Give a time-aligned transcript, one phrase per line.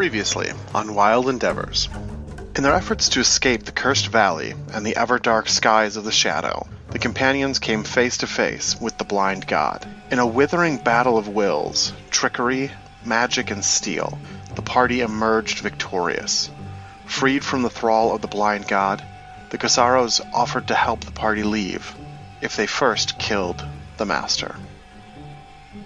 [0.00, 1.90] Previously on Wild Endeavors.
[2.56, 6.10] In their efforts to escape the cursed valley and the ever dark skies of the
[6.10, 9.86] shadow, the companions came face to face with the blind god.
[10.10, 12.70] In a withering battle of wills, trickery,
[13.04, 14.18] magic, and steel,
[14.54, 16.50] the party emerged victorious.
[17.04, 19.04] Freed from the thrall of the blind god,
[19.50, 21.94] the Carsaros offered to help the party leave
[22.40, 23.62] if they first killed
[23.98, 24.56] the master.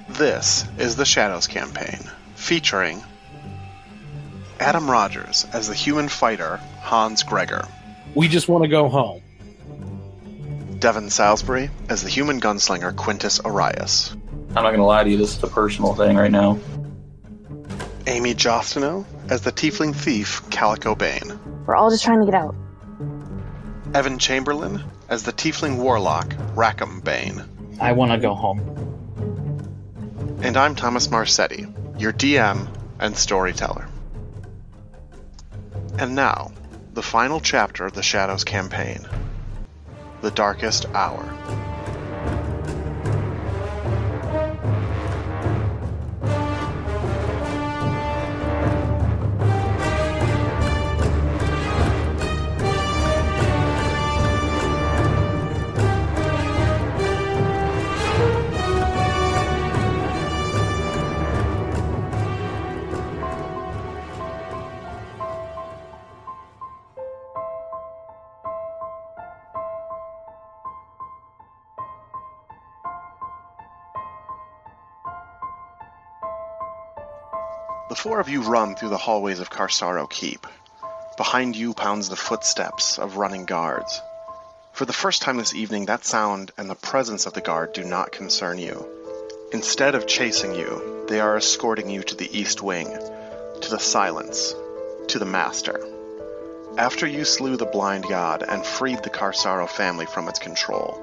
[0.09, 3.03] This is the Shadows campaign, featuring
[4.61, 7.67] Adam Rogers as the human fighter Hans Gregor,
[8.15, 9.23] We just want to go home.
[10.79, 14.15] Devin Salisbury as the human gunslinger Quintus Arias,
[14.57, 16.59] I'm not gonna lie to you, this is a personal thing right now.
[18.07, 22.55] Amy Jostino as the tiefling thief Calico Bane, We're all just trying to get out.
[23.95, 27.43] Evan Chamberlain as the tiefling warlock Rackham Bane,
[27.81, 28.61] I want to go home.
[30.43, 31.67] and I'm Thomas Marsetti,
[31.99, 32.69] your DM
[33.01, 33.89] and storyteller.
[35.99, 36.51] And now,
[36.93, 39.07] the final chapter of the Shadows campaign
[40.23, 41.64] The Darkest Hour.
[78.05, 80.47] Four of you run through the hallways of Carsaro Keep.
[81.17, 83.99] Behind you pounds the footsteps of running guards.
[84.75, 87.83] For the first time this evening, that sound and the presence of the guard do
[87.83, 88.87] not concern you.
[89.55, 92.89] Instead of chasing you, they are escorting you to the east wing,
[93.63, 94.55] to the silence,
[95.09, 95.81] to the master.
[96.77, 101.01] After you slew the blind god and freed the Carsaro family from its control,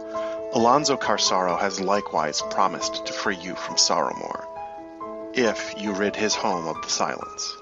[0.53, 4.50] Alonzo Carsaro has likewise promised to free you from Sorrowmore
[5.33, 7.55] if you rid his home of the silence.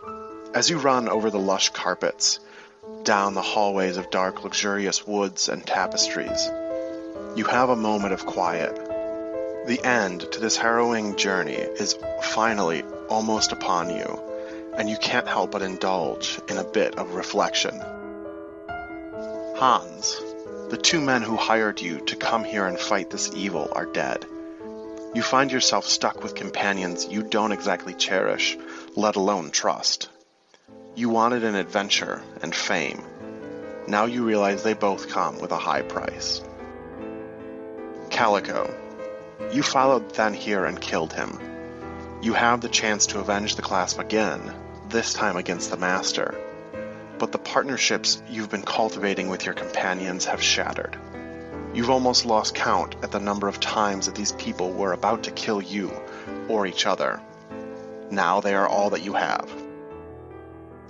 [0.53, 2.39] As you run over the lush carpets,
[3.03, 6.49] down the hallways of dark, luxurious woods and tapestries,
[7.35, 8.75] you have a moment of quiet.
[9.67, 14.19] The end to this harrowing journey is finally almost upon you,
[14.75, 17.79] and you can't help but indulge in a bit of reflection.
[19.57, 20.19] Hans,
[20.69, 24.25] the two men who hired you to come here and fight this evil are dead.
[25.11, 28.55] You find yourself stuck with companions you don't exactly cherish,
[28.95, 30.07] let alone trust.
[30.95, 33.01] You wanted an adventure and fame.
[33.87, 36.43] Now you realize they both come with a high price.
[38.11, 38.71] Calico,
[39.51, 41.39] you followed Then here and killed him.
[42.21, 44.53] You have the chance to avenge the clasp again,
[44.89, 46.35] this time against the Master.
[47.17, 50.95] But the partnerships you've been cultivating with your companions have shattered.
[51.73, 55.31] You've almost lost count at the number of times that these people were about to
[55.31, 55.91] kill you
[56.47, 57.21] or each other.
[58.09, 59.49] Now they are all that you have.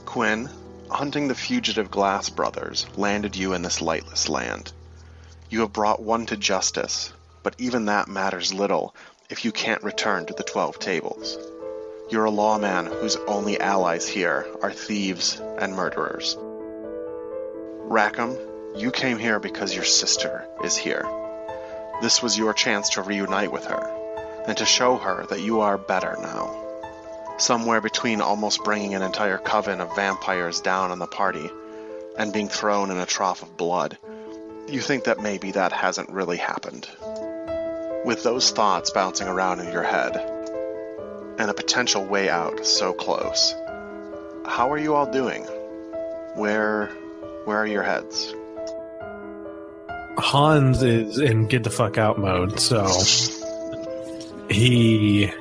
[0.06, 0.50] Quinn,
[0.89, 4.72] hunting the fugitive Glass brothers, landed you in this lightless land.
[5.50, 7.12] You have brought one to justice,
[7.44, 8.95] but even that matters little
[9.29, 11.38] if you can't return to the Twelve Tables.
[12.09, 16.38] You're a lawman whose only allies here are thieves and murderers.
[16.39, 18.35] Rackham,
[18.75, 21.06] you came here because your sister is here.
[22.02, 25.78] This was your chance to reunite with her, and to show her that you are
[25.78, 26.56] better now.
[27.38, 31.50] Somewhere between almost bringing an entire coven of vampires down on the party
[32.18, 33.97] and being thrown in a trough of blood,
[34.68, 36.88] you think that maybe that hasn't really happened.
[38.06, 40.16] With those thoughts bouncing around in your head,
[41.38, 43.53] and a potential way out so close,
[44.46, 45.44] how are you all doing?
[46.36, 46.88] Where
[47.46, 48.34] where are your heads?
[50.19, 52.85] Hans is in get the fuck out mode, so
[54.50, 55.31] he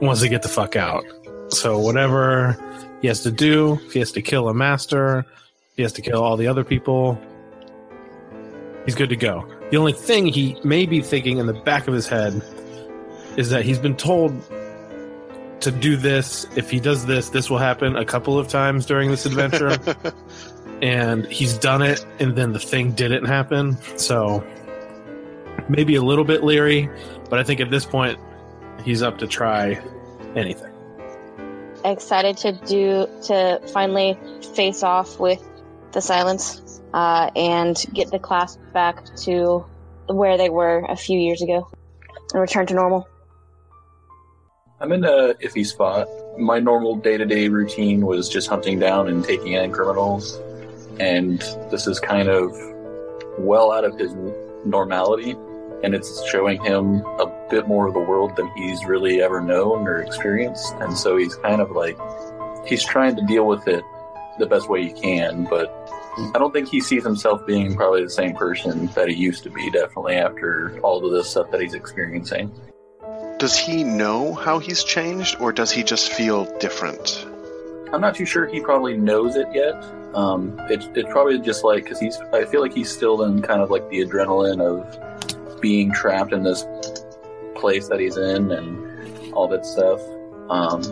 [0.00, 1.04] wants to get the fuck out.
[1.50, 2.56] So whatever
[3.02, 5.26] he has to do, he has to kill a master,
[5.76, 7.20] he has to kill all the other people.
[8.84, 9.46] He's good to go.
[9.70, 12.42] The only thing he may be thinking in the back of his head
[13.36, 14.32] is that he's been told
[15.60, 16.46] to do this.
[16.56, 19.76] If he does this, this will happen a couple of times during this adventure.
[20.82, 23.76] and he's done it, and then the thing didn't happen.
[23.98, 24.44] So
[25.68, 26.88] maybe a little bit leery,
[27.28, 28.18] but I think at this point
[28.84, 29.82] he's up to try
[30.34, 30.72] anything.
[31.84, 34.18] Excited to do to finally
[34.54, 35.42] face off with
[35.92, 39.64] the silence uh, and get the clasp back to
[40.06, 41.68] where they were a few years ago
[42.32, 43.08] and return to normal.
[44.80, 46.08] I'm in a iffy spot.
[46.38, 50.40] my normal day to day routine was just hunting down and taking in criminals,
[51.00, 52.54] and this is kind of
[53.38, 54.14] well out of his
[54.64, 55.32] normality,
[55.82, 59.88] and it's showing him a bit more of the world than he's really ever known
[59.88, 61.98] or experienced, and so he's kind of like
[62.66, 63.82] he's trying to deal with it
[64.38, 65.74] the best way he can, but
[66.34, 69.50] I don't think he sees himself being probably the same person that he used to
[69.50, 72.52] be, definitely after all of this stuff that he's experiencing.
[73.38, 77.26] Does he know how he's changed, or does he just feel different?
[77.92, 79.82] I'm not too sure he probably knows it yet.
[80.14, 83.60] Um, it, it's probably just like, because he's, I feel like he's still in kind
[83.60, 86.64] of like the adrenaline of being trapped in this
[87.54, 90.00] place that he's in and all that stuff.
[90.48, 90.82] Um,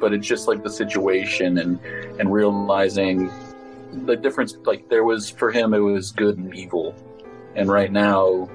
[0.00, 1.80] but it's just like the situation and,
[2.18, 3.30] and realizing
[4.04, 6.94] the difference like there was for him it was good and evil.
[7.54, 8.48] And right now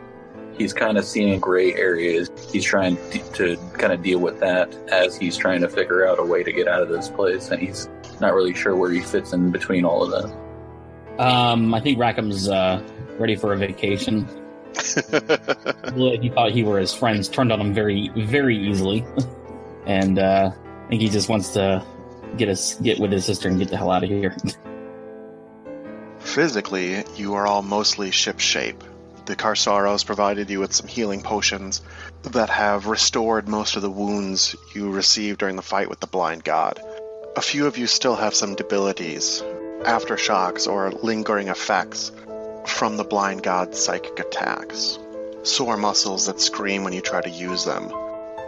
[0.57, 2.29] he's kind of seeing gray areas.
[2.51, 6.19] He's trying to, to kind of deal with that as he's trying to figure out
[6.19, 7.49] a way to get out of this place.
[7.49, 7.89] And he's
[8.21, 12.49] not really sure where he fits in between all of that Um, I think Rackham's
[12.49, 12.81] uh,
[13.19, 14.27] ready for a vacation.
[14.75, 19.05] he thought he were his friends, turned on him very, very easily,
[19.85, 21.85] and uh, I think he just wants to
[22.37, 24.35] get us get with his sister and get the hell out of here.
[26.19, 28.81] Physically, you are all mostly shipshape.
[29.25, 31.81] The Carsaros provided you with some healing potions
[32.23, 36.43] that have restored most of the wounds you received during the fight with the Blind
[36.43, 36.81] God.
[37.35, 39.41] A few of you still have some debilities,
[39.81, 42.11] aftershocks, or lingering effects
[42.67, 44.99] from the Blind God's psychic attacks.
[45.41, 47.91] Sore muscles that scream when you try to use them.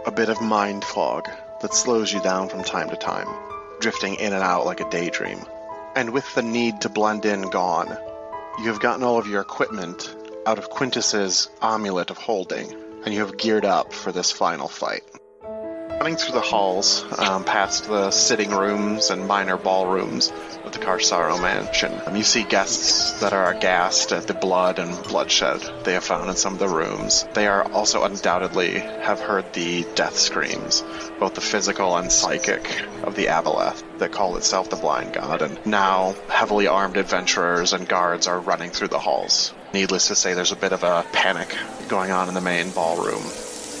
[0.06, 1.28] A bit of mind fog
[1.62, 3.26] that slows you down from time to time,
[3.80, 5.40] drifting in and out like a daydream.
[5.96, 7.88] And with the need to blend in gone,
[8.60, 10.14] you have gotten all of your equipment
[10.46, 12.72] out of Quintus's amulet of holding,
[13.04, 15.02] and you have geared up for this final fight.
[15.98, 20.30] Running through the halls, um, past the sitting rooms and minor ballrooms
[20.62, 25.02] of the Carsaro mansion, um, you see guests that are aghast at the blood and
[25.04, 27.26] bloodshed they have found in some of the rooms.
[27.32, 30.84] They are also undoubtedly have heard the death screams,
[31.18, 35.58] both the physical and psychic, of the Aboleth that call itself the Blind God, and
[35.64, 39.54] now heavily armed adventurers and guards are running through the halls.
[39.72, 41.56] Needless to say, there's a bit of a panic
[41.88, 43.24] going on in the main ballroom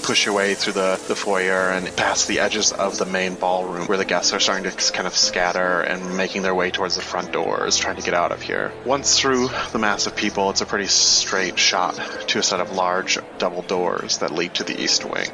[0.06, 3.88] push your way through the, the foyer and past the edges of the main ballroom
[3.88, 7.02] where the guests are starting to kind of scatter and making their way towards the
[7.02, 8.72] front doors, trying to get out of here.
[8.84, 11.96] Once through the mass of people, it's a pretty straight shot
[12.28, 15.28] to a set of large double doors that lead to the east wing.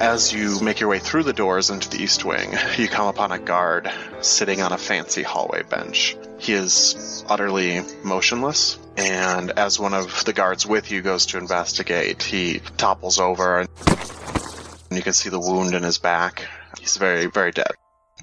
[0.00, 3.30] As you make your way through the doors into the east wing, you come upon
[3.30, 3.92] a guard
[4.22, 6.16] sitting on a fancy hallway bench.
[6.38, 12.22] He is utterly motionless, and as one of the guards with you goes to investigate,
[12.22, 13.68] he topples over, and
[14.90, 16.46] you can see the wound in his back.
[16.78, 17.72] He's very, very dead.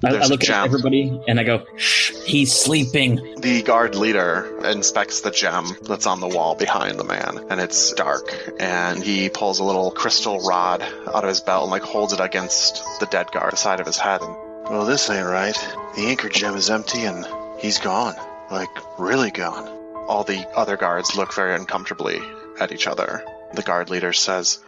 [0.04, 5.22] I, I look at everybody and I go, "Shh, he's sleeping." The guard leader inspects
[5.22, 8.28] the gem that's on the wall behind the man, and it's dark.
[8.60, 12.20] And he pulls a little crystal rod out of his belt and like holds it
[12.20, 14.20] against the dead guard, the side of his head.
[14.20, 14.36] And
[14.68, 15.56] well, this ain't right.
[15.96, 17.26] The anchor gem is empty, and
[17.58, 18.14] he's gone.
[18.50, 18.68] Like
[18.98, 19.75] really gone.
[20.08, 22.20] All the other guards look very uncomfortably
[22.60, 23.24] at each other.
[23.54, 24.58] The guard leader says,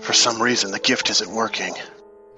[0.00, 1.74] "For some reason, the gift isn't working."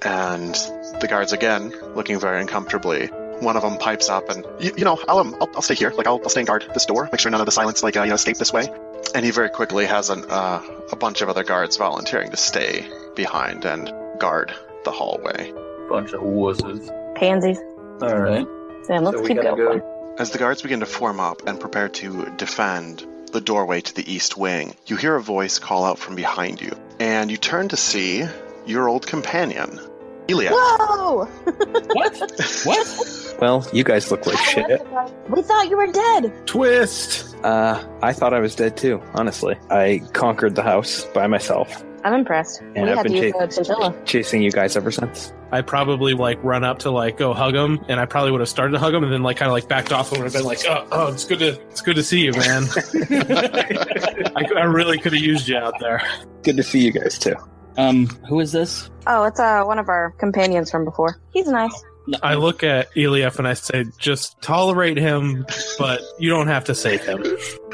[0.03, 0.55] And
[1.01, 4.99] the guards again, looking very uncomfortably, one of them pipes up and you, you know
[5.09, 7.21] I'll, um, I'll I'll stay here like I'll, I'll stay and guard this door make
[7.21, 8.69] sure none of the silence like uh, you know escape this way
[9.15, 10.63] and he very quickly has an, uh,
[10.93, 12.87] a bunch of other guards volunteering to stay
[13.17, 14.53] behind and guard
[14.85, 15.53] the hallway
[15.89, 16.87] bunch of wusses
[17.17, 17.59] Pansies.
[18.03, 18.47] all right
[18.85, 19.57] Sam, let's so keep going.
[19.57, 23.95] go as the guards begin to form up and prepare to defend the doorway to
[23.95, 27.69] the east wing you hear a voice call out from behind you and you turn
[27.69, 28.25] to see
[28.67, 29.81] your old companion
[30.29, 31.25] Elia Whoa!
[31.95, 32.17] What?
[32.65, 33.37] what?
[33.41, 34.81] Well, you guys look like shit.
[35.29, 36.47] We thought you were dead.
[36.47, 37.35] Twist.
[37.43, 39.57] Uh, I thought I was dead too, honestly.
[39.71, 42.61] I conquered the house by myself, I'm impressed.
[42.61, 44.05] And we I've had been to use cha- the chinchilla.
[44.05, 45.33] chasing you guys ever since.
[45.53, 48.49] I probably like run up to like go hug him, and I probably would have
[48.49, 50.33] started to hug him, and then like kind of like backed off and would have
[50.33, 52.65] been like, "Oh, oh, it's good to it's good to see you, man.
[54.37, 56.03] I, I really could have used you out there."
[56.43, 57.35] Good to see you guys too.
[57.77, 58.91] Um, who is this?
[59.07, 61.21] Oh, it's uh one of our companions from before.
[61.33, 61.85] He's nice.
[62.23, 65.47] I look at Eliaf and I say, "Just tolerate him,
[65.79, 67.25] but you don't have to save him."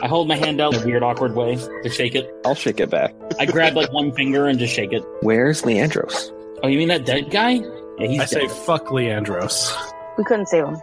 [0.02, 2.30] I hold my hand out in a weird, awkward way to shake it.
[2.44, 3.14] I'll shake it back.
[3.38, 5.04] I grab like one finger and just shake it.
[5.20, 6.32] Where's Leandros?
[6.62, 7.60] Oh, you mean that dead guy?
[7.98, 9.74] Yeah, he's I say, "Fuck Leandros."
[10.18, 10.76] We couldn't save him.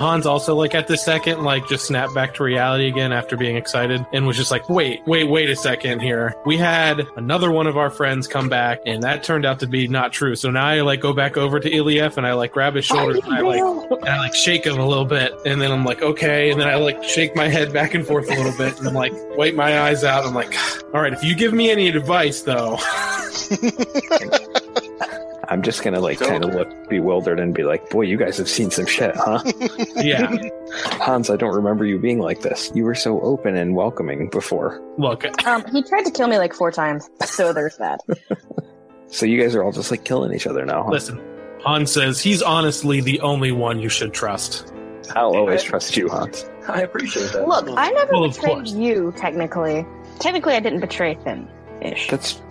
[0.00, 3.56] Hans also like at the second like just snapped back to reality again after being
[3.56, 6.36] excited and was just like, wait, wait, wait a second here.
[6.46, 9.88] We had another one of our friends come back and that turned out to be
[9.88, 10.36] not true.
[10.36, 13.18] So now I like go back over to Iliev and I like grab his shoulders
[13.24, 16.00] and I like and I like shake him a little bit and then I'm like,
[16.00, 18.86] okay, and then I like shake my head back and forth a little bit and
[18.86, 20.24] I'm like wipe my eyes out.
[20.24, 20.54] I'm like,
[20.94, 22.78] all right, if you give me any advice though,
[25.50, 28.48] I'm just gonna like kind of look bewildered and be like, "Boy, you guys have
[28.48, 29.42] seen some shit, huh?"
[29.96, 30.36] yeah.
[31.00, 32.70] Hans, I don't remember you being like this.
[32.74, 34.82] You were so open and welcoming before.
[34.98, 38.00] Look, Um, he tried to kill me like four times, so there's that.
[39.10, 40.82] So you guys are all just like killing each other now.
[40.82, 40.90] Huh?
[40.90, 41.18] listen.
[41.64, 44.70] Hans says he's honestly the only one you should trust.
[45.16, 46.44] I'll always trust you, Hans.
[46.68, 47.48] I appreciate that.
[47.48, 49.86] Look, I never Well, betrayed you, technically.
[50.18, 51.48] Technically, I didn't betray Finn.
[51.80, 52.08] Ish.
[52.10, 52.42] That's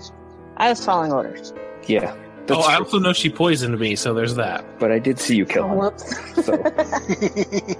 [0.57, 1.53] I was following orders.
[1.85, 2.15] yeah.
[2.47, 4.79] That's oh, I also know she poisoned me, so there's that.
[4.79, 5.77] but I did see you kill Oh, him.
[5.77, 6.45] whoops.
[6.45, 6.53] So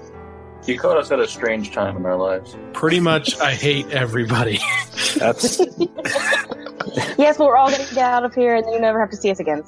[0.66, 2.54] You caught us at a strange time in our lives.
[2.74, 4.58] Pretty much, I hate everybody.
[5.16, 5.58] that's
[7.18, 9.10] yes, but we're all going to get out of here, and then you never have
[9.10, 9.64] to see us again.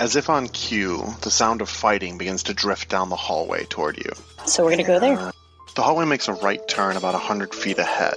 [0.00, 3.98] As if on cue, the sound of fighting begins to drift down the hallway toward
[3.98, 4.10] you.
[4.46, 5.18] So we're going to go there.
[5.18, 5.32] Uh,
[5.76, 8.16] the hallway makes a right turn about a hundred feet ahead.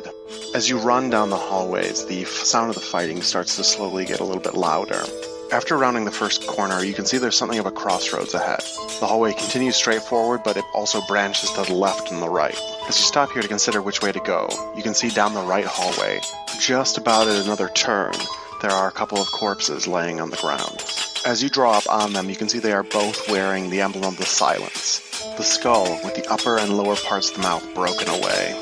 [0.56, 4.06] As you run down the hallways, the f- sound of the fighting starts to slowly
[4.06, 5.04] get a little bit louder.
[5.50, 8.60] After rounding the first corner, you can see there's something of a crossroads ahead.
[9.00, 12.60] The hallway continues straight forward, but it also branches to the left and the right.
[12.90, 15.42] As you stop here to consider which way to go, you can see down the
[15.42, 16.20] right hallway,
[16.60, 18.14] just about at another turn,
[18.62, 20.84] there are a couple of corpses laying on the ground.
[21.26, 24.04] As you draw up on them, you can see they are both wearing the emblem
[24.04, 25.00] of the silence.
[25.38, 28.54] The skull, with the upper and lower parts of the mouth broken away.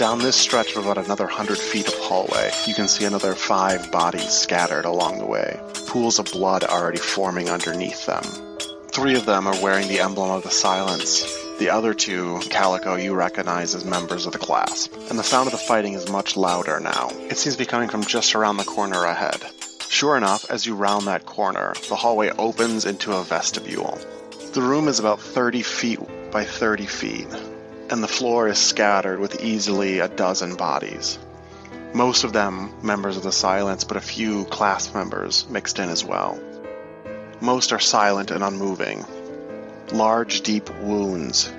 [0.00, 3.92] Down this stretch of about another hundred feet of hallway, you can see another five
[3.92, 8.22] bodies scattered along the way, pools of blood already forming underneath them.
[8.92, 11.22] Three of them are wearing the emblem of the silence.
[11.58, 14.94] The other two, Calico, you recognize as members of the clasp.
[15.10, 17.10] And the sound of the fighting is much louder now.
[17.28, 19.42] It seems to be coming from just around the corner ahead.
[19.90, 23.98] Sure enough, as you round that corner, the hallway opens into a vestibule.
[24.54, 27.28] The room is about 30 feet by 30 feet,
[27.90, 31.18] and the floor is scattered with easily a dozen bodies.
[31.92, 36.04] Most of them members of the Silence, but a few clasp members mixed in as
[36.04, 36.38] well.
[37.40, 39.04] Most are silent and unmoving.
[39.92, 41.52] Large, deep wounds,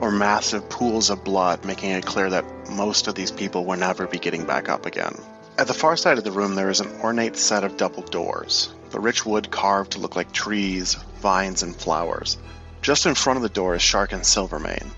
[0.00, 4.08] or massive pools of blood, making it clear that most of these people will never
[4.08, 5.14] be getting back up again.
[5.56, 8.72] At the far side of the room, there is an ornate set of double doors,
[8.90, 12.38] the rich wood carved to look like trees, vines, and flowers.
[12.82, 14.90] Just in front of the door is Sharkin Silvermane.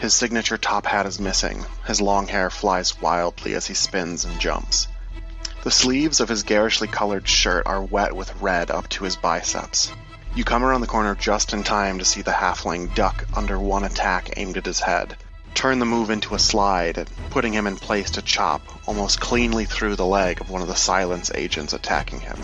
[0.00, 1.66] His signature top hat is missing.
[1.86, 4.88] His long hair flies wildly as he spins and jumps.
[5.62, 9.92] The sleeves of his garishly colored shirt are wet with red up to his biceps.
[10.34, 13.84] You come around the corner just in time to see the halfling duck under one
[13.84, 15.18] attack aimed at his head,
[15.52, 19.96] turn the move into a slide, putting him in place to chop almost cleanly through
[19.96, 22.38] the leg of one of the silence agents attacking him.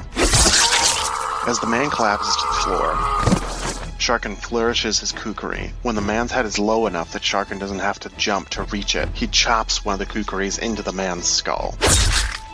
[1.46, 3.55] As the man collapses to the floor,
[3.98, 5.72] Sharkin flourishes his kukri.
[5.82, 8.94] When the man's head is low enough that Sharkin doesn't have to jump to reach
[8.94, 11.74] it, he chops one of the kukris into the man's skull,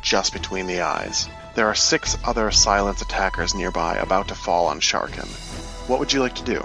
[0.03, 1.29] just between the eyes.
[1.55, 5.29] There are six other silence attackers nearby about to fall on Sharkin.
[5.89, 6.65] What would you like to do?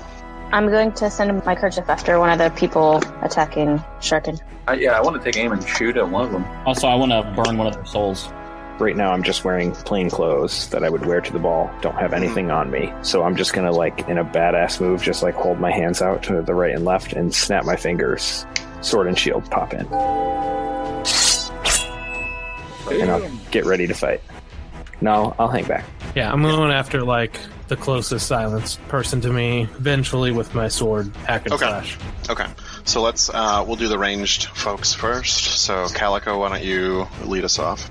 [0.51, 4.39] I'm going to send my kerchief after one of the people attacking Sharkin.
[4.67, 6.45] I, uh, yeah, I want to take aim and shoot at one of them.
[6.65, 8.29] Also, I want to burn one of their souls.
[8.79, 9.11] Right now.
[9.11, 11.69] I'm just wearing plain clothes that I would wear to the ball.
[11.81, 15.23] Don't have anything on me, so I'm just gonna like in a badass move, just
[15.23, 18.45] like hold my hands out to the right and left and snap my fingers.
[18.81, 19.85] Sword and shield pop in,
[22.91, 24.21] and I'll get ready to fight.
[25.01, 25.85] No, I'll hang back.
[26.15, 29.61] Yeah, I'm going after like the closest silence person to me.
[29.63, 31.65] Eventually, with my sword, hack and Okay.
[31.65, 31.97] slash.
[32.29, 32.45] Okay,
[32.85, 35.59] so let's uh, we'll do the ranged folks first.
[35.61, 37.89] So Calico, why don't you lead us off?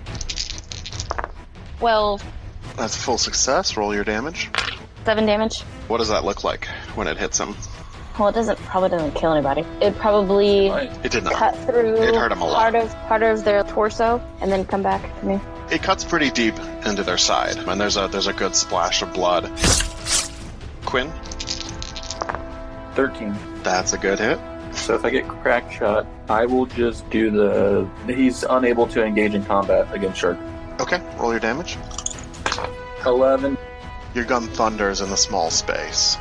[1.80, 2.20] Well,
[2.76, 3.76] That's a full success.
[3.76, 4.50] Roll your damage.
[5.04, 5.60] seven damage.
[5.88, 7.54] What does that look like when it hits him?
[8.18, 9.62] Well, it doesn't probably doesn't kill anybody.
[9.80, 11.34] It probably It did not.
[11.34, 12.72] cut through It hurt 'em a lot.
[12.72, 15.40] part of part of their torso and then come back to me.
[15.70, 16.54] It cuts pretty deep
[16.86, 19.50] into their side, and there's a there's a good splash of blood.
[20.86, 21.12] Quinn,
[22.94, 23.34] 13.
[23.62, 24.38] that's a good hit.
[24.72, 27.88] So if I get crack shot, I will just do the.
[28.06, 30.38] He's unable to engage in combat against Shark.
[30.78, 31.78] Okay, roll your damage.
[33.04, 33.56] 11.
[34.14, 36.16] Your gun thunders in the small space.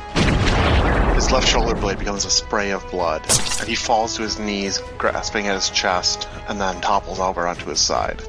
[1.14, 3.22] His left shoulder blade becomes a spray of blood,
[3.58, 7.66] and he falls to his knees, grasping at his chest, and then topples over onto
[7.66, 8.22] his side.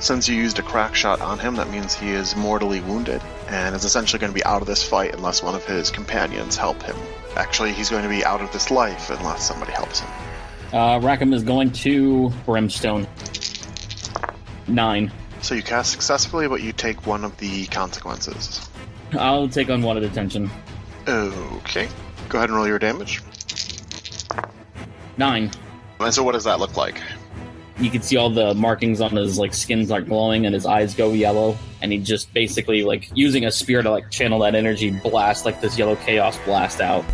[0.00, 3.74] Since you used a crack shot on him, that means he is mortally wounded and
[3.74, 6.82] is essentially going to be out of this fight unless one of his companions help
[6.82, 6.96] him.
[7.36, 10.10] Actually, he's going to be out of this life unless somebody helps him.
[10.72, 13.06] Uh, Rackham is going to Brimstone.
[14.68, 15.10] Nine.
[15.40, 18.68] So you cast successfully, but you take one of the consequences.
[19.12, 20.50] I'll take on one at attention.
[21.06, 21.88] Okay.
[22.28, 23.22] Go ahead and roll your damage.
[25.16, 25.50] Nine.
[26.00, 27.00] And so, what does that look like?
[27.78, 30.94] You can see all the markings on his like skin start glowing and his eyes
[30.94, 34.90] go yellow, and he just basically like using a spear to like channel that energy,
[34.90, 37.04] blast like this yellow chaos blast out.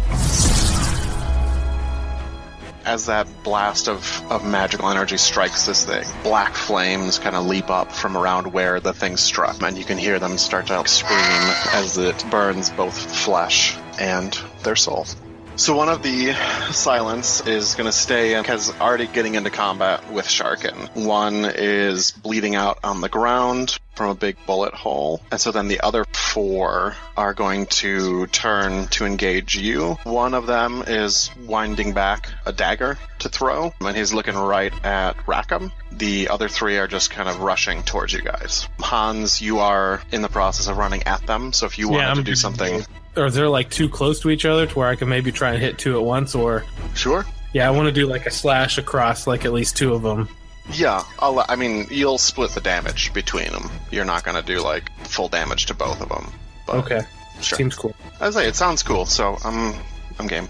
[2.85, 7.71] As that blast of, of magical energy strikes this thing, black flames kind of leap
[7.71, 11.51] up from around where the thing struck, and you can hear them start to scream
[11.73, 15.07] as it burns both flesh and their soul.
[15.57, 16.33] So one of the
[16.73, 21.07] silence is going to stay is already getting into combat with Sharkin.
[21.07, 25.23] One is bleeding out on the ground from a big bullet hole.
[25.31, 29.97] And so then the other four are going to turn to engage you.
[30.03, 35.17] One of them is winding back a dagger to throw, and he's looking right at
[35.29, 35.71] Rackham.
[35.93, 38.69] The other three are just kind of rushing towards you guys.
[38.81, 42.17] Hans, you are in the process of running at them, so if you wanted I'm
[42.17, 42.85] to do something,
[43.17, 45.63] Or they're like too close to each other to where I can maybe try and
[45.63, 46.35] hit two at once.
[46.35, 47.25] Or sure.
[47.53, 50.29] yeah, I want to do like a slash across like at least two of them.
[50.73, 53.71] Yeah, I'll, I mean, you'll split the damage between them.
[53.91, 56.33] You're not going to do like full damage to both of them.
[56.67, 57.01] But Okay,
[57.43, 57.59] sure.
[57.59, 57.95] seems cool.
[58.21, 59.75] I say it sounds cool, so I'm
[60.19, 60.49] I'm game.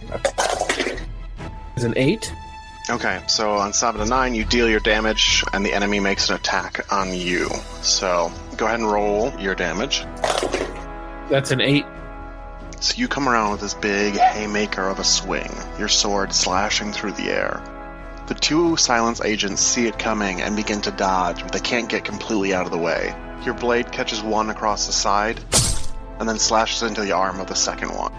[1.76, 2.32] Is an eight?
[2.90, 6.36] Okay, so on seven to nine, you deal your damage, and the enemy makes an
[6.36, 7.48] attack on you.
[7.82, 10.04] So go ahead and roll your damage.
[11.30, 11.84] That's an eight.
[12.84, 17.12] So you come around with this big haymaker of a swing, your sword slashing through
[17.12, 17.62] the air.
[18.26, 22.04] The two silence agents see it coming and begin to dodge, but they can't get
[22.04, 23.16] completely out of the way.
[23.42, 25.40] Your blade catches one across the side,
[26.18, 28.12] and then slashes into the arm of the second one.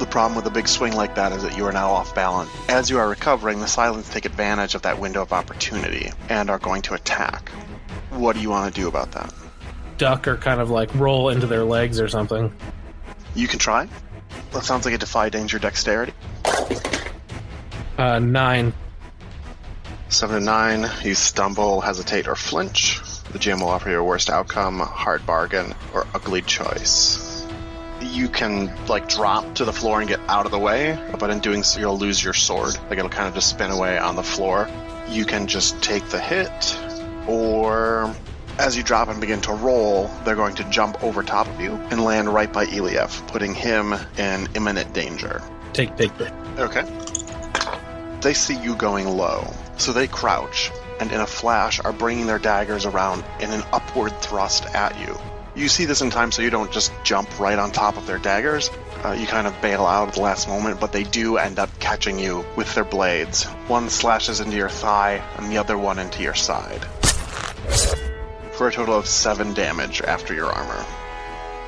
[0.00, 2.50] The problem with a big swing like that is that you are now off balance.
[2.68, 6.58] As you are recovering, the silence take advantage of that window of opportunity and are
[6.58, 7.50] going to attack.
[8.10, 9.32] What do you want to do about that?
[9.96, 12.52] Duck or kind of like roll into their legs or something.
[13.34, 13.88] You can try.
[14.52, 16.12] That sounds like a defy danger dexterity.
[17.96, 18.72] Uh, nine.
[20.08, 23.00] Seven to nine, you stumble, hesitate, or flinch.
[23.32, 27.46] The GM will offer you a worst outcome, hard bargain, or ugly choice.
[28.02, 31.40] You can like drop to the floor and get out of the way, but in
[31.40, 32.76] doing so, you'll lose your sword.
[32.90, 34.68] Like it'll kind of just spin away on the floor.
[35.08, 36.78] You can just take the hit,
[37.26, 38.14] or
[38.58, 41.72] as you drop and begin to roll, they're going to jump over top of you
[41.90, 45.42] and land right by Eliaf, putting him in imminent danger.
[45.72, 46.32] Take take the.
[46.58, 46.84] Okay.
[48.20, 50.70] They see you going low, so they crouch
[51.02, 55.18] and in a flash are bringing their daggers around in an upward thrust at you.
[55.56, 58.18] You see this in time so you don't just jump right on top of their
[58.18, 58.70] daggers.
[59.04, 61.76] Uh, you kind of bail out at the last moment, but they do end up
[61.80, 63.44] catching you with their blades.
[63.66, 66.86] One slashes into your thigh, and the other one into your side.
[68.62, 70.86] For a total of seven damage after your armor.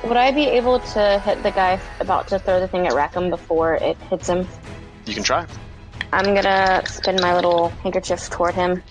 [0.05, 3.29] Would I be able to hit the guy about to throw the thing at Rackham
[3.29, 4.47] before it hits him?
[5.05, 5.45] You can try.
[6.13, 8.81] I'm gonna spin my little handkerchief toward him.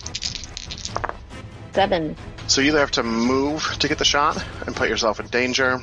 [1.71, 2.15] Seven.
[2.45, 4.37] So you either have to move to get the shot
[4.67, 5.81] and put yourself in danger.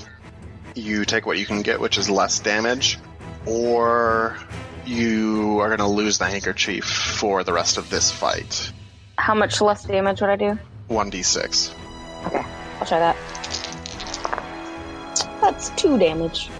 [0.76, 3.00] You take what you can get, which is less damage,
[3.46, 4.38] or
[4.86, 8.70] you are to lose the handkerchief for the rest of this fight.
[9.18, 10.56] How much less damage would I do?
[10.88, 11.81] 1d6.
[12.26, 12.44] Okay,
[12.80, 13.16] I'll try that.
[15.40, 16.50] That's two damage.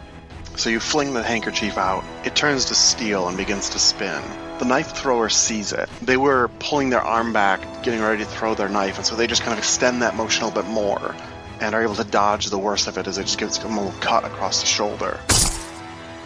[0.57, 2.05] So you fling the handkerchief out.
[2.25, 4.22] It turns to steel and begins to spin.
[4.59, 5.88] The knife thrower sees it.
[6.03, 9.27] They were pulling their arm back, getting ready to throw their knife, and so they
[9.27, 11.16] just kind of extend that motion a little bit more
[11.61, 13.85] and are able to dodge the worst of it as it just gives them a
[13.85, 15.18] little cut across the shoulder.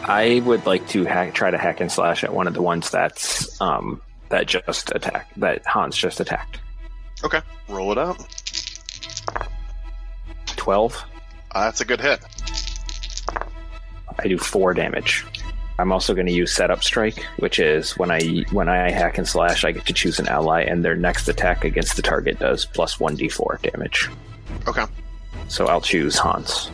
[0.03, 2.91] I would like to hack, try to hack and slash at one of the ones
[2.91, 6.61] that's um, that just attacked, that Hans just attacked.
[7.23, 8.19] Okay, roll it out.
[10.57, 11.03] Twelve.
[11.53, 12.21] Uh, that's a good hit.
[14.19, 15.25] I do four damage.
[15.79, 19.29] I'm also going to use setup strike, which is when I when I hack and
[19.29, 22.65] slash, I get to choose an ally, and their next attack against the target does
[22.65, 24.09] plus one d4 damage.
[24.67, 24.85] Okay.
[25.49, 26.71] So I'll choose Hans.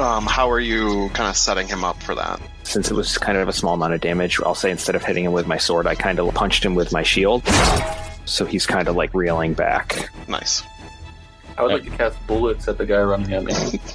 [0.00, 2.40] Um, how are you kind of setting him up for that?
[2.62, 5.24] Since it was kind of a small amount of damage, I'll say instead of hitting
[5.24, 7.46] him with my sword, I kind of punched him with my shield.
[8.24, 10.10] So he's kind of like reeling back.
[10.28, 10.62] Nice.
[11.58, 13.80] I would like to cast bullets at the guy running at me.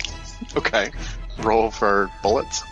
[0.58, 0.91] Okay.
[1.39, 2.63] Roll for bullets.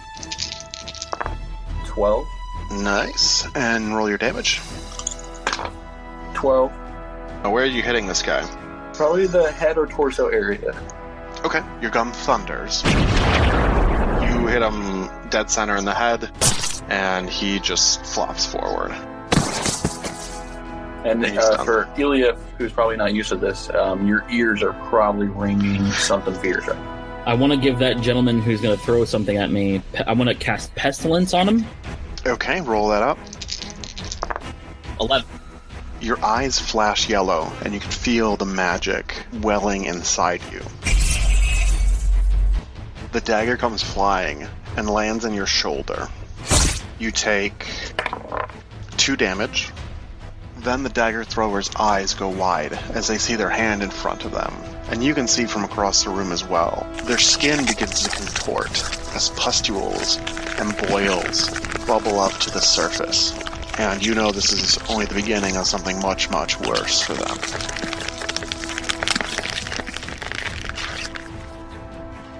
[1.85, 2.25] 12.
[2.73, 3.47] Nice.
[3.55, 4.59] And roll your damage.
[6.35, 6.71] 12.
[7.43, 8.45] Now, where are you hitting this guy?
[8.93, 10.79] probably the head or torso area.
[11.43, 12.83] Okay, your gun thunders.
[12.83, 16.29] You hit him dead center in the head,
[16.87, 18.91] and he just flops forward.
[21.03, 25.27] And uh, for Eliaf, who's probably not used to this, um, your ears are probably
[25.27, 26.69] ringing something fierce.
[27.25, 29.81] I want to give that gentleman who's going to throw something at me.
[30.05, 31.65] I want to cast pestilence on him.
[32.25, 33.17] Okay, roll that up.
[34.99, 35.27] Eleven.
[36.01, 40.61] Your eyes flash yellow, and you can feel the magic welling inside you.
[43.11, 46.07] The dagger comes flying and lands in your shoulder.
[46.97, 47.67] You take
[48.97, 49.69] two damage.
[50.63, 54.31] Then the dagger thrower's eyes go wide as they see their hand in front of
[54.31, 54.53] them.
[54.91, 56.87] And you can see from across the room as well.
[57.05, 58.69] Their skin begins to contort
[59.15, 60.17] as pustules
[60.59, 61.49] and boils
[61.87, 63.33] bubble up to the surface.
[63.79, 67.37] And you know this is only the beginning of something much, much worse for them.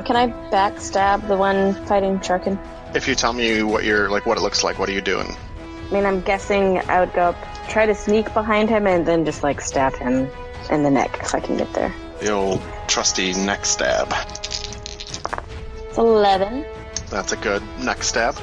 [0.05, 2.59] Can I backstab the one fighting Sharkin?
[2.93, 5.35] If you tell me what you're like, what it looks like, what are you doing?
[5.91, 7.35] I mean, I'm guessing I would go up,
[7.71, 10.29] try to sneak behind him, and then just like stab him
[10.69, 11.93] in the neck if I can get there.
[12.19, 14.13] The old trusty neck stab.
[15.87, 16.65] It's 11,
[17.09, 18.35] That's a good neck stab.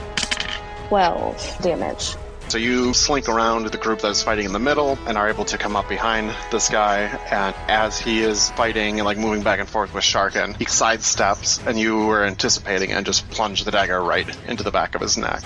[0.89, 2.17] 12 damage.
[2.49, 5.45] So you slink around the group that is fighting in the middle and are able
[5.47, 7.01] to come up behind this guy.
[7.31, 11.67] And as he is fighting and like moving back and forth with Sharkin, he sidesteps
[11.67, 15.19] and you were anticipating and just plunge the dagger right into the back of his
[15.19, 15.43] neck.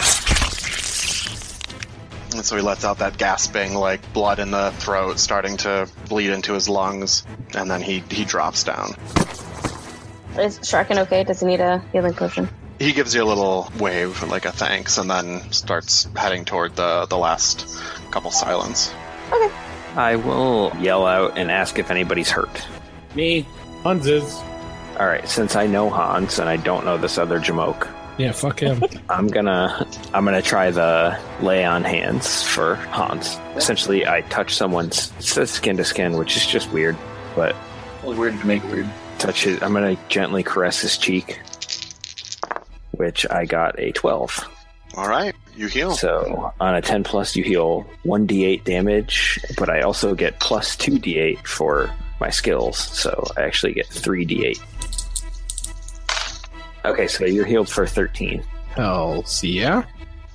[2.42, 6.30] And so he lets out that gasping, like blood in the throat, starting to bleed
[6.30, 7.24] into his lungs,
[7.54, 8.96] and then he he drops down.
[10.36, 11.22] Is Sharkin okay?
[11.22, 12.48] Does he need a healing potion?
[12.80, 17.06] He gives you a little wave, like a thanks, and then starts heading toward the
[17.06, 17.78] the last
[18.10, 18.92] couple silence.
[19.30, 19.54] Okay.
[19.94, 22.66] I will yell out and ask if anybody's hurt.
[23.14, 23.46] Me.
[23.84, 24.34] Hans is.
[24.98, 28.60] All right, since I know Hans and I don't know this other Jamoke, Yeah, fuck
[28.60, 28.82] him.
[29.08, 33.38] I'm gonna I'm gonna try the lay on hands for Hans.
[33.56, 36.96] Essentially, I touch someone's it says skin to skin, which is just weird,
[37.34, 37.56] but
[38.04, 38.88] Only weird to make weird.
[39.18, 39.62] touch his.
[39.62, 41.40] I'm gonna gently caress his cheek,
[42.92, 44.48] which I got a 12.
[44.94, 45.92] All right, you heal.
[45.92, 51.46] So on a 10 plus, you heal 1d8 damage, but I also get plus 2d8
[51.46, 54.60] for my skills, so I actually get 3d8.
[56.84, 58.42] Okay, so you're healed for 13.
[58.74, 59.84] Hells yeah.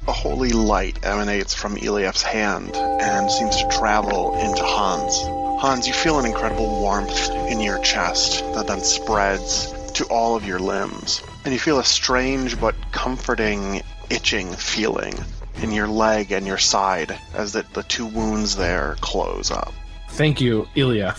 [0.08, 5.18] A holy light emanates from Eliaf's hand and seems to travel into Hans.
[5.62, 10.46] Hans, you feel an incredible warmth in your chest that then spreads to all of
[10.46, 11.22] your limbs.
[11.44, 15.16] And you feel a strange but comforting itching feeling
[15.62, 19.74] in your leg and your side as the, the two wounds there close up.
[20.12, 21.16] Thank you, Ilya.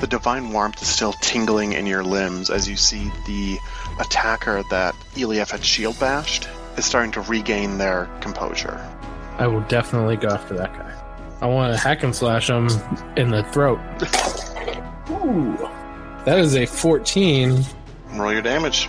[0.00, 3.58] The divine warmth is still tingling in your limbs as you see the
[3.98, 8.80] attacker that Eliaf had shield bashed is starting to regain their composure.
[9.38, 11.02] I will definitely go after that guy.
[11.40, 12.68] I want to hack and slash him
[13.16, 13.80] in the throat.
[15.10, 15.56] Ooh.
[16.24, 17.64] That is a 14.
[18.12, 18.88] Roll your damage.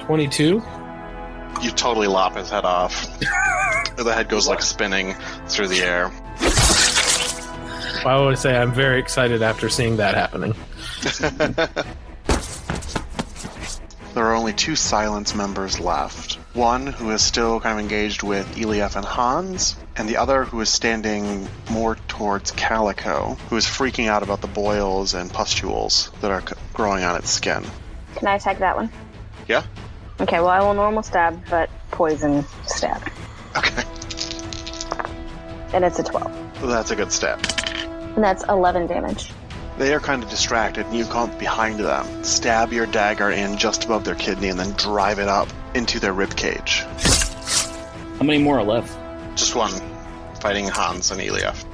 [0.00, 0.62] 22.
[1.62, 3.06] You totally lop his head off.
[3.96, 5.14] the head goes like spinning
[5.48, 6.10] through the air.
[8.06, 10.54] I would say I'm very excited after seeing that happening.
[14.16, 16.38] There are only two silence members left.
[16.54, 20.58] One who is still kind of engaged with Eliaf and Hans, and the other who
[20.62, 26.30] is standing more towards Calico, who is freaking out about the boils and pustules that
[26.30, 27.62] are c- growing on its skin.
[28.14, 28.90] Can I attack that one?
[29.48, 29.64] Yeah?
[30.18, 33.02] Okay, well, I will normal stab, but poison stab.
[33.54, 33.82] Okay.
[35.74, 36.62] And it's a 12.
[36.62, 37.38] That's a good stab.
[38.14, 39.30] And that's 11 damage.
[39.78, 43.58] They are kind of distracted, and you come up behind them, stab your dagger in
[43.58, 46.80] just above their kidney, and then drive it up into their rib cage.
[48.18, 48.96] How many more are left?
[49.36, 49.72] Just one,
[50.40, 51.66] fighting Hans and Eliaf.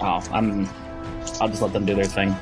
[0.00, 0.68] Oh, I'm.
[1.40, 2.34] I'll just let them do their thing.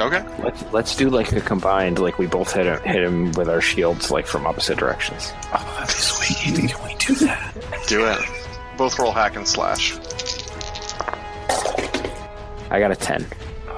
[0.00, 0.24] Okay.
[0.42, 3.60] Let's let's do like a combined, like we both hit him, hit him with our
[3.60, 5.32] shields, like from opposite directions.
[5.52, 6.70] Oh, that'd be sweet.
[6.70, 7.54] Can we do that?
[7.86, 8.18] Do it.
[8.76, 9.96] Both roll hack and slash.
[12.70, 13.26] I got a ten.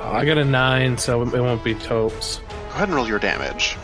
[0.07, 2.37] Oh, I got a 9, so it won't be topes.
[2.37, 3.79] Go ahead and roll your damage.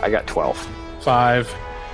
[0.00, 0.56] I got twelve.
[1.00, 1.48] 5.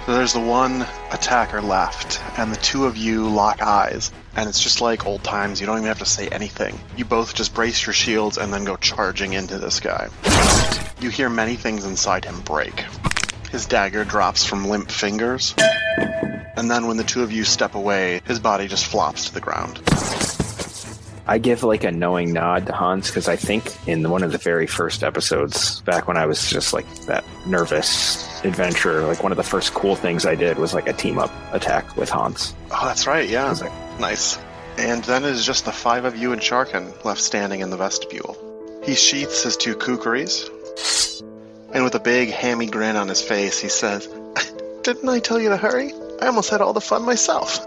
[0.04, 4.12] So there's the one attacker left, and the two of you lock eyes.
[4.36, 6.78] And it's just like old times, you don't even have to say anything.
[6.98, 10.10] You both just brace your shields and then go charging into this guy.
[11.00, 12.84] You hear many things inside him break.
[13.50, 15.54] His dagger drops from limp fingers,
[16.56, 19.40] and then when the two of you step away, his body just flops to the
[19.40, 19.80] ground.
[21.26, 24.38] I give like a knowing nod to Hans because I think in one of the
[24.38, 29.36] very first episodes, back when I was just like that nervous adventurer, like one of
[29.36, 32.54] the first cool things I did was like a team up attack with Hans.
[32.70, 33.28] Oh, that's right.
[33.28, 33.50] Yeah.
[33.52, 34.38] like, Nice.
[34.78, 37.76] And then it is just the five of you and Sharkin left standing in the
[37.76, 38.36] vestibule.
[38.82, 40.48] He sheaths his two kukris,
[41.72, 44.06] and with a big hammy grin on his face, he says,
[44.82, 45.92] Didn't I tell you to hurry?
[46.20, 47.64] I almost had all the fun myself.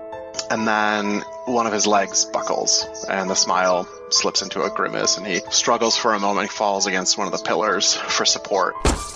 [0.50, 5.26] And then one of his legs buckles, and the smile slips into a grimace, and
[5.26, 6.50] he struggles for a moment.
[6.50, 8.76] He falls against one of the pillars for support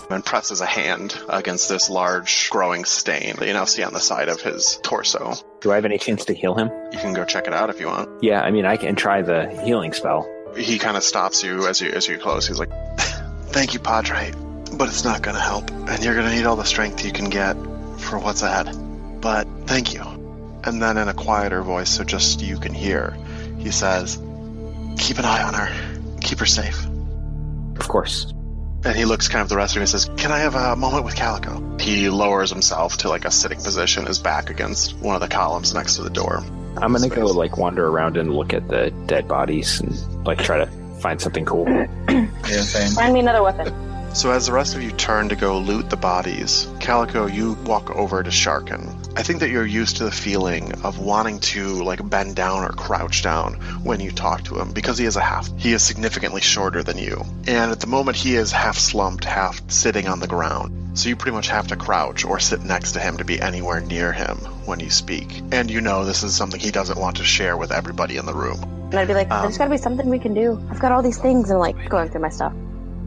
[0.10, 4.00] and presses a hand against this large growing stain that you now see on the
[4.00, 5.34] side of his torso.
[5.62, 6.70] do I have any chance to heal him?
[6.92, 8.24] You can go check it out if you want.
[8.24, 10.28] Yeah, I mean, I can try the healing spell.
[10.58, 12.48] He kind of stops you as you as you close.
[12.48, 12.72] He's like,
[13.50, 14.32] "Thank you, Padre,
[14.74, 17.12] but it's not going to help, and you're going to need all the strength you
[17.12, 17.54] can get
[18.00, 18.76] for what's ahead.
[19.22, 20.19] But thank you."
[20.64, 23.18] And then in a quieter voice, so just you can hear,
[23.58, 24.18] he says,
[24.98, 26.20] "Keep an eye on her.
[26.22, 26.86] Keep her safe."
[27.80, 28.34] Of course.
[28.86, 30.76] And he looks kind of the rest of you and says, Can I have a
[30.76, 31.78] moment with Calico?
[31.80, 35.74] He lowers himself to like a sitting position, his back against one of the columns
[35.74, 36.44] next to the door.
[36.78, 40.60] I'm gonna go like wander around and look at the dead bodies and like try
[40.60, 40.68] to
[41.02, 41.66] find something cool.
[42.50, 42.92] Yeah, same.
[42.94, 44.16] Find me another weapon.
[44.16, 47.92] So as the rest of you turn to go loot the bodies, Calico, you walk
[47.92, 48.99] over to Sharkin.
[49.16, 52.70] I think that you're used to the feeling of wanting to like bend down or
[52.70, 55.50] crouch down when you talk to him because he is a half.
[55.58, 57.26] He is significantly shorter than you.
[57.48, 60.98] And at the moment he is half slumped, half sitting on the ground.
[60.98, 63.82] So you pretty much have to crouch or sit next to him to be anywhere
[63.82, 65.42] near him when you speak.
[65.52, 68.34] And you know this is something he doesn't want to share with everybody in the
[68.34, 68.62] room.
[68.92, 70.62] And I'd be like, Um, there's got to be something we can do.
[70.70, 72.54] I've got all these things, and like going through my stuff.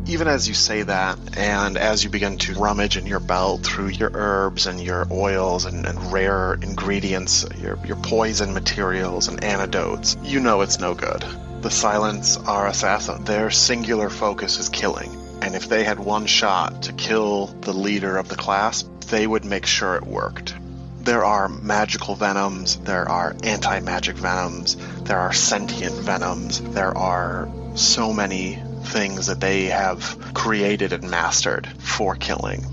[0.07, 3.87] Even as you say that, and as you begin to rummage in your belt through
[3.87, 10.17] your herbs and your oils and, and rare ingredients, your, your poison materials and antidotes,
[10.25, 11.25] you know it's no good.
[11.63, 13.27] The Silence are assassins.
[13.27, 15.17] Their singular focus is killing.
[15.41, 19.45] And if they had one shot to kill the leader of the clasp, they would
[19.45, 20.53] make sure it worked.
[21.01, 27.49] There are magical venoms, there are anti magic venoms, there are sentient venoms, there are
[27.75, 28.61] so many
[28.93, 32.65] things that they have created and mastered for killing.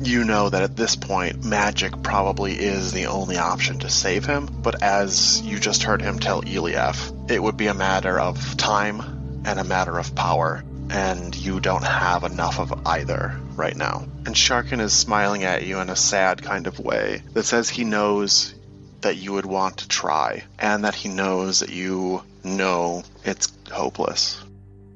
[0.00, 4.46] You know that at this point, magic probably is the only option to save him,
[4.46, 9.42] but as you just heard him tell Eliaf, it would be a matter of time
[9.44, 14.06] and a matter of power, and you don't have enough of either right now.
[14.26, 17.84] And Sharkin is smiling at you in a sad kind of way that says he
[17.84, 18.54] knows
[19.00, 24.42] that you would want to try, and that he knows that you know it's hopeless.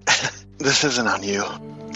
[0.58, 1.42] this isn't on you.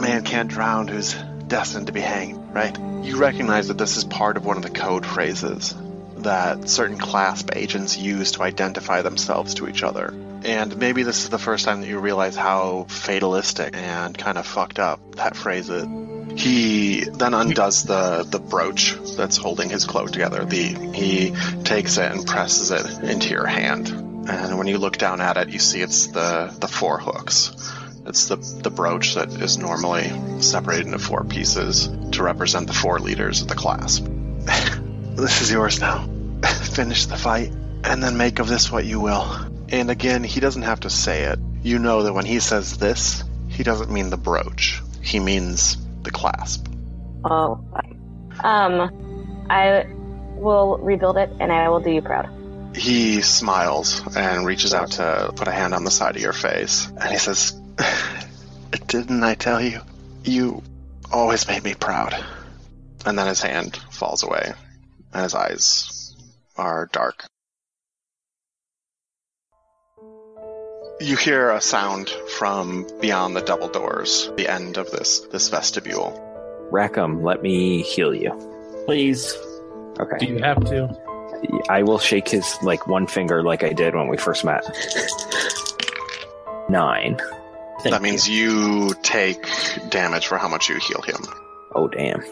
[0.00, 1.14] Man can't drown who's
[1.46, 2.78] destined to be hanged, right?
[3.04, 5.74] You recognize that this is part of one of the code phrases
[6.18, 10.12] that certain clasp agents use to identify themselves to each other.
[10.44, 14.46] And maybe this is the first time that you realize how fatalistic and kind of
[14.46, 15.86] fucked up that phrase is.
[16.36, 20.44] He then undoes the, the brooch that's holding his cloak together.
[20.44, 24.07] The he takes it and presses it into your hand.
[24.28, 27.52] And when you look down at it, you see it's the, the four hooks.
[28.06, 33.00] It's the, the brooch that is normally separated into four pieces to represent the four
[33.00, 34.06] leaders of the clasp.
[35.16, 36.06] this is yours now.
[36.44, 37.52] Finish the fight,
[37.84, 39.26] and then make of this what you will.
[39.70, 41.38] And again, he doesn't have to say it.
[41.62, 44.82] You know that when he says this, he doesn't mean the brooch.
[45.02, 46.68] He means the clasp.
[47.24, 47.60] Oh.
[48.44, 49.86] Um, I
[50.36, 52.37] will rebuild it, and I will do you proud.
[52.78, 56.86] He smiles and reaches out to put a hand on the side of your face.
[56.86, 57.60] And he says,
[58.86, 59.80] Didn't I tell you?
[60.22, 60.62] You
[61.12, 62.14] always made me proud.
[63.04, 64.52] And then his hand falls away,
[65.12, 66.14] and his eyes
[66.56, 67.24] are dark.
[71.00, 76.24] You hear a sound from beyond the double doors, the end of this this vestibule.
[76.70, 78.32] Rackham, let me heal you.
[78.84, 79.36] Please.
[80.00, 80.18] Okay.
[80.18, 81.07] Do you have to?
[81.68, 84.64] I will shake his like one finger like I did when we first met.
[86.68, 87.18] Nine.
[87.80, 89.46] Thank that means you take
[89.88, 91.22] damage for how much you heal him.
[91.74, 92.22] Oh damn.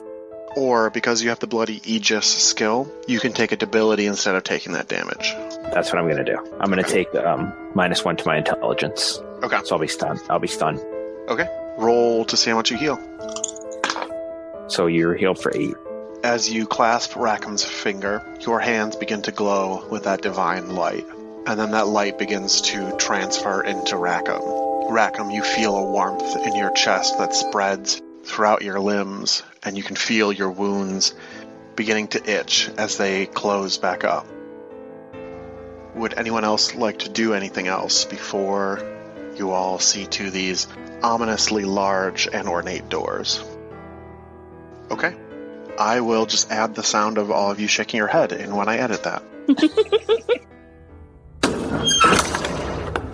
[0.56, 4.42] Or because you have the bloody Aegis skill, you can take a debility instead of
[4.42, 5.32] taking that damage.
[5.72, 6.38] That's what I'm gonna do.
[6.58, 9.18] I'm gonna take um minus one to my intelligence.
[9.42, 9.58] Okay.
[9.64, 10.20] So I'll be stunned.
[10.28, 10.80] I'll be stunned.
[11.28, 11.46] Okay.
[11.78, 12.98] Roll to see how much you heal.
[14.68, 15.74] So you're healed for eight.
[16.26, 21.06] As you clasp Rackham's finger, your hands begin to glow with that divine light.
[21.46, 24.42] And then that light begins to transfer into Rackham.
[24.90, 29.84] Rackham, you feel a warmth in your chest that spreads throughout your limbs, and you
[29.84, 31.14] can feel your wounds
[31.76, 34.26] beginning to itch as they close back up.
[35.94, 38.82] would anyone else like to do anything else before
[39.36, 40.66] you all see to these
[41.04, 43.44] ominously large and ornate doors?
[44.90, 45.14] Okay.
[45.78, 48.68] I will just add the sound of all of you shaking your head in when
[48.68, 49.22] I edit that.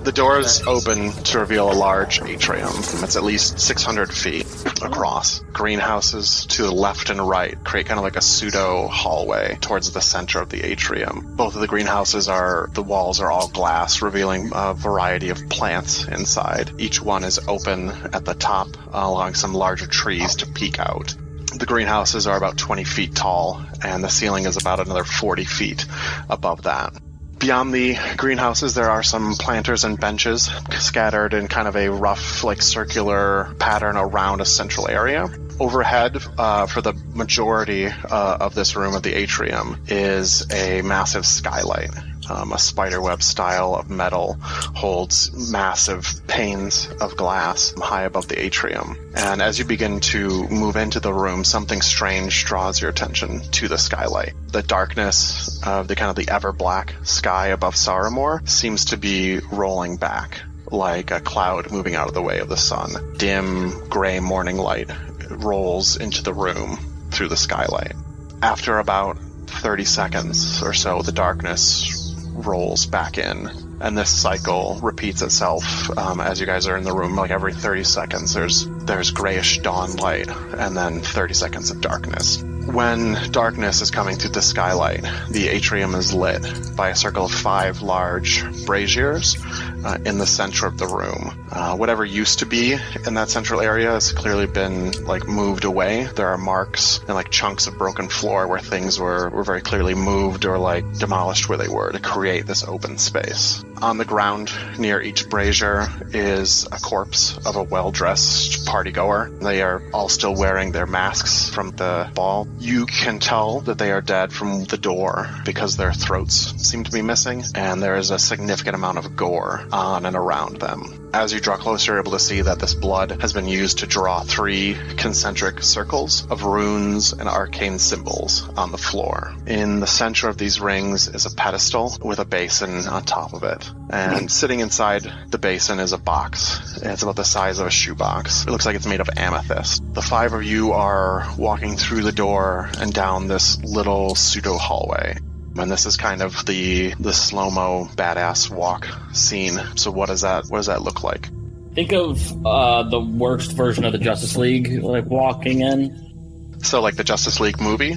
[0.04, 2.72] the doors open to reveal a large atrium.
[2.76, 4.46] It's at least 600 feet
[4.82, 5.40] across.
[5.52, 10.00] Greenhouses to the left and right create kind of like a pseudo hallway towards the
[10.00, 11.36] center of the atrium.
[11.36, 16.06] Both of the greenhouses are, the walls are all glass, revealing a variety of plants
[16.06, 16.72] inside.
[16.78, 21.14] Each one is open at the top, allowing some larger trees to peek out.
[21.62, 25.86] The greenhouses are about 20 feet tall, and the ceiling is about another 40 feet
[26.28, 26.92] above that.
[27.38, 32.42] Beyond the greenhouses, there are some planters and benches scattered in kind of a rough,
[32.42, 35.28] like circular pattern around a central area.
[35.60, 41.24] Overhead, uh, for the majority uh, of this room of the atrium, is a massive
[41.24, 41.90] skylight.
[42.32, 48.96] Um, a spiderweb style of metal holds massive panes of glass high above the atrium.
[49.14, 53.68] And as you begin to move into the room, something strange draws your attention to
[53.68, 54.32] the skylight.
[54.48, 59.40] The darkness of the kind of the ever black sky above Saramor seems to be
[59.50, 60.40] rolling back
[60.70, 63.14] like a cloud moving out of the way of the sun.
[63.18, 64.90] Dim gray morning light
[65.28, 66.78] rolls into the room
[67.10, 67.92] through the skylight.
[68.40, 72.01] After about 30 seconds or so, the darkness
[72.32, 73.50] rolls back in.
[73.80, 77.16] And this cycle repeats itself um, as you guys are in the room.
[77.16, 82.42] Like every 30 seconds, there's there's grayish dawn light, and then 30 seconds of darkness.
[82.42, 87.32] When darkness is coming through the skylight, the atrium is lit by a circle of
[87.32, 89.36] five large braziers
[89.84, 91.46] uh, in the center of the room.
[91.50, 96.04] Uh, whatever used to be in that central area has clearly been like moved away.
[96.04, 99.94] There are marks and like chunks of broken floor where things were, were very clearly
[99.94, 103.62] moved or like demolished where they were to create this open space.
[103.80, 109.40] On the ground near each brazier is a corpse of a well-dressed partygoer.
[109.40, 112.46] They are all still wearing their masks from the ball.
[112.58, 116.92] You can tell that they are dead from the door because their throats seem to
[116.92, 121.10] be missing, and there is a significant amount of gore on and around them.
[121.14, 123.86] As you draw closer, you're able to see that this blood has been used to
[123.86, 129.34] draw three concentric circles of runes and arcane symbols on the floor.
[129.46, 133.42] In the center of these rings is a pedestal with a basin on top of
[133.42, 133.70] it.
[133.90, 136.80] And sitting inside the basin is a box.
[136.82, 138.46] It's about the size of a shoebox.
[138.46, 139.82] It looks like it's made of amethyst.
[139.92, 145.18] The five of you are walking through the door and down this little pseudo hallway.
[145.56, 149.60] And this is kind of the the slow mo badass walk scene.
[149.76, 151.28] So what does that what does that look like?
[151.74, 156.58] Think of uh, the worst version of the Justice League, like walking in.
[156.62, 157.96] So like the Justice League movie.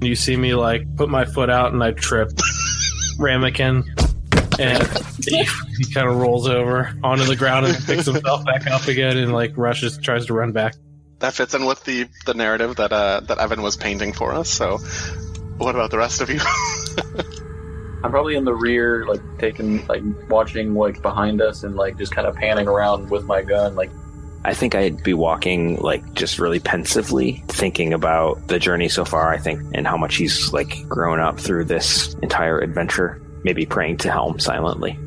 [0.00, 2.30] You see me like put my foot out and I trip
[3.18, 3.84] Ramekin,
[4.58, 4.88] and
[5.24, 5.44] he,
[5.76, 9.32] he kind of rolls over onto the ground and picks himself back up again and
[9.32, 10.74] like rushes, tries to run back.
[11.20, 14.50] That fits in with the the narrative that uh, that Evan was painting for us.
[14.50, 14.78] So
[15.62, 16.40] what about the rest of you?
[18.04, 22.12] I'm probably in the rear, like taking, like watching, like behind us, and like just
[22.12, 23.90] kind of panning around with my gun, like
[24.44, 29.32] I think I'd be walking like just really pensively, thinking about the journey so far,
[29.32, 33.98] I think, and how much he's like grown up through this entire adventure, maybe praying
[33.98, 34.98] to Helm silently.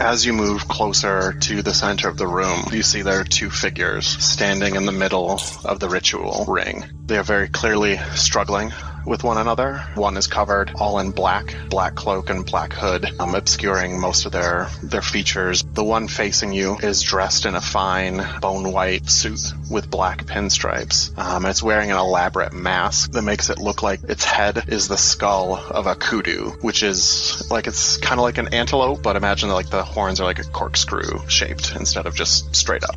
[0.00, 3.50] As you move closer to the center of the room, you see there are two
[3.50, 6.84] figures standing in the middle of the ritual ring.
[7.06, 8.72] They are very clearly struggling
[9.06, 9.78] with one another.
[9.94, 14.32] One is covered all in black, black cloak and black hood, um, obscuring most of
[14.32, 15.62] their, their features.
[15.62, 19.40] The one facing you is dressed in a fine bone white suit
[19.70, 21.16] with black pinstripes.
[21.16, 24.98] Um, it's wearing an elaborate mask that makes it look like its head is the
[24.98, 29.48] skull of a kudu, which is like it's kind of like an antelope, but imagine
[29.48, 32.96] like the horns are like a corkscrew shaped instead of just straight up.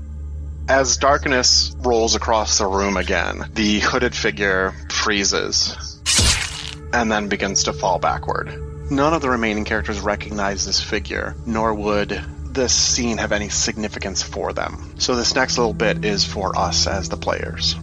[0.67, 5.88] As darkness rolls across the room again, the hooded figure freezes
[6.93, 8.91] and then begins to fall backward.
[8.91, 12.21] None of the remaining characters recognize this figure, nor would
[12.51, 14.95] this scene have any significance for them.
[14.97, 17.75] So this next little bit is for us as the players.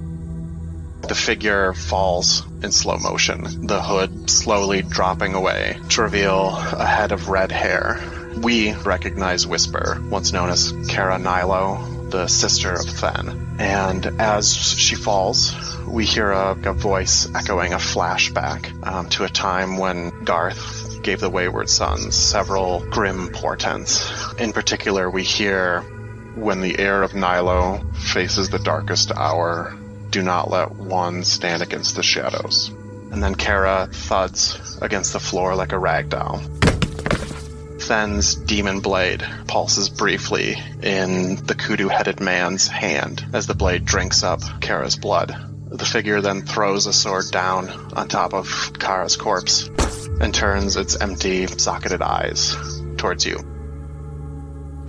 [1.02, 7.12] The figure falls in slow motion, the hood slowly dropping away to reveal a head
[7.12, 8.02] of red hair.
[8.42, 13.56] We recognize Whisper, once known as Kara Nilo, the sister of Fen.
[13.60, 15.54] And as she falls,
[15.86, 21.20] we hear a, a voice echoing a flashback um, to a time when Garth gave
[21.20, 24.10] the Wayward Sons several grim portents.
[24.34, 25.82] In particular, we hear
[26.34, 29.76] when the heir of Nilo faces the darkest hour,
[30.10, 32.70] do not let one stand against the shadows.
[33.10, 36.42] And then Kara thuds against the floor like a rag doll.
[37.80, 44.22] Fen's demon blade pulses briefly in the kudu headed man's hand as the blade drinks
[44.22, 45.55] up Kara's blood.
[45.76, 49.68] The figure then throws a sword down on top of Kara's corpse
[50.20, 52.56] and turns its empty, socketed eyes
[52.96, 53.36] towards you.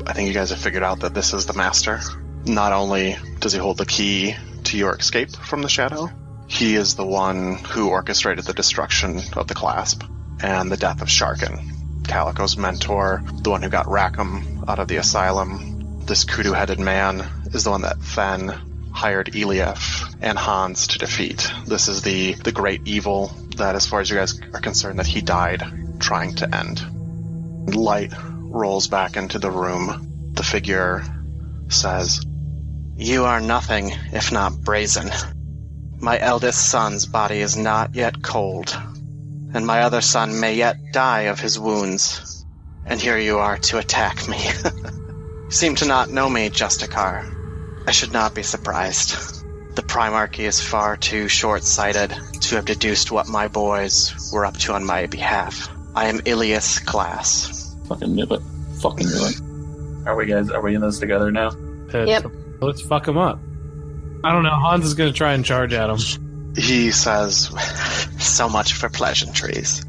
[0.06, 2.00] I think you guys have figured out that this is the master.
[2.46, 6.10] Not only does he hold the key to your escape from the shadow,
[6.48, 10.04] he is the one who orchestrated the destruction of the clasp
[10.42, 14.98] and the death of Sharkin, Calico's mentor, the one who got Rackham out of the
[14.98, 16.06] asylum.
[16.06, 21.52] This kudu headed man is the one that Fen hired Eliaf and Hans to defeat.
[21.66, 25.08] This is the, the great evil that, as far as you guys are concerned, that
[25.08, 25.64] he died
[26.00, 27.76] trying to end.
[27.76, 30.32] Light rolls back into the room.
[30.34, 31.04] The figure
[31.70, 32.22] says,
[32.96, 35.12] You are nothing if not brazen.
[36.00, 38.78] My eldest son's body is not yet cold,
[39.54, 42.46] and my other son may yet die of his wounds.
[42.86, 44.38] And here you are to attack me.
[44.64, 44.72] you
[45.50, 47.26] seem to not know me, Justicar.
[47.86, 49.16] I should not be surprised.
[49.78, 52.10] The Primarchy is far too short sighted
[52.42, 55.70] to have deduced what my boys were up to on my behalf.
[55.96, 57.76] I am Ilias Glass.
[57.88, 58.42] Fucking knew it.
[58.82, 60.08] Fucking knew it.
[60.08, 60.50] Are we guys?
[60.50, 61.52] Are we in this together now?
[61.94, 62.26] Let's, Yep.
[62.60, 63.38] let's fuck him up.
[64.24, 64.50] I don't know.
[64.50, 66.54] Hans is going to try and charge at him.
[66.56, 67.52] He says,
[68.18, 69.86] So much for pleasantries.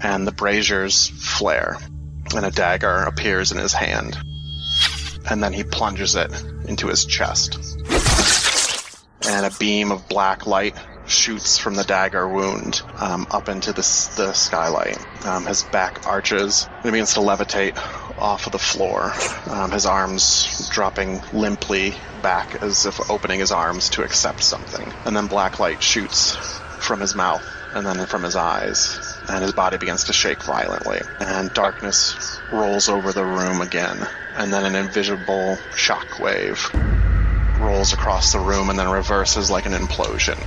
[0.00, 1.78] And the braziers flare,
[2.32, 4.16] and a dagger appears in his hand.
[5.28, 6.30] And then he plunges it
[6.68, 7.58] into his chest.
[9.28, 13.82] And a beam of black light shoots from the dagger wound um, up into the,
[14.16, 14.98] the skylight.
[15.24, 17.76] Um, his back arches and he begins to levitate
[18.18, 19.12] off of the floor,
[19.46, 24.92] um, his arms dropping limply back as if opening his arms to accept something.
[25.04, 26.36] And then black light shoots
[26.78, 27.44] from his mouth
[27.74, 31.00] and then from his eyes, and his body begins to shake violently.
[31.20, 37.21] And darkness rolls over the room again, and then an invisible shockwave
[37.62, 40.38] rolls across the room and then reverses like an implosion.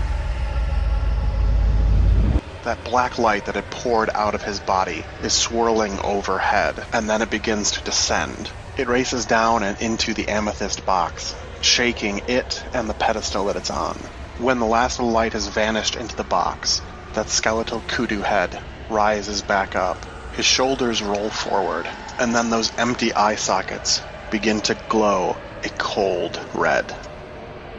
[2.63, 7.22] That black light that had poured out of his body is swirling overhead, and then
[7.22, 8.49] it begins to descend.
[8.76, 13.70] It races down and into the amethyst box, shaking it and the pedestal that it's
[13.70, 13.97] on.
[14.38, 16.82] When the last light has vanished into the box,
[17.13, 18.59] that skeletal kudu head
[18.89, 20.05] rises back up.
[20.34, 21.88] His shoulders roll forward,
[22.20, 26.95] and then those empty eye sockets begin to glow a cold red.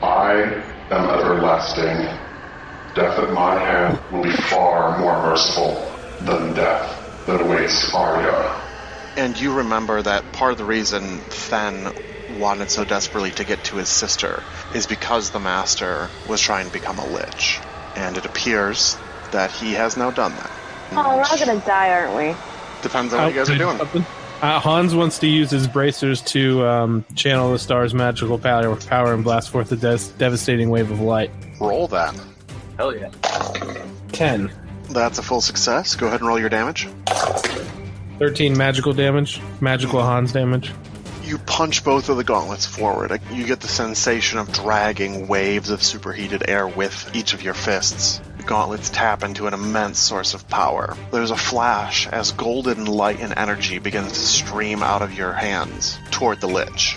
[0.02, 0.32] I
[0.90, 2.18] am everlasting.
[2.94, 8.62] Death at my hand will be far more merciful than death that awaits Arya.
[9.16, 11.92] And you remember that part of the reason Fen
[12.28, 14.42] wanted so desperately to get to his sister
[14.74, 17.60] is because the Master was trying to become a Lich.
[17.94, 18.96] And it appears
[19.30, 20.50] that he has now done that.
[20.92, 22.34] Oh, we're all gonna die, aren't we?
[22.82, 24.06] Depends on what you guys are doing.
[24.42, 29.14] Uh, Hans wants to use his bracers to um, channel the star's magical power, power
[29.14, 31.30] and blast forth a des- devastating wave of light.
[31.58, 32.14] Roll that.
[32.76, 33.10] Hell yeah.
[34.12, 34.52] Ten.
[34.90, 35.94] That's a full success.
[35.96, 36.86] Go ahead and roll your damage.
[38.18, 40.72] 13 magical damage, magical Hans damage.
[41.26, 43.20] You punch both of the gauntlets forward.
[43.32, 48.20] You get the sensation of dragging waves of superheated air with each of your fists.
[48.36, 50.96] The gauntlets tap into an immense source of power.
[51.10, 55.98] There's a flash as golden light and energy begins to stream out of your hands
[56.12, 56.96] toward the Lich.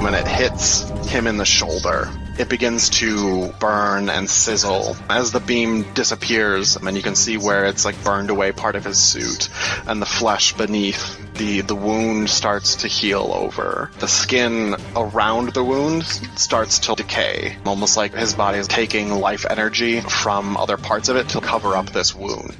[0.00, 4.96] When it hits him in the shoulder, it begins to burn and sizzle.
[5.10, 8.84] As the beam disappears and you can see where it's like burned away part of
[8.84, 9.50] his suit
[9.86, 13.90] and the flesh beneath the the wound starts to heal over.
[13.98, 19.44] The skin around the wound starts to decay almost like his body is taking life
[19.48, 22.56] energy from other parts of it to cover up this wound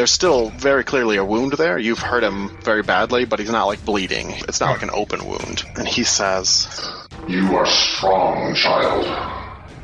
[0.00, 1.76] there's still very clearly a wound there.
[1.78, 4.30] You've hurt him very badly, but he's not like bleeding.
[4.48, 5.62] It's not like an open wound.
[5.76, 6.66] And he says,
[7.28, 9.04] You are strong, child.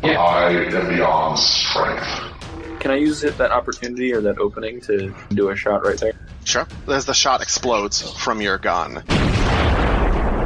[0.02, 0.18] Yeah.
[0.18, 2.80] I am beyond strength.
[2.80, 6.14] Can I use it, that opportunity or that opening to do a shot right there?
[6.46, 6.66] Sure.
[6.88, 9.04] As the shot explodes from your gun,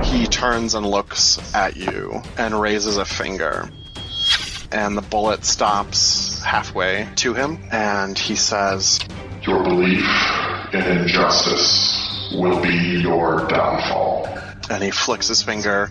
[0.02, 3.70] he turns and looks at you and raises a finger.
[4.72, 8.98] And the bullet stops halfway to him, and he says,
[9.42, 10.04] Your belief
[10.74, 14.26] in injustice will be your downfall.
[14.70, 15.90] and he flicks his finger,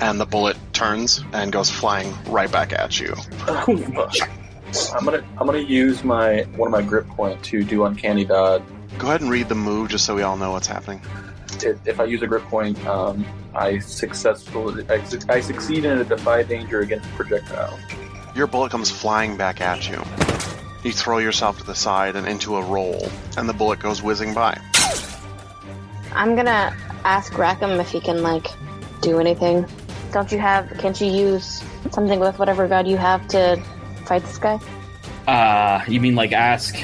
[0.00, 3.14] and the bullet turns and goes flying right back at you.
[3.46, 4.10] Oh.
[4.94, 8.62] I'm gonna I'm gonna use my one of my grip point to do uncanny dodge.
[8.98, 11.00] Go ahead and read the move just so we all know what's happening.
[11.62, 13.24] If, if I use a grip point, um,
[13.54, 17.78] I successfully I, I succeed in a defy danger against projectile.
[18.34, 20.02] Your bullet comes flying back at you.
[20.84, 24.32] You throw yourself to the side and into a roll, and the bullet goes whizzing
[24.32, 24.60] by.
[26.12, 28.46] I'm gonna ask Rackham if he can like
[29.00, 29.66] do anything.
[30.12, 30.70] Don't you have?
[30.78, 33.60] Can't you use something with whatever god you have to
[34.06, 34.58] fight this guy?
[35.26, 36.76] Uh, you mean like ask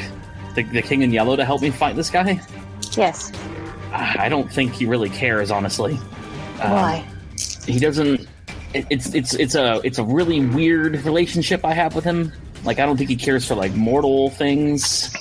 [0.55, 2.41] the, the king in yellow to help me fight this guy?
[2.93, 3.33] Yes.
[3.93, 5.95] Uh, I don't think he really cares, honestly.
[6.61, 7.05] Um, Why?
[7.67, 8.29] He doesn't.
[8.75, 12.33] It, it's it's it's a it's a really weird relationship I have with him.
[12.65, 15.15] Like I don't think he cares for like mortal things.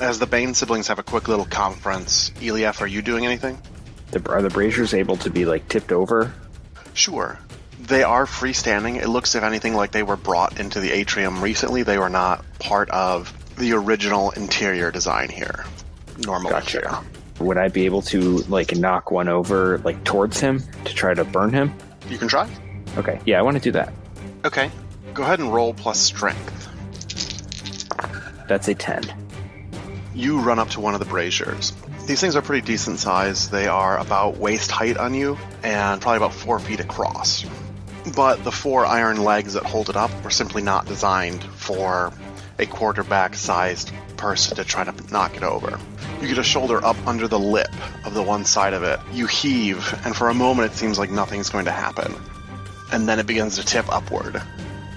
[0.00, 3.58] As the Bane siblings have a quick little conference, Eliaf, are you doing anything?
[4.10, 6.34] The, are the braziers able to be like tipped over?
[6.92, 7.38] Sure.
[7.80, 9.00] They are freestanding.
[9.00, 11.82] It looks, if anything, like they were brought into the atrium recently.
[11.82, 15.64] They were not part of the original interior design here.
[16.18, 16.50] Normal.
[16.50, 17.02] Gotcha.
[17.38, 21.24] Would I be able to like knock one over like towards him to try to
[21.24, 21.72] burn him?
[22.08, 22.48] You can try.
[22.96, 23.92] Okay, yeah, I want to do that.
[24.44, 24.70] Okay.
[25.16, 26.68] Go ahead and roll plus strength.
[28.48, 29.02] That's a ten.
[30.14, 31.72] You run up to one of the braziers.
[32.06, 33.48] These things are pretty decent size.
[33.48, 37.46] They are about waist height on you and probably about four feet across.
[38.14, 42.12] But the four iron legs that hold it up were simply not designed for
[42.58, 45.80] a quarterback sized person to try to knock it over.
[46.20, 47.72] You get a shoulder up under the lip
[48.04, 49.00] of the one side of it.
[49.12, 52.14] You heave, and for a moment it seems like nothing's going to happen.
[52.92, 54.42] And then it begins to tip upward.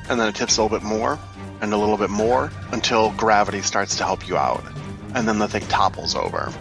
[0.09, 1.19] And then it tips a little bit more,
[1.61, 4.63] and a little bit more, until gravity starts to help you out.
[5.13, 6.51] And then the thing topples over.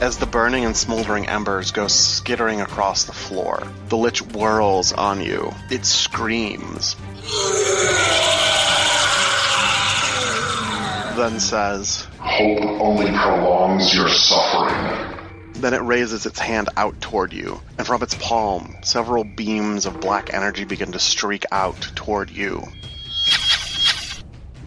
[0.00, 5.20] As the burning and smoldering embers go skittering across the floor, the lich whirls on
[5.20, 5.52] you.
[5.70, 6.96] It screams.
[11.16, 15.11] Then says, Hope only prolongs your suffering.
[15.62, 20.00] Then it raises its hand out toward you, and from its palm, several beams of
[20.00, 22.64] black energy begin to streak out toward you.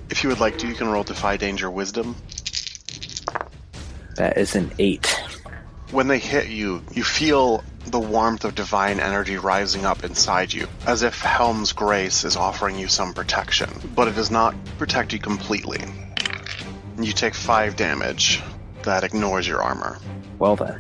[0.10, 2.16] If you would like to, you can roll Defy Danger Wisdom.
[4.16, 5.22] That is an eight.
[5.92, 10.66] When they hit you, you feel the warmth of divine energy rising up inside you,
[10.88, 15.20] as if Helm's Grace is offering you some protection, but it does not protect you
[15.20, 15.84] completely.
[16.98, 18.42] You take five damage.
[18.86, 19.98] That ignores your armor.
[20.40, 20.80] Well then,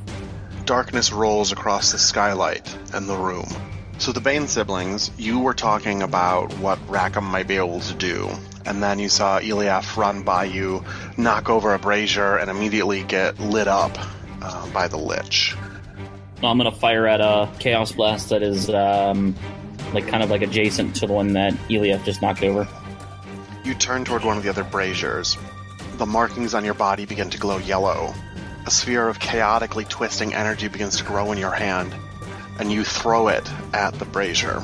[0.65, 3.47] Darkness rolls across the skylight and the room.
[3.99, 8.29] So the Bane siblings, you were talking about what Rackham might be able to do,
[8.65, 10.83] and then you saw Eliaf run by you,
[11.17, 13.97] knock over a brazier, and immediately get lit up
[14.41, 15.55] uh, by the lich.
[16.43, 19.35] I'm gonna fire at a chaos blast that is um,
[19.93, 22.67] like kind of like adjacent to the one that Eliaf just knocked over.
[23.63, 25.37] You turn toward one of the other braziers.
[25.97, 28.13] The markings on your body begin to glow yellow.
[28.65, 31.95] A sphere of chaotically twisting energy begins to grow in your hand,
[32.59, 34.61] and you throw it at the brazier.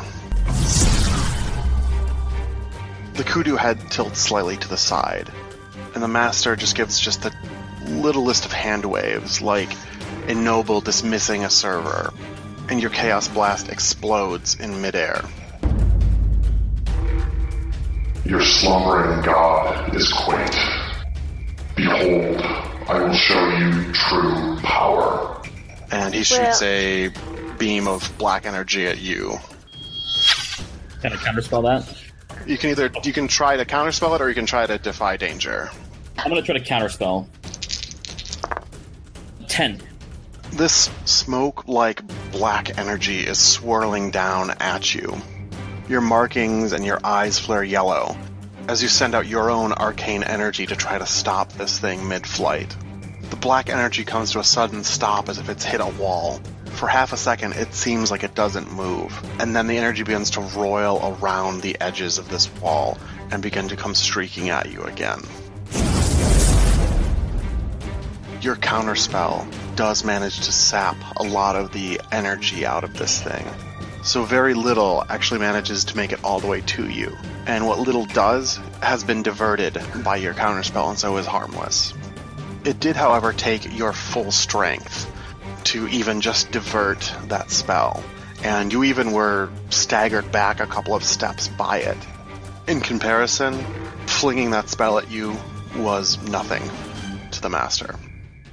[3.14, 5.32] The kudu head tilts slightly to the side,
[5.94, 7.34] and the master just gives just the
[7.86, 9.74] littlest of hand waves, like
[10.28, 12.14] a noble dismissing a server,
[12.68, 15.22] and your chaos blast explodes in midair.
[18.26, 20.81] Your slumbering god is quaked.
[21.82, 22.40] Behold,
[22.88, 25.42] I will show you true power.
[25.92, 27.10] And he shoots a
[27.58, 29.40] beam of black energy at you.
[31.02, 32.48] Can I counterspell that?
[32.48, 35.18] You can either you can try to counterspell it or you can try to defy
[35.18, 35.72] danger.
[36.20, 37.26] I'm gonna try to counterspell.
[39.48, 39.82] Ten.
[40.52, 45.20] This smoke like black energy is swirling down at you.
[45.90, 48.16] Your markings and your eyes flare yellow
[48.68, 52.26] as you send out your own arcane energy to try to stop this thing mid
[52.26, 52.76] flight.
[53.30, 56.40] The black energy comes to a sudden stop as if it's hit a wall.
[56.66, 60.32] For half a second, it seems like it doesn't move, and then the energy begins
[60.32, 62.98] to roil around the edges of this wall
[63.30, 65.22] and begin to come streaking at you again.
[68.42, 73.46] Your counterspell does manage to sap a lot of the energy out of this thing.
[74.04, 77.16] So very little actually manages to make it all the way to you.
[77.46, 81.94] And what little does has been diverted by your counterspell and so is harmless.
[82.66, 85.12] It did, however, take your full strength
[85.66, 88.04] to even just divert that spell.
[88.44, 91.98] And you even were staggered back a couple of steps by it.
[92.68, 93.54] In comparison,
[94.08, 95.36] flinging that spell at you
[95.78, 96.64] was nothing
[97.32, 97.96] to the master.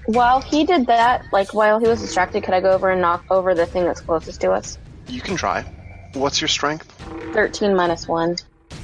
[0.05, 3.25] While he did that, like while he was distracted, could I go over and knock
[3.31, 4.79] over the thing that's closest to us?
[5.09, 5.65] You can try.
[6.13, 6.91] What's your strength?
[7.33, 8.37] 13 minus 1.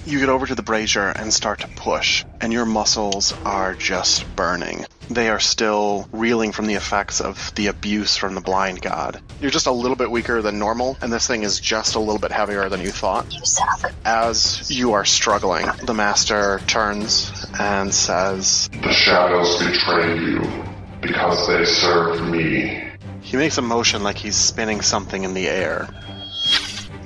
[0.07, 4.35] You get over to the brazier and start to push, and your muscles are just
[4.37, 4.85] burning.
[5.11, 9.21] They are still reeling from the effects of the abuse from the blind god.
[9.41, 12.19] You're just a little bit weaker than normal, and this thing is just a little
[12.19, 13.33] bit heavier than you thought.
[13.33, 13.93] You suck.
[14.05, 20.65] As you are struggling, the master turns and says, The shadows betray you
[21.03, 22.91] because they serve me.
[23.21, 25.89] He makes a motion like he's spinning something in the air.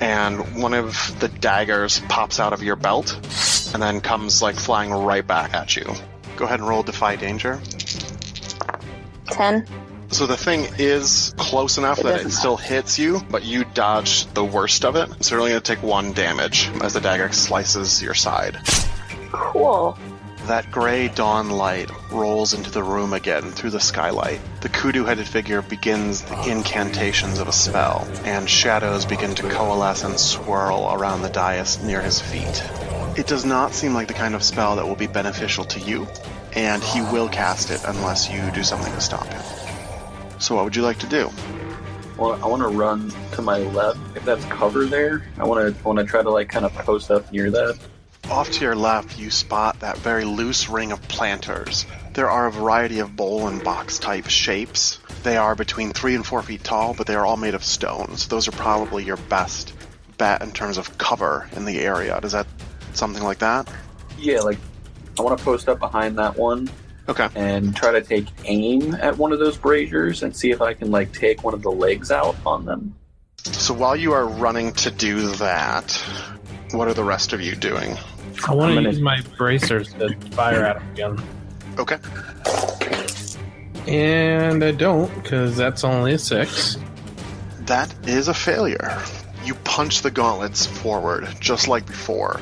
[0.00, 3.14] And one of the daggers pops out of your belt
[3.72, 5.84] and then comes like flying right back at you.
[6.36, 7.60] Go ahead and roll Defy Danger.
[9.26, 9.66] Ten.
[10.10, 14.24] So the thing is close enough It that it still hits you, but you dodge
[14.32, 15.22] the worst of it.
[15.22, 18.58] So you're only going to take one damage as the dagger slices your side.
[19.32, 19.98] Cool.
[20.48, 24.40] That gray dawn light rolls into the room again through the skylight.
[24.62, 30.04] The kudu headed figure begins the incantations of a spell, and shadows begin to coalesce
[30.04, 32.64] and swirl around the dais near his feet.
[33.18, 36.08] It does not seem like the kind of spell that will be beneficial to you,
[36.54, 39.42] and he will cast it unless you do something to stop him.
[40.38, 41.30] So, what would you like to do?
[42.16, 43.98] Well, I want to run to my left.
[44.16, 47.10] If that's cover there, I want to want to try to like kind of post
[47.10, 47.78] up near that.
[48.30, 51.86] Off to your left, you spot that very loose ring of planters.
[52.12, 54.98] There are a variety of bowl and box type shapes.
[55.22, 58.28] They are between three and four feet tall, but they are all made of stones.
[58.28, 59.72] Those are probably your best
[60.18, 62.20] bet in terms of cover in the area.
[62.20, 62.46] Does that
[62.92, 63.66] something like that?
[64.18, 64.58] Yeah, like
[65.18, 66.68] I want to post up behind that one
[67.08, 67.28] Okay.
[67.34, 70.90] and try to take aim at one of those braziers and see if I can
[70.90, 72.94] like take one of the legs out on them.
[73.44, 75.92] So while you are running to do that,
[76.72, 77.96] what are the rest of you doing?
[78.46, 81.22] I want to gonna- use my bracers to fire at him again.
[81.78, 81.98] Okay.
[83.86, 86.76] And I don't, because that's only a six.
[87.60, 89.00] That is a failure.
[89.44, 92.40] You punch the gauntlets forward, just like before.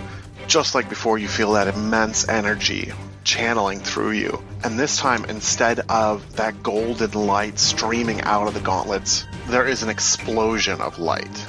[0.48, 2.92] Just like before, you feel that immense energy
[3.24, 4.42] channeling through you.
[4.64, 9.82] And this time, instead of that golden light streaming out of the gauntlets, there is
[9.82, 11.46] an explosion of light.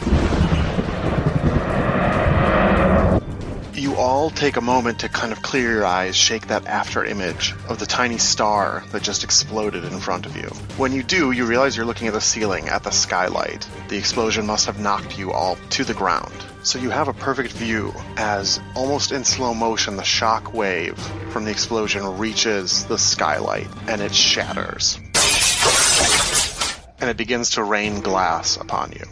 [3.97, 7.79] All take a moment to kind of clear your eyes, shake that after image of
[7.79, 10.47] the tiny star that just exploded in front of you.
[10.77, 13.67] When you do, you realize you're looking at the ceiling, at the skylight.
[13.89, 16.31] The explosion must have knocked you all to the ground.
[16.61, 20.97] So you have a perfect view as, almost in slow motion, the shock wave
[21.31, 24.99] from the explosion reaches the skylight and it shatters.
[26.99, 29.05] And it begins to rain glass upon you.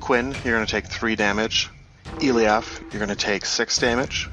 [0.00, 1.70] Quinn, you're going to take three damage.
[2.20, 4.28] Eliaf, you're going to take 6 damage.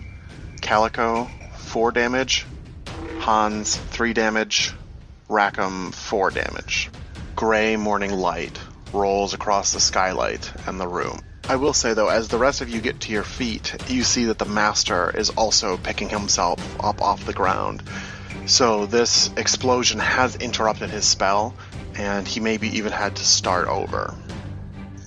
[0.62, 2.46] Calico, 4 damage.
[3.20, 4.74] Hans, 3 damage.
[5.28, 6.90] Rackham, 4 damage.
[7.36, 8.60] Gray Morning Light
[8.94, 11.20] rolls across the skylight and the room.
[11.50, 14.26] I will say though, as the rest of you get to your feet, you see
[14.26, 17.84] that the Master is also picking himself up off the ground.
[18.46, 21.56] So this explosion has interrupted his spell,
[21.96, 24.16] and he maybe even had to start over.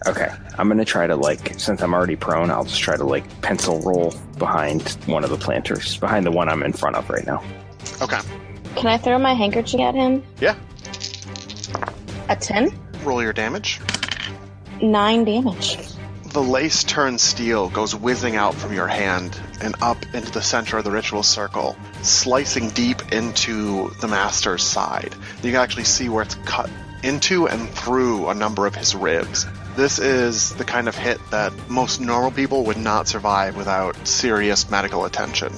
[0.07, 3.24] Okay, I'm gonna try to like, since I'm already prone, I'll just try to like
[3.40, 7.26] pencil roll behind one of the planters, behind the one I'm in front of right
[7.26, 7.42] now.
[8.02, 8.20] Okay.
[8.76, 10.22] Can I throw my handkerchief at him?
[10.40, 10.57] Yeah.
[12.28, 12.78] A ten?
[13.02, 13.80] Roll your damage.
[14.82, 15.78] Nine damage.
[16.32, 20.78] The lace turned steel goes whizzing out from your hand and up into the center
[20.78, 25.14] of the ritual circle, slicing deep into the master's side.
[25.42, 26.68] You can actually see where it's cut
[27.05, 29.46] into and through a number of his ribs.
[29.76, 34.70] This is the kind of hit that most normal people would not survive without serious
[34.70, 35.52] medical attention.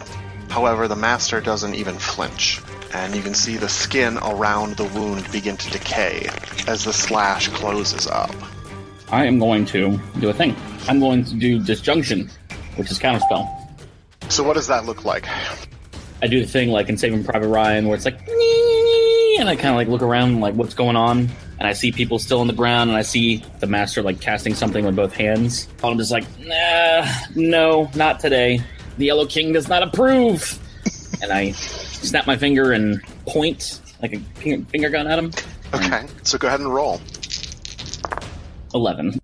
[0.49, 2.63] However, the master doesn't even flinch,
[2.95, 6.31] and you can see the skin around the wound begin to decay
[6.67, 8.35] as the slash closes up.
[9.11, 10.57] I am going to do a thing.
[10.89, 12.31] I'm going to do disjunction,
[12.77, 13.47] which is counterspell.
[14.31, 15.29] So, what does that look like?
[16.23, 18.19] I do the thing like in Saving Private Ryan where it's like,
[19.39, 21.29] and I kind of like look around like what's going on,
[21.59, 24.55] and I see people still on the ground, and I see the master like casting
[24.55, 25.69] something with both hands.
[25.83, 28.61] I'm just like, nah, no, not today.
[28.99, 30.59] The Yellow King does not approve.
[31.23, 35.33] and I snap my finger and point like a finger finger gun at him.
[35.75, 37.01] Okay, so go ahead and roll.
[38.75, 39.19] Eleven.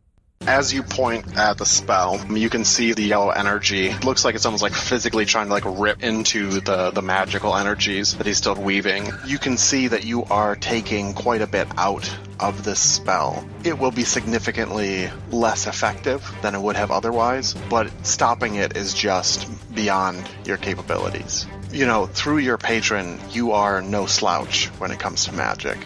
[0.46, 3.86] As you point at the spell, you can see the yellow energy.
[3.86, 7.54] It looks like it's almost like physically trying to like rip into the, the magical
[7.54, 9.08] energies that he's still weaving.
[9.24, 13.46] You can see that you are taking quite a bit out of this spell.
[13.62, 18.94] It will be significantly less effective than it would have otherwise, but stopping it is
[18.94, 21.46] just beyond your capabilities.
[21.70, 25.78] You know, through your patron, you are no slouch when it comes to magic,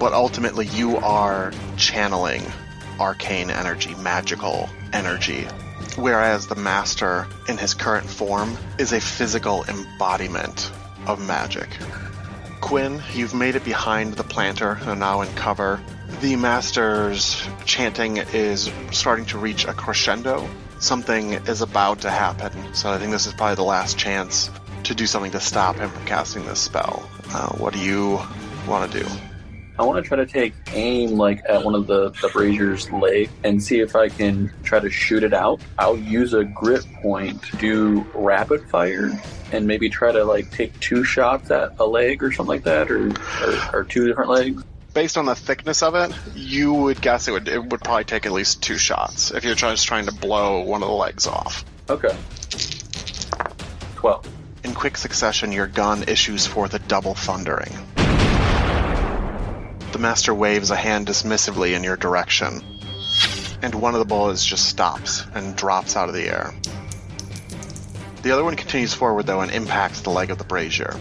[0.00, 2.42] but ultimately you are channeling
[3.00, 5.46] arcane energy, magical energy,
[5.96, 10.70] whereas the Master, in his current form, is a physical embodiment
[11.06, 11.68] of magic.
[12.60, 15.80] Quinn, you've made it behind the planter and are now in cover.
[16.20, 20.48] The Master's chanting is starting to reach a crescendo.
[20.78, 24.50] Something is about to happen, so I think this is probably the last chance
[24.84, 27.08] to do something to stop him from casting this spell.
[27.32, 28.20] Uh, what do you
[28.66, 29.29] want to do?
[29.80, 33.30] I want to try to take aim like at one of the, the brazier's leg
[33.44, 35.62] and see if I can try to shoot it out.
[35.78, 39.10] I'll use a grip point to do rapid fire
[39.52, 42.90] and maybe try to like take two shots at a leg or something like that,
[42.90, 44.62] or or, or two different legs.
[44.92, 48.26] Based on the thickness of it, you would guess it would it would probably take
[48.26, 51.64] at least two shots if you're just trying to blow one of the legs off.
[51.88, 52.14] Okay.
[53.94, 54.28] Twelve.
[54.62, 57.72] In quick succession, your gun issues forth a double thundering.
[59.92, 62.62] The master waves a hand dismissively in your direction,
[63.60, 66.54] and one of the bullets just stops and drops out of the air.
[68.22, 70.96] The other one continues forward, though, and impacts the leg of the brazier.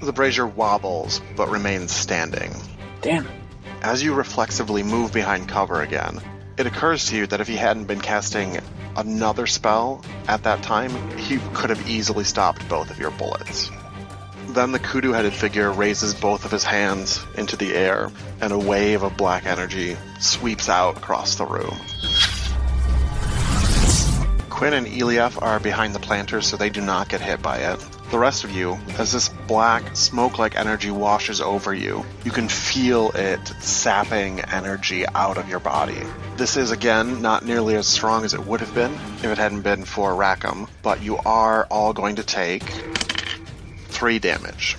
[0.00, 2.54] The brazier wobbles, but remains standing.
[3.02, 3.28] Damn.
[3.82, 6.20] As you reflexively move behind cover again,
[6.56, 8.60] it occurs to you that if he hadn't been casting
[8.96, 13.70] another spell at that time, he could have easily stopped both of your bullets.
[14.54, 18.58] Then the kudu headed figure raises both of his hands into the air, and a
[18.58, 21.76] wave of black energy sweeps out across the room.
[24.50, 27.84] Quinn and Eliaf are behind the planters, so they do not get hit by it.
[28.12, 32.48] The rest of you, as this black, smoke like energy washes over you, you can
[32.48, 36.00] feel it sapping energy out of your body.
[36.36, 39.62] This is, again, not nearly as strong as it would have been if it hadn't
[39.62, 42.62] been for Rackham, but you are all going to take
[43.94, 44.76] three damage.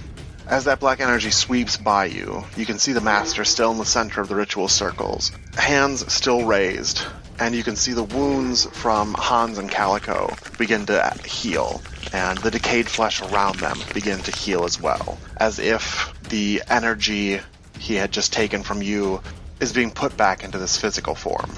[0.48, 3.86] As that black energy sweeps by you, you can see the Master still in the
[3.86, 7.02] center of the ritual circles, hands still raised,
[7.40, 11.82] and you can see the wounds from Hans and Calico begin to heal,
[12.14, 17.40] and the decayed flesh around them begin to heal as well, as if the energy
[17.80, 19.22] he had just taken from you
[19.60, 21.50] is being put back into this physical form.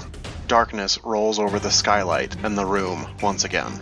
[0.46, 3.80] Darkness rolls over the skylight and the room once again.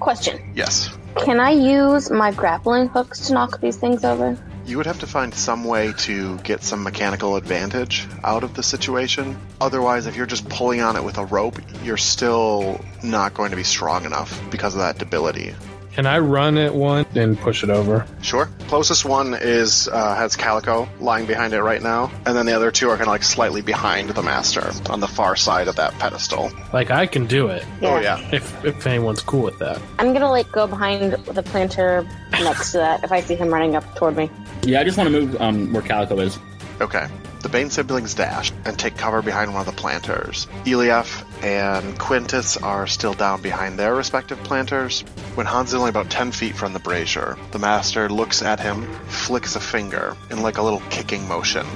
[0.00, 0.52] Question.
[0.54, 0.96] Yes.
[1.16, 4.38] Can I use my grappling hooks to knock these things over?
[4.66, 8.62] You would have to find some way to get some mechanical advantage out of the
[8.62, 9.36] situation.
[9.60, 13.56] Otherwise, if you're just pulling on it with a rope, you're still not going to
[13.56, 15.54] be strong enough because of that debility.
[15.98, 18.06] Can I run at one and push it over?
[18.22, 18.48] Sure.
[18.68, 22.70] Closest one is uh, has Calico lying behind it right now, and then the other
[22.70, 25.92] two are kind of like slightly behind the master on the far side of that
[25.94, 26.52] pedestal.
[26.72, 28.20] Like I can do it Oh yeah.
[28.32, 29.82] if if anyone's cool with that.
[29.98, 33.74] I'm gonna like go behind the planter next to that if I see him running
[33.74, 34.30] up toward me.
[34.62, 36.38] Yeah, I just want to move um, where Calico is.
[36.80, 37.08] Okay.
[37.40, 40.46] The Bane siblings dash and take cover behind one of the planters.
[40.64, 45.02] Eliaf and Quintus are still down behind their respective planters.
[45.34, 48.92] When Hans is only about 10 feet from the brazier, the master looks at him,
[49.06, 51.66] flicks a finger in like a little kicking motion.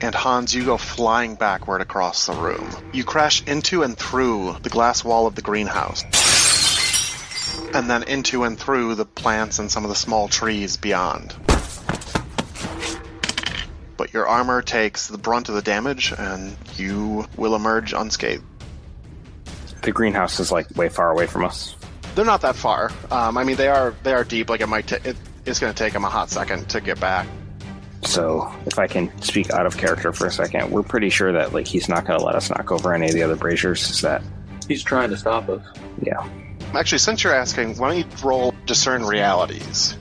[0.00, 2.68] And Hans, you go flying backward across the room.
[2.92, 6.02] You crash into and through the glass wall of the greenhouse.
[7.74, 11.34] And then into and through the plants and some of the small trees beyond
[14.14, 18.44] your armor takes the brunt of the damage and you will emerge unscathed.
[19.82, 21.74] The greenhouse is like way far away from us.
[22.14, 22.90] They're not that far.
[23.10, 24.48] Um, I mean, they are they are deep.
[24.48, 26.98] Like it might ta- it, it's going to take them a hot second to get
[27.00, 27.26] back.
[28.02, 31.52] So if I can speak out of character for a second, we're pretty sure that
[31.52, 33.90] like he's not going to let us knock over any of the other braziers.
[33.90, 34.22] Is that
[34.68, 35.62] He's trying to stop us.
[36.00, 36.26] yeah?
[36.72, 39.96] Actually, since you're asking, why don't you roll discern realities?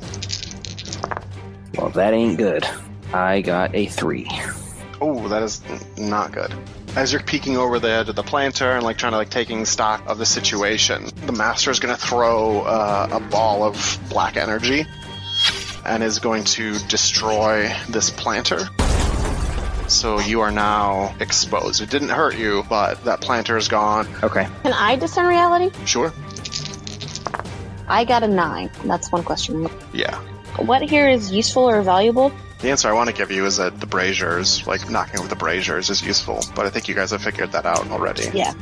[1.78, 2.66] Well, that ain't good.
[3.14, 4.28] I got a three.
[5.00, 5.62] Oh, that is
[5.98, 6.52] not good.
[6.96, 9.66] As you're peeking over the edge of the planter and like trying to like taking
[9.66, 14.38] stock of the situation, the master is going to throw uh, a ball of black
[14.38, 14.86] energy
[15.86, 18.68] and is going to destroy this planter.
[19.88, 21.82] So you are now exposed.
[21.82, 24.08] It didn't hurt you, but that planter is gone.
[24.24, 24.48] Okay.
[24.64, 25.72] Can I discern reality?
[25.86, 26.14] Sure.
[27.88, 28.72] I got a nine.
[28.86, 29.70] That's one question.
[29.94, 30.16] Yeah.
[30.58, 32.32] What here is useful or valuable?
[32.64, 35.36] The answer I want to give you is that the braziers, like knocking over the
[35.36, 36.46] braziers, is useful.
[36.56, 38.30] But I think you guys have figured that out already.
[38.34, 38.54] Yeah.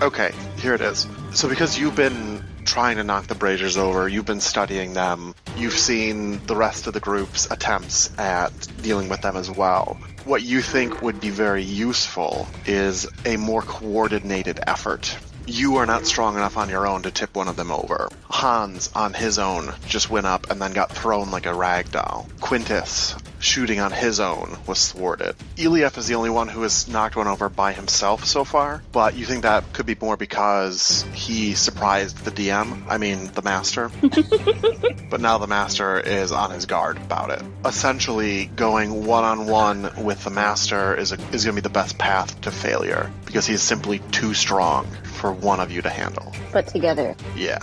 [0.00, 1.08] Okay, here it is.
[1.32, 5.72] So because you've been trying to knock the braziers over, you've been studying them, you've
[5.72, 9.98] seen the rest of the group's attempts at dealing with them as well.
[10.24, 15.18] What you think would be very useful is a more coordinated effort.
[15.46, 18.08] You are not strong enough on your own to tip one of them over.
[18.24, 22.28] Hans, on his own, just went up and then got thrown like a rag doll.
[22.40, 25.34] Quintus shooting on his own was thwarted.
[25.56, 29.16] Eliaf is the only one who has knocked one over by himself so far, but
[29.16, 33.90] you think that could be more because he surprised the DM, I mean, the master.
[35.10, 37.42] but now the master is on his guard about it.
[37.64, 41.70] Essentially, going one on one with the master is, a, is going to be the
[41.70, 44.86] best path to failure because he is simply too strong
[45.20, 46.32] for one of you to handle.
[46.50, 47.14] Put together.
[47.36, 47.58] Yeah.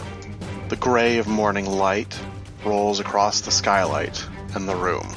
[0.70, 2.18] The gray of morning light
[2.64, 5.08] rolls across the skylight and the room.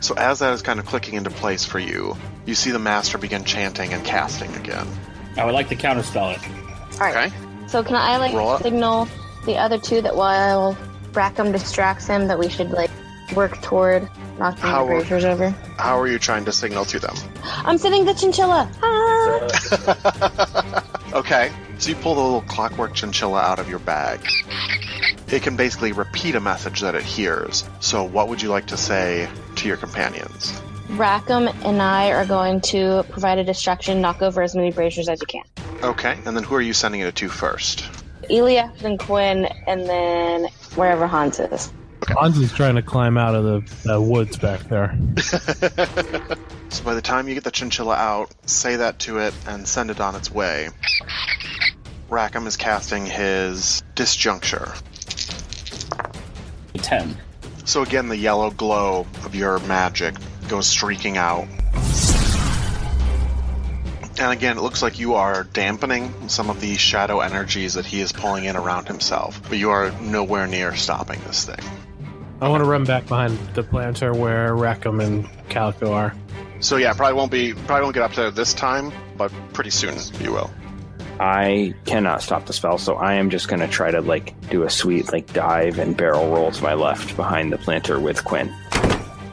[0.00, 3.18] So, as that is kind of clicking into place for you, you see the master
[3.18, 4.86] begin chanting and casting again.
[5.36, 6.94] I would like to counterspell it.
[6.94, 7.32] All right.
[7.32, 7.34] Okay?
[7.66, 8.62] So can I like Roll up.
[8.62, 9.08] signal
[9.44, 10.76] the other two that while
[11.12, 12.90] Rackham distracts him that we should like
[13.34, 15.50] work toward knocking How- the braziers over?
[15.78, 17.16] How are you trying to signal to them?
[17.42, 18.70] I'm sending the chinchilla.
[18.82, 20.84] Ah!
[21.12, 24.20] Okay, so you pull the little clockwork chinchilla out of your bag.
[25.28, 27.64] It can basically repeat a message that it hears.
[27.80, 30.60] So, what would you like to say to your companions?
[30.90, 35.20] Rackham and I are going to provide a distraction, knock over as many braziers as
[35.20, 35.44] you can.
[35.82, 37.80] Okay, and then who are you sending it to first?
[38.30, 41.72] Eliaf and Quinn, and then wherever Hans is.
[42.08, 43.44] Hans is trying to climb out of
[43.82, 44.96] the uh, woods back there.
[46.70, 49.90] So by the time you get the chinchilla out, say that to it and send
[49.90, 50.68] it on its way.
[52.08, 54.80] Rackham is casting his disjuncture.
[56.74, 57.16] Ten.
[57.64, 60.14] So again, the yellow glow of your magic
[60.48, 61.46] goes streaking out.
[64.20, 68.00] And again, it looks like you are dampening some of the shadow energies that he
[68.00, 71.64] is pulling in around himself, but you are nowhere near stopping this thing.
[72.40, 76.14] I want to run back behind the planter where Rackham and Calico are.
[76.60, 79.96] So yeah, probably won't be probably won't get up there this time, but pretty soon
[80.20, 80.50] you will.
[81.20, 84.62] I cannot stop the spell, so I am just going to try to like do
[84.62, 88.54] a sweet like dive and barrel roll to my left behind the planter with Quinn.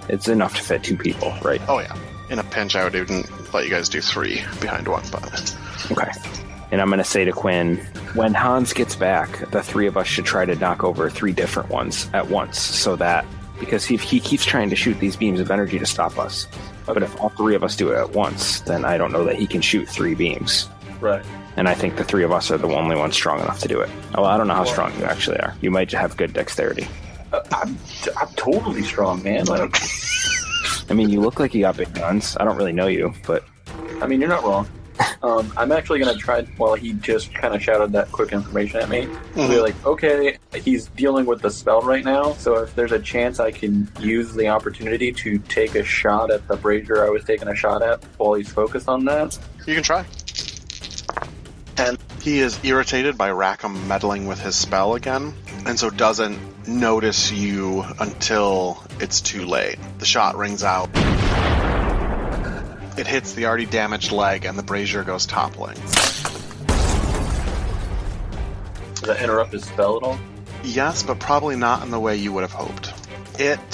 [0.09, 1.61] It's enough to fit two people, right?
[1.67, 1.95] Oh yeah.
[2.29, 3.23] In a pinch, I would even
[3.53, 5.55] let you guys do three behind one, but
[5.91, 6.11] Okay.
[6.71, 7.77] And I'm going to say to Quinn,
[8.15, 11.69] when Hans gets back, the three of us should try to knock over three different
[11.69, 13.25] ones at once, so that
[13.59, 16.47] because he, he keeps trying to shoot these beams of energy to stop us.
[16.85, 19.35] But if all three of us do it at once, then I don't know that
[19.37, 20.69] he can shoot three beams.
[21.01, 21.25] right.
[21.57, 23.79] And I think the three of us are the only ones strong enough to do
[23.79, 23.89] it.
[24.13, 25.55] Oh, well, I don't know how strong you actually are.
[25.61, 26.85] You might have good dexterity.
[27.31, 27.77] Uh, I'm,
[28.17, 29.45] I'm totally strong, man.
[29.45, 29.77] Like,
[30.89, 32.35] I mean, you look like you got big guns.
[32.41, 33.45] I don't really know you, but
[34.01, 34.67] I mean, you're not wrong.
[35.21, 38.79] Um, I'm actually going to try, while he just kind of shouted that quick information
[38.79, 42.75] at me, to be like, okay, he's dealing with the spell right now, so if
[42.75, 47.03] there's a chance I can use the opportunity to take a shot at the brazier
[47.05, 49.37] I was taking a shot at while he's focused on that.
[49.65, 50.05] you can try.
[51.77, 55.33] And he is irritated by Rackham meddling with his spell again,
[55.65, 59.77] and so doesn't notice you until it's too late.
[59.99, 60.89] The shot rings out.
[62.97, 65.75] It hits the already damaged leg, and the brazier goes toppling.
[68.93, 70.19] Does that interrupt his spell at all?
[70.63, 72.93] Yes, but probably not in the way you would have hoped.
[73.37, 73.73] It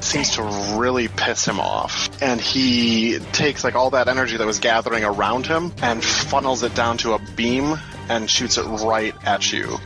[0.00, 0.42] seems to
[0.78, 5.46] really piss him off, and he takes like all that energy that was gathering around
[5.46, 7.78] him and funnels it down to a beam
[8.08, 9.78] and shoots it right at you.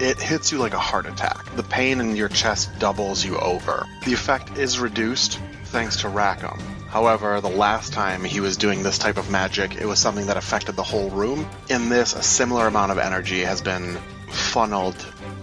[0.00, 1.54] It hits you like a heart attack.
[1.54, 3.86] The pain in your chest doubles you over.
[4.04, 6.58] The effect is reduced thanks to Rackham.
[6.92, 10.36] However, the last time he was doing this type of magic, it was something that
[10.36, 11.48] affected the whole room.
[11.70, 13.96] In this, a similar amount of energy has been
[14.30, 14.94] funneled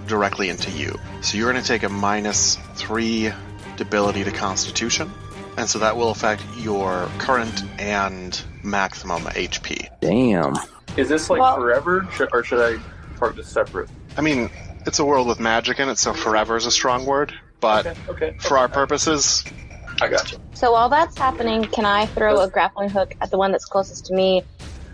[0.05, 0.95] directly into you.
[1.21, 3.31] So you're going to take a minus three
[3.77, 5.11] debility to Constitution,
[5.57, 9.87] and so that will affect your current and maximum HP.
[10.01, 10.55] damn.
[10.97, 12.79] Is this like Well- forever, or should I
[13.17, 13.89] part this separate?
[14.17, 14.49] I mean,
[14.85, 17.99] it's a world with magic in it, so forever is a strong word, but Okay,
[18.09, 18.35] okay.
[18.39, 19.43] for our purposes,
[20.01, 20.39] I got you.
[20.53, 24.05] So while that's happening, can I throw a grappling hook at the one that's closest
[24.07, 24.43] to me,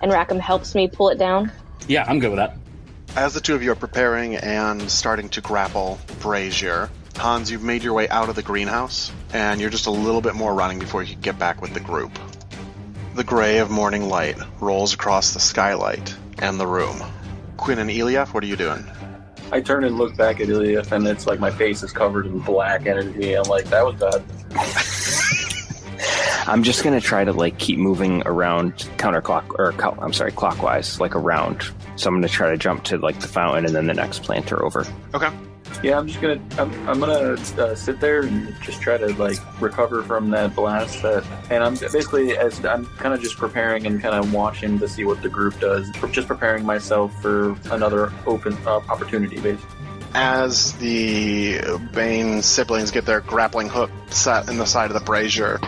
[0.01, 1.51] and Rackham helps me pull it down?
[1.87, 2.57] Yeah, I'm good with that.
[3.15, 7.81] As the two of you are preparing and starting to grapple Brazier, Hans, you've made
[7.81, 11.01] your way out of the greenhouse, and you're just a little bit more running before
[11.01, 12.11] you can get back with the group.
[13.15, 17.01] The gray of morning light rolls across the skylight and the room.
[17.55, 18.85] Quinn and Eliaf, what are you doing?
[19.51, 22.39] I turn and look back at Ilya, and it's like my face is covered in
[22.39, 23.33] black energy.
[23.33, 24.23] I'm like, that was bad.
[26.47, 29.73] I'm just gonna try to like keep moving around counterclock or
[30.03, 31.63] I'm sorry, clockwise, like around.
[31.95, 34.63] So I'm gonna try to jump to like the fountain and then the next planter
[34.63, 34.85] over.
[35.13, 35.29] Okay.
[35.83, 39.37] Yeah, I'm just gonna I'm, I'm gonna uh, sit there and just try to like
[39.61, 41.01] recover from that blast.
[41.01, 44.87] That, and I'm basically as I'm kind of just preparing and kind of watching to
[44.87, 45.91] see what the group does.
[46.11, 49.39] Just preparing myself for another open uh, opportunity.
[49.39, 49.75] Basically.
[50.13, 51.59] As the
[51.93, 55.59] Bane siblings get their grappling hook set in the side of the brazier,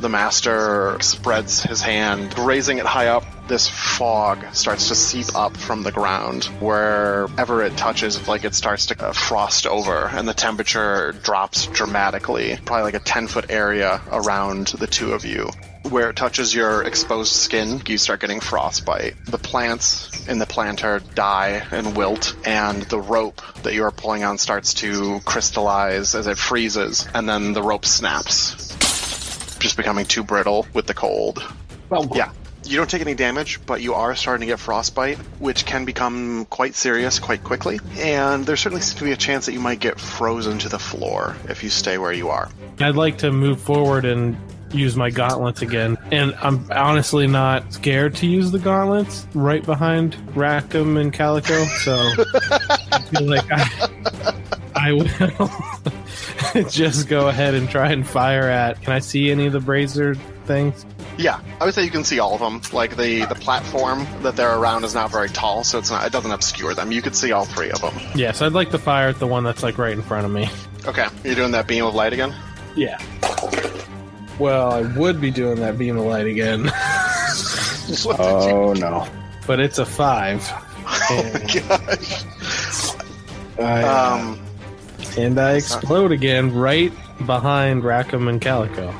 [0.00, 3.24] the master spreads his hand, raising it high up.
[3.48, 6.44] This fog starts to seep up from the ground.
[6.60, 12.58] Wherever it touches, like it starts to uh, frost over, and the temperature drops dramatically.
[12.64, 15.50] Probably like a 10 foot area around the two of you.
[15.88, 19.14] Where it touches your exposed skin, you start getting frostbite.
[19.24, 24.22] The plants in the planter die and wilt, and the rope that you are pulling
[24.22, 28.77] on starts to crystallize as it freezes, and then the rope snaps
[29.58, 31.42] just becoming too brittle with the cold.
[31.88, 32.30] Well, Yeah.
[32.64, 36.44] You don't take any damage, but you are starting to get frostbite, which can become
[36.46, 37.80] quite serious quite quickly.
[37.98, 40.78] And there certainly seems to be a chance that you might get frozen to the
[40.78, 42.50] floor if you stay where you are.
[42.80, 44.36] I'd like to move forward and
[44.72, 45.96] use my gauntlets again.
[46.10, 51.64] And I'm honestly not scared to use the gauntlets right behind Rackham and Calico.
[51.64, 51.94] So
[52.92, 54.32] I feel like I,
[54.74, 58.80] I will just go ahead and try and fire at.
[58.82, 60.14] Can I see any of the brazier
[60.44, 60.84] things?
[61.16, 62.60] Yeah, I would say you can see all of them.
[62.72, 66.12] Like the the platform that they're around is not very tall, so it's not it
[66.12, 66.92] doesn't obscure them.
[66.92, 67.94] You could see all three of them.
[68.14, 70.48] Yes, I'd like to fire at the one that's like right in front of me.
[70.86, 72.32] Okay, you're doing that beam of light again.
[72.76, 72.98] Yeah.
[74.38, 76.64] Well, I would be doing that beam of light again,
[78.04, 79.06] What did you- Oh no.
[79.46, 80.48] but it's a five.
[81.10, 82.24] Oh And, Gosh.
[83.58, 84.40] I, Um,
[85.18, 86.92] and I explode again right
[87.26, 88.94] behind Rackham and Calico.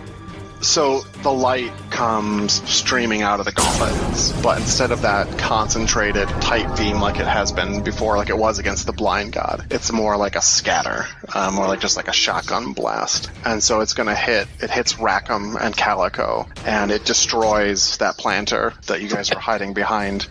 [0.60, 6.76] So the light comes streaming out of the gauntlets, but instead of that concentrated, tight
[6.76, 10.16] beam like it has been before, like it was against the blind god, it's more
[10.16, 13.30] like a scatter, uh, more like just like a shotgun blast.
[13.44, 14.48] And so it's going to hit.
[14.60, 19.74] It hits Rackham and Calico, and it destroys that planter that you guys were hiding
[19.74, 20.26] behind.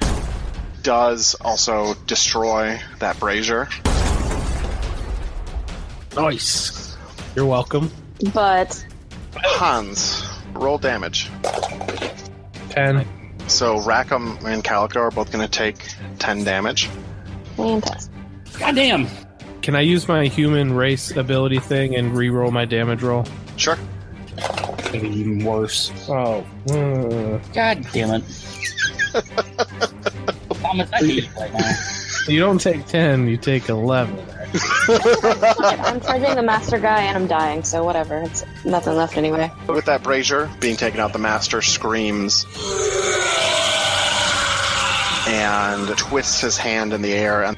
[0.83, 3.69] Does also destroy that brazier.
[6.15, 6.97] Nice.
[7.35, 7.91] You're welcome.
[8.33, 8.83] But
[9.43, 10.23] Hans,
[10.53, 11.29] roll damage.
[12.69, 13.07] Ten.
[13.47, 15.77] So Rackham and Calico are both going to take
[16.19, 16.89] 10 damage.
[17.55, 18.11] fantastic.
[18.59, 19.07] goddamn.
[19.61, 23.25] Can I use my human race ability thing and re-roll my damage roll?
[23.55, 23.77] Sure.
[24.91, 25.91] Maybe even worse.
[26.09, 26.45] Oh.
[26.69, 28.23] uh, God damn it.
[30.61, 31.71] Thomas, I hate you right now.
[32.27, 33.27] You don't take ten.
[33.27, 34.17] You take eleven.
[34.89, 38.19] I'm charging the master guy and I'm dying, so whatever.
[38.19, 39.51] It's nothing left anyway.
[39.67, 42.45] With that brazier being taken out, the master screams
[45.27, 47.56] and twists his hand in the air, and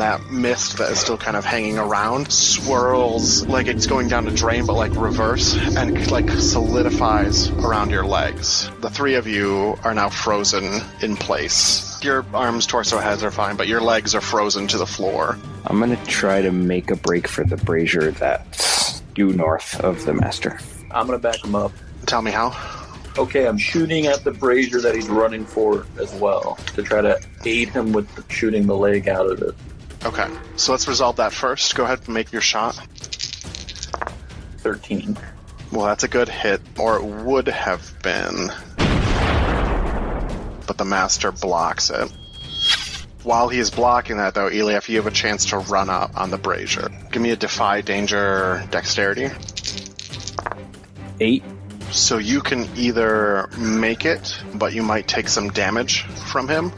[0.00, 4.30] that mist that is still kind of hanging around swirls like it's going down a
[4.30, 8.70] drain, but like reverse, and like solidifies around your legs.
[8.80, 12.02] The three of you are now frozen in place.
[12.02, 15.38] Your arms, torso, heads are fine, but your legs are frozen to the floor.
[15.66, 20.14] I'm gonna try to make a break for the brazier that's due north of the
[20.14, 20.58] master.
[20.90, 21.72] I'm gonna back him up.
[22.06, 22.56] Tell me how.
[23.16, 27.20] Okay, I'm shooting at the brazier that he's running for as well to try to
[27.44, 29.54] aid him with shooting the leg out of it.
[30.04, 31.74] Okay, so let's resolve that first.
[31.74, 32.74] Go ahead and make your shot.
[34.58, 35.16] 13.
[35.72, 38.48] Well, that's a good hit, or it would have been.
[40.66, 42.12] But the master blocks it.
[43.22, 46.30] While he is blocking that, though, Eliaf, you have a chance to run up on
[46.30, 46.90] the brazier.
[47.10, 49.30] Give me a defy danger dexterity.
[51.20, 51.42] Eight.
[51.90, 56.72] So you can either make it, but you might take some damage from him,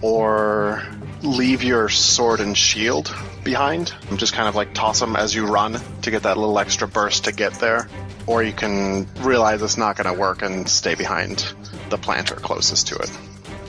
[0.00, 0.82] or
[1.22, 3.14] leave your sword and shield
[3.44, 3.94] behind.
[4.10, 6.88] and Just kind of like toss them as you run to get that little extra
[6.88, 7.88] burst to get there.
[8.26, 11.52] Or you can realize it's not going to work and stay behind
[11.90, 13.10] the planter closest to it.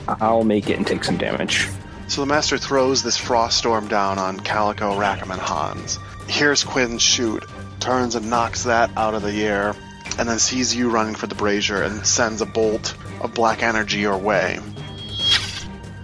[0.06, 1.68] I'll make it and take some damage.
[2.08, 5.98] So the master throws this frost storm down on Calico, Rackham, and Hans.
[6.28, 7.44] Hears Quinn shoot,
[7.80, 9.74] turns and knocks that out of the air,
[10.18, 14.00] and then sees you running for the brazier and sends a bolt of black energy
[14.00, 14.58] your way.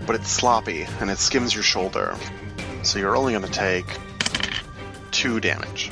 [0.07, 2.17] But it's sloppy and it skims your shoulder,
[2.83, 3.87] so you're only going to take
[5.11, 5.91] two damage.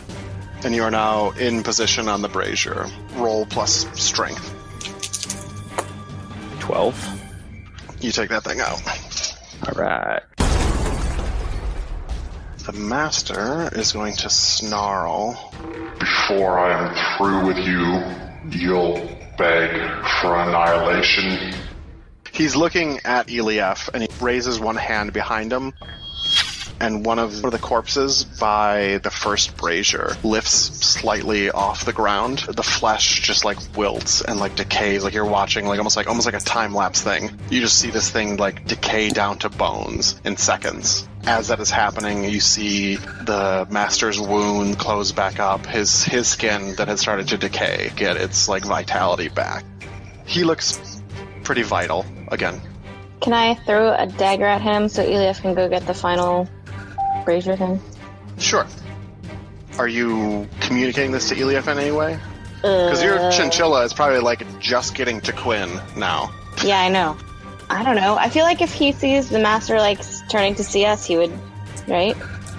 [0.64, 2.86] And you are now in position on the brazier.
[3.14, 4.54] Roll plus strength.
[6.60, 6.96] Twelve.
[8.00, 8.80] You take that thing out.
[9.66, 10.22] All right.
[12.64, 15.52] The master is going to snarl
[15.98, 18.96] Before I am through with you, you'll
[19.38, 19.70] beg
[20.20, 21.54] for annihilation.
[22.38, 25.74] He's looking at Eliaf and he raises one hand behind him
[26.80, 32.38] and one of the corpses by the first brazier lifts slightly off the ground.
[32.38, 36.26] The flesh just like wilts and like decays, like you're watching like almost like almost
[36.26, 37.36] like a time lapse thing.
[37.50, 41.08] You just see this thing like decay down to bones in seconds.
[41.24, 45.66] As that is happening, you see the master's wound close back up.
[45.66, 49.64] His his skin that had started to decay get its like vitality back.
[50.24, 50.78] He looks
[51.48, 52.60] pretty vital again.
[53.22, 56.46] Can I throw a dagger at him so Elias can go get the final
[57.24, 57.80] brazier thing?
[58.36, 58.66] Sure.
[59.78, 62.18] Are you communicating this to Eliaf in any way?
[62.56, 66.30] Because your Uh, chinchilla is probably like just getting to Quinn now.
[66.62, 67.16] Yeah, I know.
[67.70, 68.16] I don't know.
[68.18, 71.32] I feel like if he sees the master like turning to see us, he would,
[71.86, 72.14] right?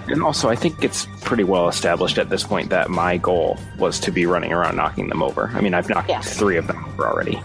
[0.08, 4.00] And also, I think it's pretty well established at this point that my goal was
[4.00, 5.52] to be running around knocking them over.
[5.54, 6.22] I mean, I've knocked Yeah.
[6.22, 7.40] three of them over already.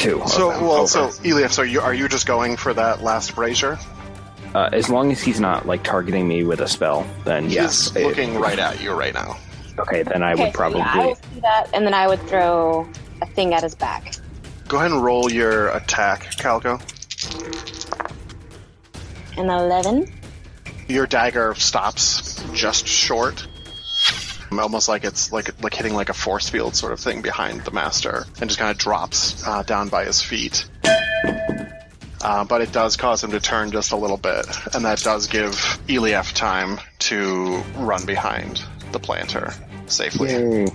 [0.00, 0.22] Two.
[0.26, 0.86] So, them well, over.
[0.88, 3.78] so Eliaf, so you, are you just going for that last brazier?
[4.54, 7.88] uh, as long as he's not like targeting me with a spell, then yes.
[7.88, 9.36] He's it- looking right at you right now.
[9.78, 10.80] okay, then I okay, would probably.
[10.80, 12.88] so yeah, I will see that, and then I would throw
[13.22, 14.14] a thing at his back.
[14.68, 16.78] Go ahead and roll your attack, Calico.
[19.36, 20.10] An eleven.
[20.88, 23.46] Your dagger stops just short.
[24.52, 27.70] Almost like it's like like hitting like a force field sort of thing behind the
[27.70, 30.68] master, and just kind of drops uh, down by his feet.
[32.22, 35.26] Uh, but it does cause him to turn just a little bit, and that does
[35.26, 35.52] give
[35.88, 39.54] Eliaf time to run behind the planter
[39.86, 40.30] safely.
[40.30, 40.66] Yay.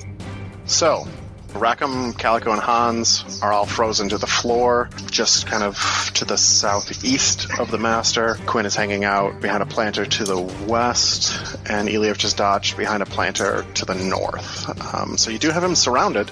[0.65, 1.07] So,
[1.55, 6.37] Rackham, Calico, and Hans are all frozen to the floor, just kind of to the
[6.37, 8.35] southeast of the master.
[8.45, 11.33] Quinn is hanging out behind a planter to the west,
[11.69, 14.93] and Eliaf just dodged behind a planter to the north.
[14.93, 16.29] Um, so you do have him surrounded.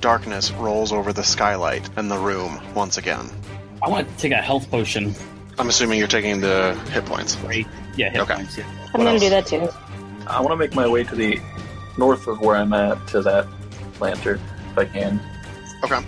[0.00, 3.26] Darkness rolls over the skylight and the room once again.
[3.82, 5.14] I want to take a health potion.
[5.58, 7.36] I'm assuming you're taking the hit points.
[7.38, 7.66] Right?
[7.96, 8.34] Yeah, hit Okay.
[8.34, 8.56] points.
[8.56, 8.64] Yeah.
[8.94, 9.68] I'm gonna do that too.
[10.26, 11.38] I want to make my way to the
[11.98, 13.46] north of where I'm at to that
[13.94, 14.40] planter
[14.74, 15.20] if I can.
[15.84, 16.00] Okay.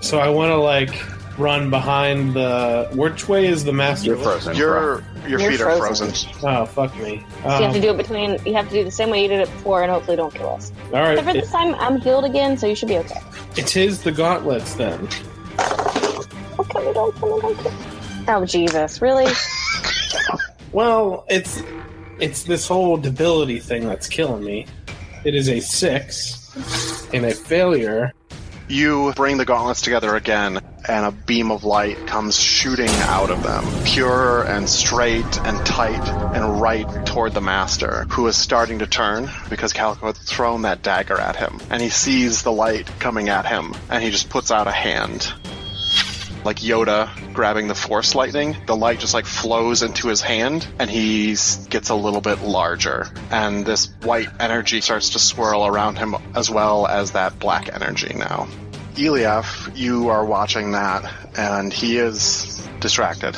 [0.00, 0.94] So I want to like
[1.38, 2.88] run behind the.
[2.92, 4.08] Which way is the master?
[4.08, 4.56] You're frozen.
[4.56, 6.08] Your your You're feet are frozen.
[6.08, 6.30] frozen.
[6.42, 7.24] Oh fuck me!
[7.42, 8.38] So you have to Um, do it between.
[8.44, 10.50] You have to do the same way you did it before, and hopefully don't kill
[10.50, 10.72] us.
[10.92, 13.20] all right, Except for it, this time, I'm healed again, so you should be okay.
[13.56, 15.08] it is the gauntlets then.
[16.58, 17.78] Okay, don't kill don't kill me.
[18.28, 19.00] Oh Jesus!
[19.00, 19.32] Really?
[20.72, 21.62] Well, it's
[22.20, 24.66] it's this whole debility thing that's killing me.
[25.24, 26.50] It is a six
[27.14, 28.12] and a failure.
[28.66, 30.58] You bring the gauntlets together again,
[30.88, 36.08] and a beam of light comes shooting out of them, pure and straight and tight
[36.34, 40.82] and right toward the master, who is starting to turn because Calico had thrown that
[40.82, 41.60] dagger at him.
[41.70, 45.30] And he sees the light coming at him, and he just puts out a hand.
[46.44, 50.90] Like Yoda grabbing the force lightning, the light just like flows into his hand, and
[50.90, 51.36] he
[51.70, 53.08] gets a little bit larger.
[53.30, 58.12] And this white energy starts to swirl around him as well as that black energy
[58.14, 58.46] now.
[58.94, 63.36] Eliaf, you are watching that, and he is distracted.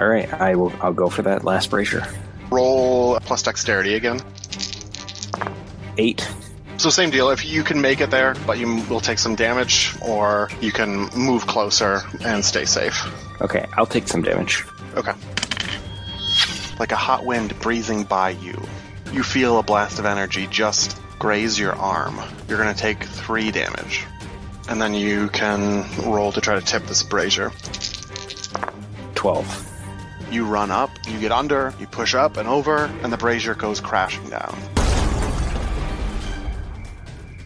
[0.00, 0.72] All right, I will.
[0.80, 2.06] I'll go for that last brazier.
[2.50, 4.20] Roll plus dexterity again.
[5.98, 6.28] Eight.
[6.76, 7.30] So same deal.
[7.30, 11.08] If you can make it there, but you will take some damage, or you can
[11.16, 13.06] move closer and stay safe.
[13.40, 14.64] Okay, I'll take some damage.
[14.94, 15.12] Okay.
[16.78, 18.60] Like a hot wind breezing by you,
[19.12, 22.20] you feel a blast of energy just graze your arm.
[22.48, 24.04] You're going to take three damage.
[24.68, 27.50] And then you can roll to try to tip this brazier.
[29.14, 29.70] Twelve.
[30.30, 33.80] You run up, you get under, you push up and over, and the brazier goes
[33.80, 34.58] crashing down.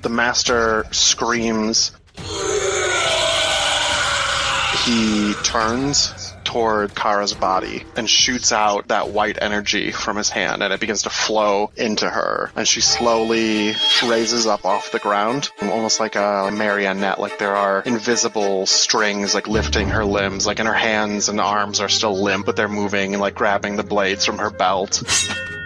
[0.03, 1.93] The master screams.
[4.85, 10.73] He turns toward Kara's body and shoots out that white energy from his hand, and
[10.73, 12.51] it begins to flow into her.
[12.57, 13.75] And she slowly
[14.07, 19.47] raises up off the ground, almost like a marionette, like there are invisible strings like
[19.47, 23.13] lifting her limbs, like and her hands and arms are still limp, but they're moving
[23.13, 25.03] and like grabbing the blades from her belt.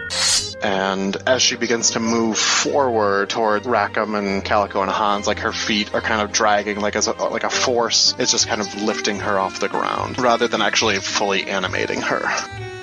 [0.62, 5.52] And as she begins to move forward toward Rackham and Calico and Hans, like her
[5.52, 8.82] feet are kind of dragging, like as a, like a force is just kind of
[8.82, 12.20] lifting her off the ground, rather than actually fully animating her.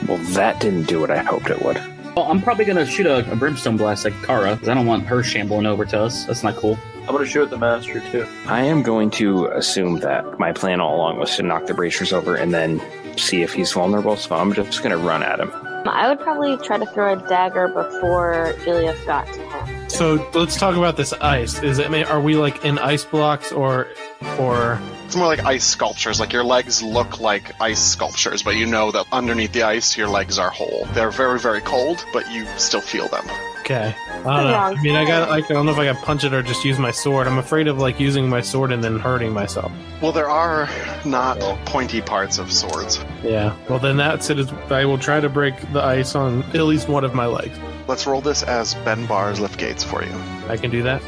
[0.08, 1.78] Well, that didn't do what I hoped it would.
[2.16, 5.06] Well, I'm probably gonna shoot a, a brimstone blast at Kara because I don't want
[5.06, 6.26] her shambling over to us.
[6.26, 6.78] That's not cool.
[7.10, 8.28] I'm going to shoot at the master too.
[8.46, 12.14] I am going to assume that my plan all along was to knock the bracers
[12.14, 12.80] over and then
[13.18, 14.16] see if he's vulnerable.
[14.16, 15.50] So I'm just going to run at him.
[15.94, 19.90] I would probably try to throw a dagger before Ilias got to him.
[19.90, 21.62] So let's talk about this ice.
[21.62, 21.90] Is it?
[22.08, 23.88] Are we like in ice blocks or
[24.40, 24.80] or
[25.10, 26.20] It's more like ice sculptures.
[26.20, 30.08] Like your legs look like ice sculptures, but you know that underneath the ice, your
[30.08, 30.86] legs are whole.
[30.94, 33.26] They're very, very cold, but you still feel them.
[33.62, 33.96] Okay.
[33.98, 34.32] I don't know.
[34.32, 36.64] I mean, I got like I don't know if I got punch it or just
[36.64, 37.26] use my sword.
[37.26, 39.72] I'm afraid of like using my sword and then hurting myself.
[40.00, 40.70] Well, there are
[41.06, 43.04] not pointy parts of swords.
[43.24, 43.56] Yeah.
[43.68, 44.38] Well, then that's it.
[44.38, 47.58] Is I will try to break the ice on at least one of my legs.
[47.88, 50.14] Let's roll this as Bend Bars lift gates for you.
[50.48, 51.02] I can do that.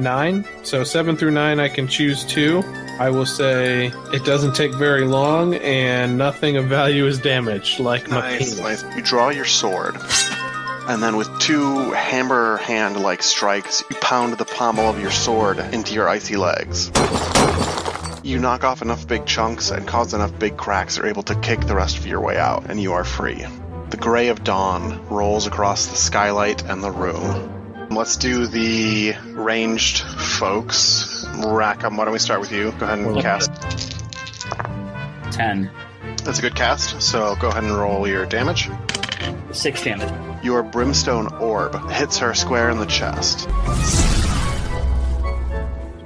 [0.00, 0.44] Nine.
[0.64, 2.64] So seven through nine, I can choose two.
[2.98, 8.08] I will say it doesn't take very long, and nothing of value is damaged, like
[8.08, 8.82] my Nice, penis.
[8.84, 8.96] nice.
[8.96, 9.96] You draw your sword,
[10.88, 15.58] and then with two hammer hand like strikes, you pound the pommel of your sword
[15.58, 16.90] into your icy legs.
[18.22, 21.60] You knock off enough big chunks and cause enough big cracks you're able to kick
[21.60, 23.44] the rest of your way out, and you are free.
[23.90, 27.50] The gray of dawn rolls across the skylight and the room.
[27.94, 31.26] Let's do the ranged folks.
[31.38, 32.72] Rackham, why don't we start with you?
[32.72, 33.52] Go ahead and cast.
[35.32, 35.70] Ten.
[36.24, 38.68] That's a good cast, so go ahead and roll your damage.
[39.52, 40.12] Six damage.
[40.44, 43.48] Your brimstone orb hits her square in the chest.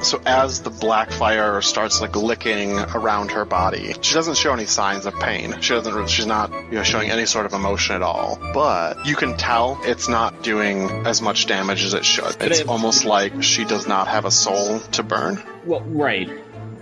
[0.09, 4.65] So as the black fire starts like licking around her body, she doesn't show any
[4.65, 5.61] signs of pain.
[5.61, 6.09] She doesn't.
[6.09, 8.39] She's not you know, showing any sort of emotion at all.
[8.55, 12.39] But you can tell it's not doing as much damage as it should.
[12.39, 15.43] Could It's I- almost like she does not have a soul to burn.
[15.67, 16.31] Well, right.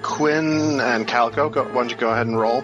[0.03, 2.63] Quinn and Calico, go, why don't you go ahead and roll?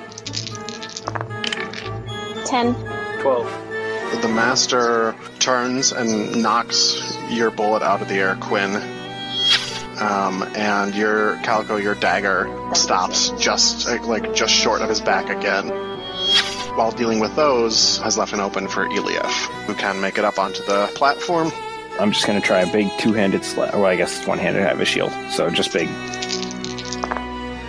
[2.45, 2.75] Ten.
[3.21, 3.51] Twelve.
[4.23, 9.02] The master turns and knocks your bullet out of the air, Quinn.
[10.03, 15.69] Um, and your Calico, your dagger stops just like just short of his back again.
[16.77, 19.31] While dealing with those, has left an open for Eliaf,
[19.67, 21.53] who can make it up onto the platform.
[22.01, 23.75] I'm just going to try a big two-handed slap.
[23.75, 24.63] Well, I guess it's one-handed.
[24.63, 25.87] I have a shield, so just big.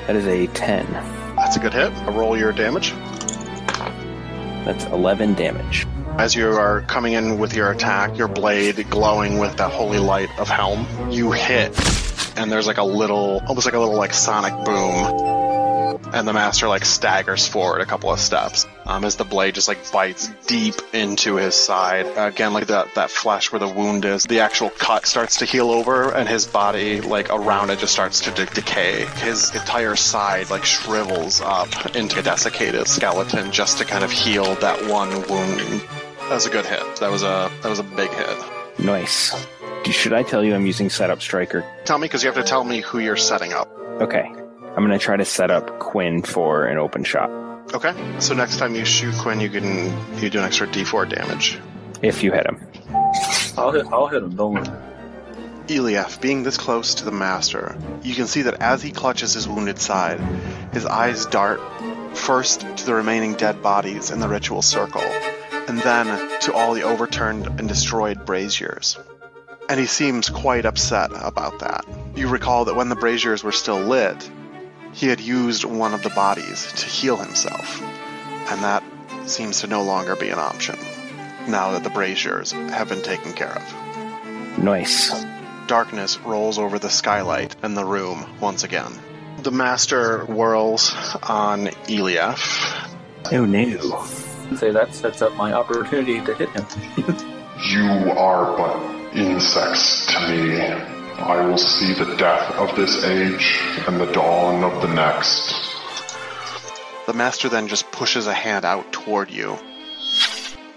[0.08, 0.92] That is a ten.
[1.36, 1.92] That's a good hit.
[2.08, 2.94] Roll your damage.
[4.66, 5.86] That's eleven damage.
[6.18, 10.30] As you are coming in with your attack, your blade glowing with that holy light
[10.40, 11.74] of Helm, you hit,
[12.38, 15.32] and there's like a little, almost like a little like sonic boom.
[16.14, 19.68] And the master like staggers forward a couple of steps um, as the blade just
[19.68, 22.06] like bites deep into his side.
[22.16, 25.72] Again, like that that flesh where the wound is, the actual cut starts to heal
[25.72, 29.06] over, and his body like around it just starts to de- decay.
[29.18, 34.56] His entire side like shrivels up into a desiccated skeleton just to kind of heal
[34.56, 35.82] that one wound.
[36.20, 36.98] That was a good hit.
[36.98, 38.38] That was a that was a big hit.
[38.80, 39.34] Nice.
[39.86, 41.66] Should I tell you I'm using setup striker?
[41.86, 43.70] Tell me because you have to tell me who you're setting up.
[44.02, 44.24] Okay.
[44.26, 47.30] I'm going to try to set up Quinn for an open shot.
[47.74, 47.94] Okay.
[48.20, 51.60] So next time you shoot Quinn, you can you do an extra D4 damage.
[52.02, 52.60] If you hit him.
[53.58, 53.86] I'll hit.
[53.92, 54.36] I'll hit him.
[54.36, 54.66] Don't worry.
[55.68, 59.48] Eliaf, being this close to the master, you can see that as he clutches his
[59.48, 60.20] wounded side,
[60.74, 61.62] his eyes dart
[62.14, 66.84] first to the remaining dead bodies in the ritual circle, and then to all the
[66.84, 68.98] overturned and destroyed braziers.
[69.74, 71.84] And he seems quite upset about that.
[72.16, 74.30] You recall that when the braziers were still lit,
[74.92, 77.82] he had used one of the bodies to heal himself,
[78.52, 78.84] and that
[79.26, 80.78] seems to no longer be an option,
[81.48, 84.60] now that the braziers have been taken care of.
[84.60, 85.12] Nice.
[85.66, 88.94] Darkness rolls over the skylight and the room once again.
[89.40, 90.94] The master whirls
[91.24, 92.92] on Eliaf.
[93.32, 94.06] Oh no.
[94.56, 97.30] Say that sets up my opportunity to hit him.
[97.70, 100.60] You are but insects to me.
[100.62, 105.54] I will see the death of this age and the dawn of the next.
[107.06, 109.58] The master then just pushes a hand out toward you,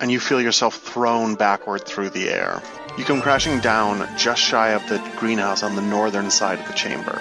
[0.01, 2.63] and you feel yourself thrown backward through the air.
[2.99, 6.75] You come crashing down just shy of the greenhouse on the northern side of the
[6.75, 7.21] chamber.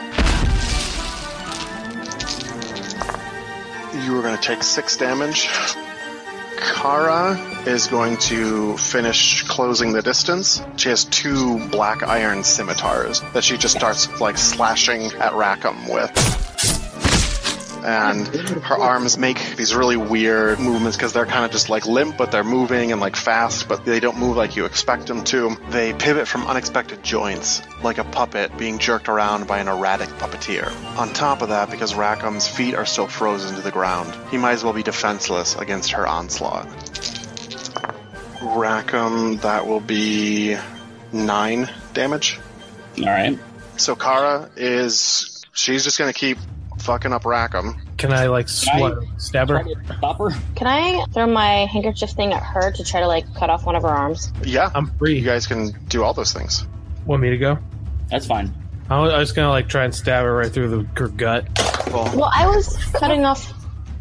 [4.05, 5.49] You are going to take six damage.
[6.57, 10.61] Kara is going to finish closing the distance.
[10.77, 16.54] She has two black iron scimitars that she just starts like slashing at Rackham with
[17.85, 22.17] and her arms make these really weird movements because they're kind of just like limp,
[22.17, 25.55] but they're moving and like fast, but they don't move like you expect them to.
[25.69, 30.67] They pivot from unexpected joints, like a puppet being jerked around by an erratic puppeteer.
[30.97, 34.53] On top of that, because Rackham's feet are still frozen to the ground, he might
[34.53, 36.67] as well be defenseless against her onslaught.
[38.41, 40.57] Rackham, that will be
[41.11, 42.39] nine damage.
[42.99, 43.37] All right.
[43.77, 46.37] So Kara is she's just gonna keep
[46.85, 47.75] fucking up Rackham.
[47.97, 49.63] Can I like Can I- sw- stab her?
[49.97, 50.29] Stop her.
[50.55, 53.75] Can I throw my handkerchief thing at her to try to like cut off one
[53.75, 54.31] of her arms?
[54.43, 55.17] Yeah, I'm free.
[55.19, 56.65] you guys can do all those things.
[57.05, 57.57] Want me to go?
[58.09, 58.53] That's fine.
[58.89, 61.47] I was, I was gonna like try and stab her right through the her gut.
[61.87, 63.51] Well, Well, I was cutting off,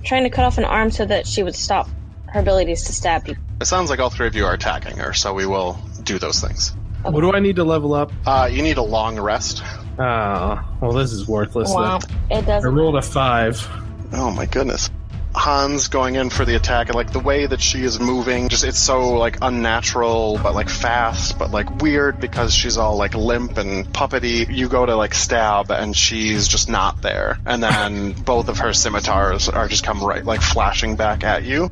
[0.05, 1.89] trying to cut off an arm so that she would stop
[2.27, 3.43] her abilities to stab people.
[3.61, 6.41] it sounds like all three of you are attacking her, so we will do those
[6.41, 6.75] things.
[7.03, 8.11] What do I need to level up?
[8.27, 9.63] Uh, you need a long rest.
[9.99, 11.71] Oh, well, this is worthless.
[11.73, 12.11] Wow, Then.
[12.31, 12.71] it I doesn't.
[12.71, 13.67] I rolled a five.
[14.13, 14.91] Oh my goodness.
[15.37, 18.63] Hans going in for the attack, and like the way that she is moving, just
[18.63, 23.59] it's so like unnatural, but like fast, but like weird because she's all like limp
[23.59, 24.49] and puppety.
[24.49, 28.73] You go to like stab, and she's just not there, and then both of her
[28.73, 31.69] scimitars are just come right like flashing back at you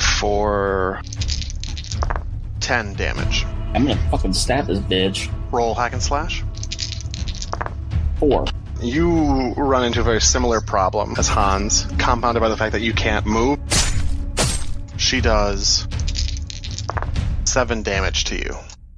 [0.00, 1.02] for
[2.60, 3.44] ten damage.
[3.74, 5.30] I'm gonna fucking stab this bitch.
[5.52, 6.42] Roll hack and slash.
[8.18, 8.46] Four.
[8.80, 12.92] You run into a very similar problem as Hans, compounded by the fact that you
[12.92, 13.58] can't move.
[14.96, 15.86] She does
[17.44, 18.54] seven damage to you.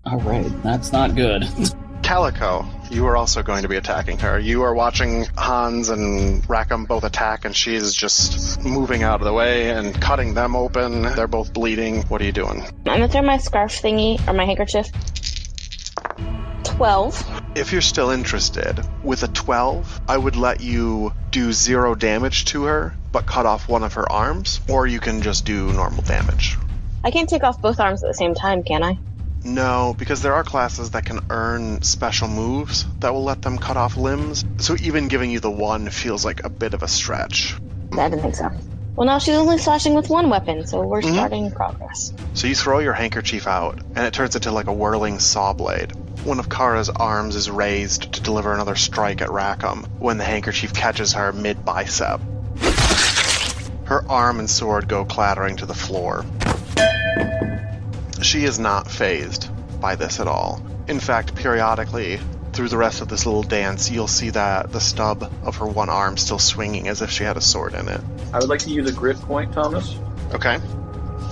[0.06, 1.46] Alright, that's not good.
[2.02, 4.38] Calico, you are also going to be attacking her.
[4.38, 9.26] You are watching Hans and Rackham both attack, and she is just moving out of
[9.26, 11.02] the way and cutting them open.
[11.02, 12.02] They're both bleeding.
[12.04, 12.62] What are you doing?
[12.62, 14.90] I'm gonna throw my scarf thingy or my handkerchief.
[16.64, 17.22] Twelve.
[17.54, 22.64] If you're still interested, with a 12, I would let you do zero damage to
[22.64, 26.56] her, but cut off one of her arms, or you can just do normal damage.
[27.02, 28.98] I can't take off both arms at the same time, can I?
[29.44, 33.76] No, because there are classes that can earn special moves that will let them cut
[33.76, 37.56] off limbs, so even giving you the one feels like a bit of a stretch.
[37.92, 38.50] I didn't think so.
[38.98, 41.12] Well, now she's only slashing with one weapon, so we're Mhm.
[41.12, 42.12] starting progress.
[42.34, 45.92] So you throw your handkerchief out, and it turns into like a whirling saw blade.
[46.24, 50.74] One of Kara's arms is raised to deliver another strike at Rackham when the handkerchief
[50.74, 52.20] catches her mid bicep.
[53.84, 56.24] Her arm and sword go clattering to the floor.
[58.20, 59.48] She is not phased
[59.80, 60.60] by this at all.
[60.88, 62.18] In fact, periodically,
[62.52, 65.88] through the rest of this little dance, you'll see that the stub of her one
[65.88, 68.00] arm still swinging as if she had a sword in it.
[68.32, 69.96] I would like to use a grit point, Thomas,
[70.34, 70.58] Okay?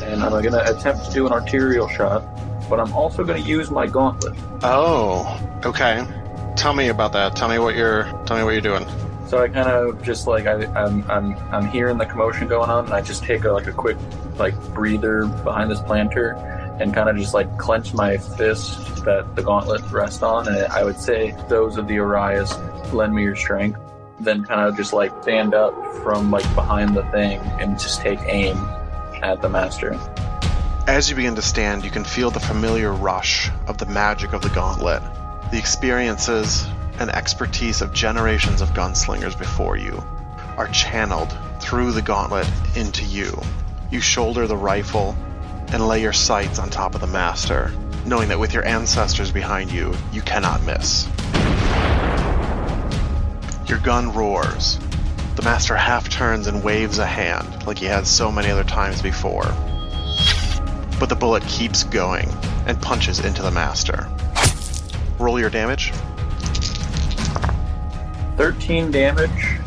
[0.02, 2.22] and I'm going to attempt to do an arterial shot,
[2.68, 4.34] but I'm also going to use my gauntlet.
[4.62, 6.06] Oh, okay.
[6.56, 7.34] Tell me about that.
[7.36, 8.05] Tell me what you're.
[8.26, 8.86] Tell me what you're doing.
[9.26, 12.84] So I kind of just like I, I'm I'm I'm hearing the commotion going on,
[12.86, 13.97] and I just take a, like a quick
[14.38, 16.34] like breather behind this planter,
[16.78, 20.84] and kind of just like clench my fist that the gauntlet rests on, and I
[20.84, 22.56] would say those of the Arias
[22.92, 23.80] lend me your strength.
[24.18, 28.18] Then kind of just like stand up from like behind the thing and just take
[28.22, 28.56] aim
[29.22, 29.98] at the master.
[30.86, 34.40] As you begin to stand, you can feel the familiar rush of the magic of
[34.40, 35.02] the gauntlet,
[35.50, 36.66] the experiences
[36.98, 40.02] and expertise of generations of gunslingers before you
[40.56, 43.38] are channeled through the gauntlet into you.
[43.90, 45.16] You shoulder the rifle
[45.72, 47.72] and lay your sights on top of the master,
[48.05, 51.09] knowing that with your ancestors behind you, you cannot miss.
[53.68, 54.78] Your gun roars.
[55.34, 59.02] The master half turns and waves a hand like he has so many other times
[59.02, 59.44] before.
[60.98, 62.28] But the bullet keeps going
[62.66, 64.09] and punches into the master.
[65.18, 65.93] Roll your damage.
[68.36, 69.59] 13 damage,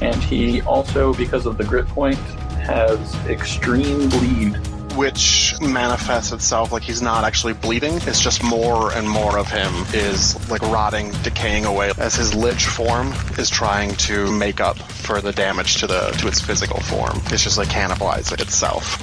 [0.00, 2.18] and he also, because of the grit point,
[2.66, 4.60] has extreme bleed.
[4.96, 7.94] Which manifests itself like he's not actually bleeding.
[8.02, 12.64] It's just more and more of him is like rotting, decaying away as his lich
[12.64, 17.20] form is trying to make up for the damage to the to its physical form.
[17.26, 18.96] It's just like cannibalizing itself.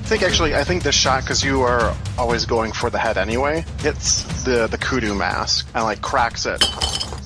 [0.00, 3.16] I think actually, I think this shot because you are always going for the head
[3.16, 3.64] anyway.
[3.80, 6.64] Hits the the kudu mask and like cracks it,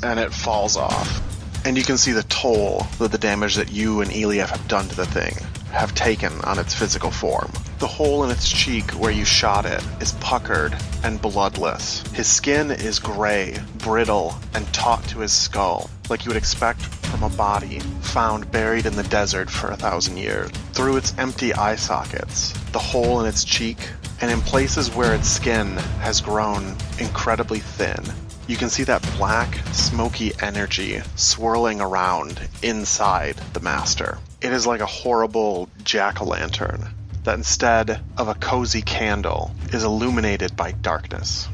[0.02, 1.22] and it falls off.
[1.64, 4.88] And you can see the toll that the damage that you and Eliaf have done
[4.88, 5.34] to the thing
[5.76, 7.52] have taken on its physical form.
[7.78, 10.74] The hole in its cheek where you shot it is puckered
[11.04, 12.02] and bloodless.
[12.12, 17.22] His skin is gray, brittle, and taut to his skull, like you would expect from
[17.22, 20.50] a body found buried in the desert for a thousand years.
[20.72, 23.78] Through its empty eye sockets, the hole in its cheek,
[24.20, 25.68] and in places where its skin
[26.00, 28.02] has grown incredibly thin,
[28.48, 34.18] you can see that black, smoky energy swirling around inside the Master.
[34.40, 36.88] It is like a horrible jack o' lantern
[37.24, 41.48] that instead of a cozy candle is illuminated by darkness.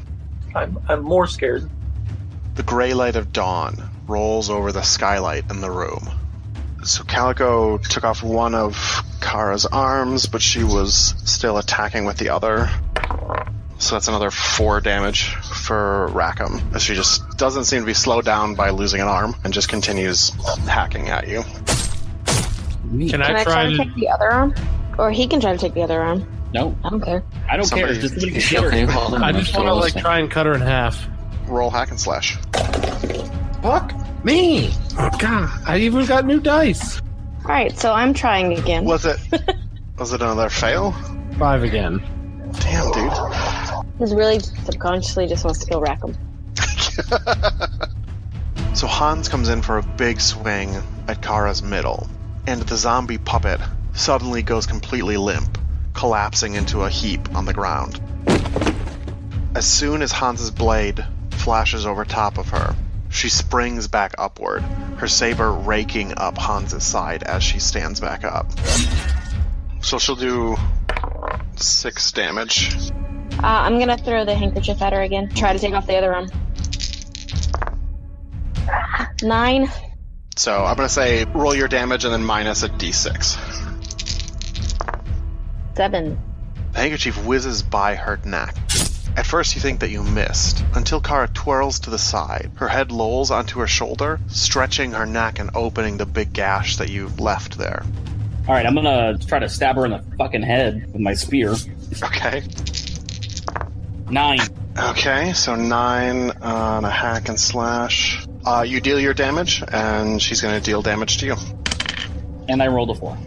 [0.53, 1.69] I'm, I'm more scared.
[2.55, 6.09] The gray light of dawn rolls over the skylight in the room.
[6.83, 12.29] So Calico took off one of Kara's arms, but she was still attacking with the
[12.29, 12.69] other.
[13.79, 18.55] So that's another four damage for Rackham, she just doesn't seem to be slowed down
[18.55, 20.29] by losing an arm and just continues
[20.67, 21.43] hacking at you.
[22.99, 23.77] Can Can I I try try to to?
[23.77, 24.53] take the other arm?
[24.97, 26.27] Or he can try to take the other arm.
[26.53, 27.23] No, I don't care.
[27.49, 28.01] I don't Somebody- care.
[28.01, 28.65] Just somebody get hurt.
[28.73, 31.07] Okay, well, I just want to like try and cut her in half.
[31.47, 32.37] Roll hack and slash.
[33.61, 33.93] Fuck.
[34.23, 34.69] Me!
[34.97, 37.01] Oh, God, I even got new dice.
[37.01, 38.85] All right, so I'm trying again.
[38.85, 39.17] Was it
[39.97, 40.93] was it another fail?
[41.37, 42.01] Five again.
[42.59, 43.11] Damn, dude.
[43.99, 46.15] He's really subconsciously just wants to kill Rackham.
[48.75, 50.75] So Hans comes in for a big swing
[51.07, 52.07] at Kara's middle,
[52.47, 53.59] and the zombie puppet
[53.93, 55.57] suddenly goes completely limp,
[55.93, 57.99] collapsing into a heap on the ground.
[59.55, 62.75] As soon as Hans's blade flashes over top of her,
[63.09, 64.63] she springs back upward,
[64.97, 68.51] her saber raking up Hans's side as she stands back up.
[69.81, 70.55] So she'll do
[71.55, 72.73] six damage.
[73.33, 75.29] Uh, I'm gonna throw the handkerchief at her again.
[75.29, 76.29] Try to take off the other arm.
[79.21, 79.69] Nine.
[80.35, 83.37] So I'm gonna say roll your damage and then minus a d6.
[85.75, 86.19] Seven.
[86.73, 88.55] The handkerchief whizzes by her neck.
[89.15, 92.49] At first, you think that you missed, until Kara twirls to the side.
[92.55, 96.89] Her head lolls onto her shoulder, stretching her neck and opening the big gash that
[96.89, 97.83] you've left there.
[98.47, 101.53] All right, I'm gonna try to stab her in the fucking head with my spear.
[102.03, 102.43] Okay.
[104.09, 104.39] Nine.
[104.77, 108.25] Okay, so nine on a hack and slash.
[108.45, 111.35] Uh, you deal your damage, and she's gonna deal damage to you.
[112.49, 113.17] And I rolled a four.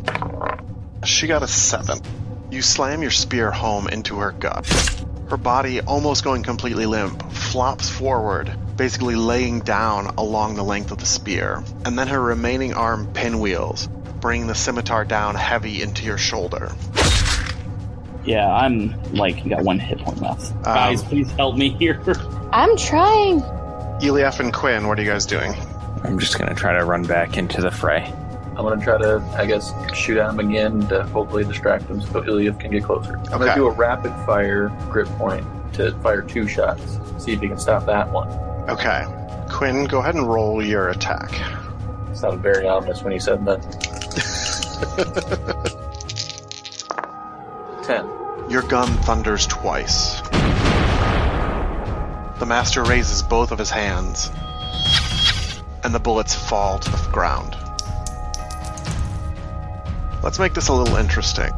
[1.04, 2.00] She got a seven.
[2.50, 4.66] You slam your spear home into her gut.
[5.30, 10.98] Her body, almost going completely limp, flops forward, basically laying down along the length of
[10.98, 11.64] the spear.
[11.84, 13.88] And then her remaining arm pinwheels,
[14.20, 16.70] bringing the scimitar down heavy into your shoulder.
[18.24, 20.62] Yeah, I'm like got one hit point left.
[20.62, 22.02] Guys, please help me here.
[22.52, 23.42] I'm trying.
[24.00, 25.54] Eliaf and Quinn, what are you guys doing?
[26.04, 28.12] I'm just gonna try to run back into the fray.
[28.56, 32.24] I'm gonna try to, I guess, shoot at him again to hopefully distract him so
[32.24, 33.16] Ilya can get closer.
[33.16, 33.38] I'm Okay.
[33.46, 36.98] gonna do a rapid fire grit point to fire two shots.
[37.18, 38.28] See if he can stop that one.
[38.68, 39.04] Okay.
[39.50, 41.30] Quinn, go ahead and roll your attack.
[42.14, 43.62] Sounded very ominous when he said that.
[47.84, 48.06] Ten.
[48.50, 50.20] Your gun thunders twice.
[52.38, 54.30] The master raises both of his hands,
[55.82, 57.56] and the bullets fall to the ground.
[60.22, 61.50] Let's make this a little interesting.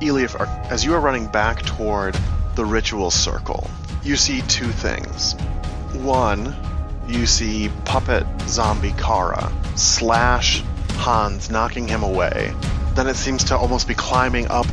[0.00, 0.34] Eliaf,
[0.70, 2.18] as you are running back toward
[2.56, 3.70] the ritual circle,
[4.02, 5.34] you see two things.
[5.94, 6.54] One,
[7.08, 10.62] you see puppet zombie Kara slash
[10.96, 12.54] Hans, knocking him away.
[12.94, 14.66] Then it seems to almost be climbing up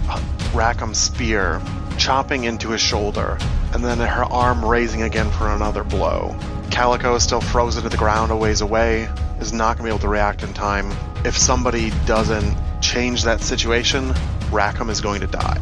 [0.53, 1.61] Rackham's spear,
[1.97, 3.37] chopping into his shoulder,
[3.73, 6.35] and then her arm raising again for another blow.
[6.71, 9.09] Calico is still frozen to the ground a ways away,
[9.39, 10.91] is not going to be able to react in time.
[11.25, 14.13] If somebody doesn't change that situation,
[14.51, 15.59] Rackham is going to die.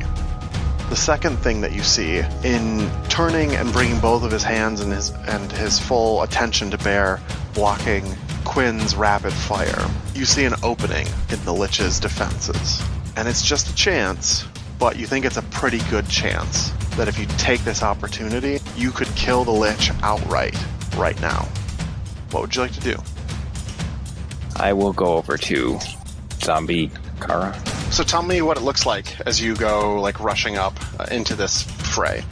[0.90, 4.92] The second thing that you see in turning and bringing both of his hands and
[4.92, 7.20] his and his full attention to bear,
[7.54, 8.04] blocking
[8.44, 12.82] Quinn's rapid fire, you see an opening in the Lich's defenses.
[13.16, 14.46] And it's just a chance,
[14.80, 18.92] but you think it's a pretty good chance that if you take this opportunity, you
[18.92, 20.58] could kill the Lich outright
[20.96, 21.48] right now.
[22.32, 22.96] What would you like to do?
[24.56, 25.80] I will go over to
[26.42, 27.58] zombie Kara.
[27.92, 31.36] So tell me what it looks like as you go like rushing up uh, into
[31.36, 32.24] this fray.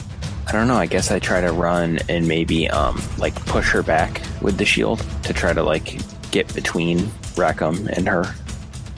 [0.47, 0.75] I don't know.
[0.75, 4.65] I guess I try to run and maybe um like push her back with the
[4.65, 5.99] shield to try to like
[6.31, 8.33] get between Rackham and her.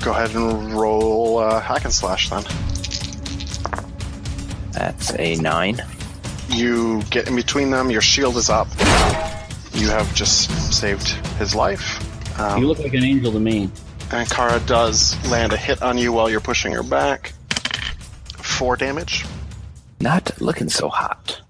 [0.03, 2.43] Go ahead and roll uh, hack and slash then.
[4.79, 5.81] That's a nine.
[6.47, 7.91] You get in between them.
[7.91, 8.67] Your shield is up.
[9.73, 11.99] You have just saved his life.
[12.37, 13.69] you Um, look like an angel to me.
[14.11, 17.33] and Kara does land a hit on you while you're pushing her back.
[18.37, 19.25] Four damage.
[19.99, 21.41] Not looking so hot.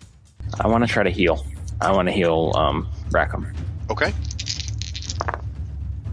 [0.60, 1.46] I want to try to heal.
[1.80, 3.54] I want to heal um Rackham.
[3.92, 4.12] Okay.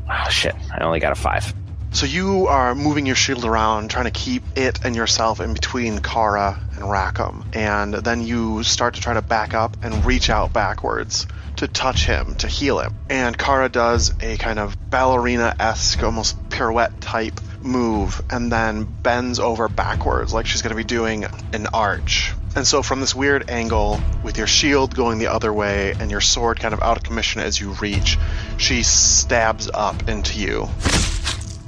[0.09, 0.55] Oh shit!
[0.73, 1.53] I only got a five.
[1.93, 5.99] So you are moving your shield around, trying to keep it and yourself in between
[6.01, 7.45] Kara and Rackham.
[7.53, 11.27] And then you start to try to back up and reach out backwards
[11.57, 12.95] to touch him, to heal him.
[13.09, 19.39] And Kara does a kind of ballerina esque, almost pirouette type move, and then bends
[19.39, 22.33] over backwards like she's going to be doing an arch.
[22.55, 26.23] And so, from this weird angle, with your shield going the other way and your
[26.23, 28.19] sword kind of out of commission as you reach,
[28.57, 30.69] she stabs up into you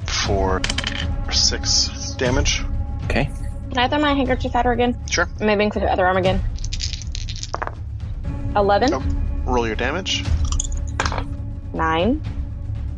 [0.07, 0.63] for
[1.31, 2.63] six damage.
[3.05, 3.31] Okay.
[3.70, 4.99] Can I throw my handkerchief at her again?
[5.11, 5.28] Sure.
[5.40, 6.43] Maybe include the other arm again.
[8.57, 8.93] Eleven.
[8.93, 9.03] Oh.
[9.45, 10.24] Roll your damage.
[11.73, 12.23] Nine.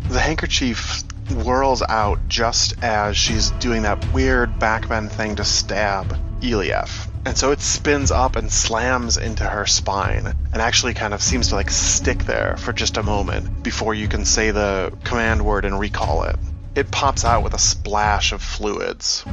[0.09, 7.09] The handkerchief whirls out just as she's doing that weird backbend thing to stab Eliaf.
[7.26, 11.48] And so it spins up and slams into her spine and actually kind of seems
[11.48, 15.64] to like stick there for just a moment before you can say the command word
[15.64, 16.36] and recall it.
[16.74, 19.24] It pops out with a splash of fluids.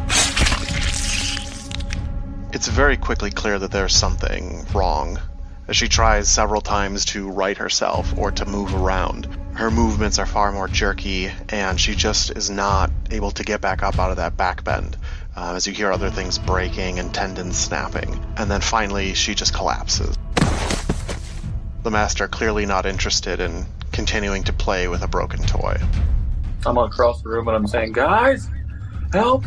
[2.53, 5.19] It's very quickly clear that there's something wrong
[5.67, 9.27] as she tries several times to right herself or to move around.
[9.53, 13.83] Her movements are far more jerky, and she just is not able to get back
[13.83, 14.95] up out of that back bend.
[15.35, 18.23] Uh, as you hear other things breaking and tendons snapping.
[18.37, 20.15] And then finally, she just collapses.
[21.83, 25.77] The master clearly not interested in continuing to play with a broken toy.
[26.65, 28.49] I'm across the room and I'm saying, guys,
[29.11, 29.43] help!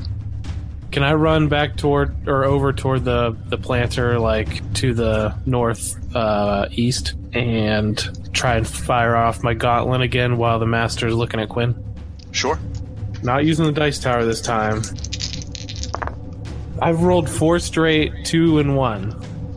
[0.91, 5.97] Can I run back toward or over toward the the planter, like to the north
[6.17, 7.97] uh, east, and
[8.35, 11.77] try and fire off my gauntlet again while the master's looking at Quinn?
[12.33, 12.59] Sure.
[13.23, 14.83] Not using the dice tower this time.
[16.83, 19.11] I've rolled four straight, two and one.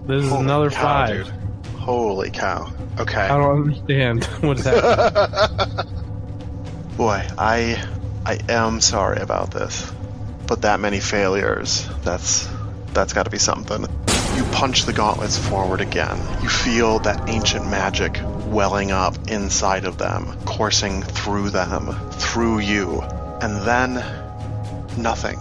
[0.06, 1.26] This is Holy another cow, five.
[1.26, 1.34] dude.
[1.80, 2.72] Holy cow.
[3.00, 3.22] Okay.
[3.22, 5.88] I don't understand what's happening.
[6.98, 7.84] Boy, I
[8.26, 9.92] I am sorry about this.
[10.54, 12.48] But that many failures, that's
[12.94, 13.88] that's got to be something.
[14.36, 16.16] You punch the gauntlets forward again.
[16.44, 23.02] You feel that ancient magic welling up inside of them, coursing through them, through you.
[23.02, 23.94] And then
[24.96, 25.40] nothing.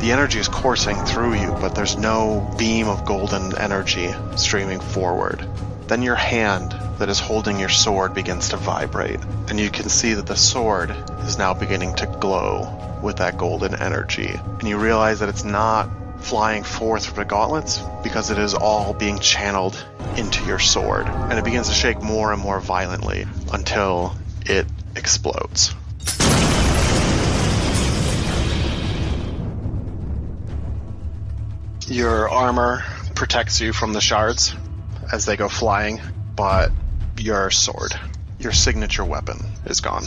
[0.00, 5.48] The energy is coursing through you, but there's no beam of golden energy streaming forward.
[5.86, 10.14] Then your hand that is holding your sword begins to vibrate, and you can see
[10.14, 10.90] that the sword
[11.20, 14.34] is now beginning to glow with that golden energy.
[14.58, 15.90] And you realize that it's not
[16.20, 19.84] flying forth from the gauntlets because it is all being channeled
[20.16, 21.06] into your sword.
[21.06, 24.16] And it begins to shake more and more violently until
[24.46, 24.66] it
[24.96, 25.74] explodes.
[31.86, 32.82] Your armor
[33.14, 34.54] protects you from the shards
[35.14, 36.00] as they go flying,
[36.34, 36.72] but
[37.18, 37.92] your sword,
[38.40, 40.02] your signature weapon, is gone.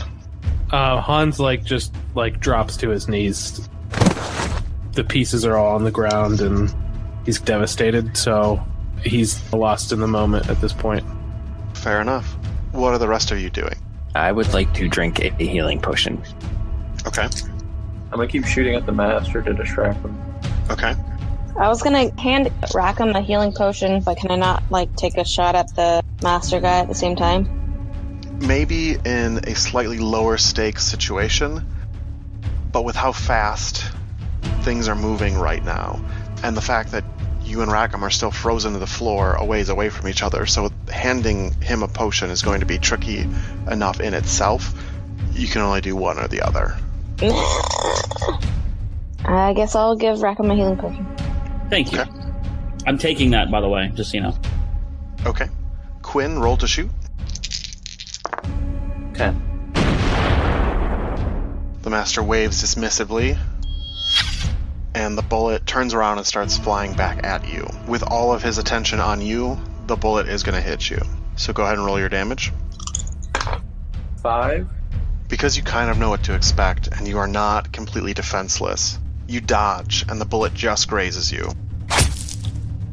[0.72, 3.68] uh, Hans like just like drops to his knees.
[4.92, 6.74] The pieces are all on the ground, and
[7.26, 8.18] he's devastated.
[8.18, 8.62] So
[9.02, 11.06] he's lost in the moment at this point.
[11.74, 12.26] Fair enough.
[12.74, 13.76] What are the rest of you doing?
[14.14, 16.22] I would like to drink a healing potion.
[17.06, 17.28] Okay.
[18.12, 20.18] I'm gonna keep shooting at the master to distract him.
[20.70, 20.96] Okay.
[21.58, 25.26] I was gonna hand Rackham a healing potion, but can I not like take a
[25.26, 27.50] shot at the master guy at the same time?
[28.40, 31.66] Maybe in a slightly lower stakes situation,
[32.72, 33.90] but with how fast
[34.62, 36.00] things are moving right now,
[36.44, 37.04] and the fact that
[37.44, 40.46] you and Rackham are still frozen to the floor a ways away from each other,
[40.46, 43.28] so handing him a potion is going to be tricky
[43.68, 44.76] enough in itself.
[45.34, 46.78] You can only do one or the other.
[49.26, 51.27] I guess I'll give Rackham a healing potion.
[51.70, 52.00] Thank you.
[52.00, 52.12] Okay.
[52.86, 54.38] I'm taking that, by the way, just so you know.
[55.26, 55.48] Okay.
[56.02, 56.90] Quinn, roll to shoot.
[59.14, 59.44] Ten.
[61.82, 63.38] The master waves dismissively,
[64.94, 67.68] and the bullet turns around and starts flying back at you.
[67.88, 71.02] With all of his attention on you, the bullet is going to hit you.
[71.36, 72.52] So go ahead and roll your damage.
[74.22, 74.68] Five.
[75.28, 78.98] Because you kind of know what to expect, and you are not completely defenseless,
[79.28, 81.50] you dodge, and the bullet just grazes you.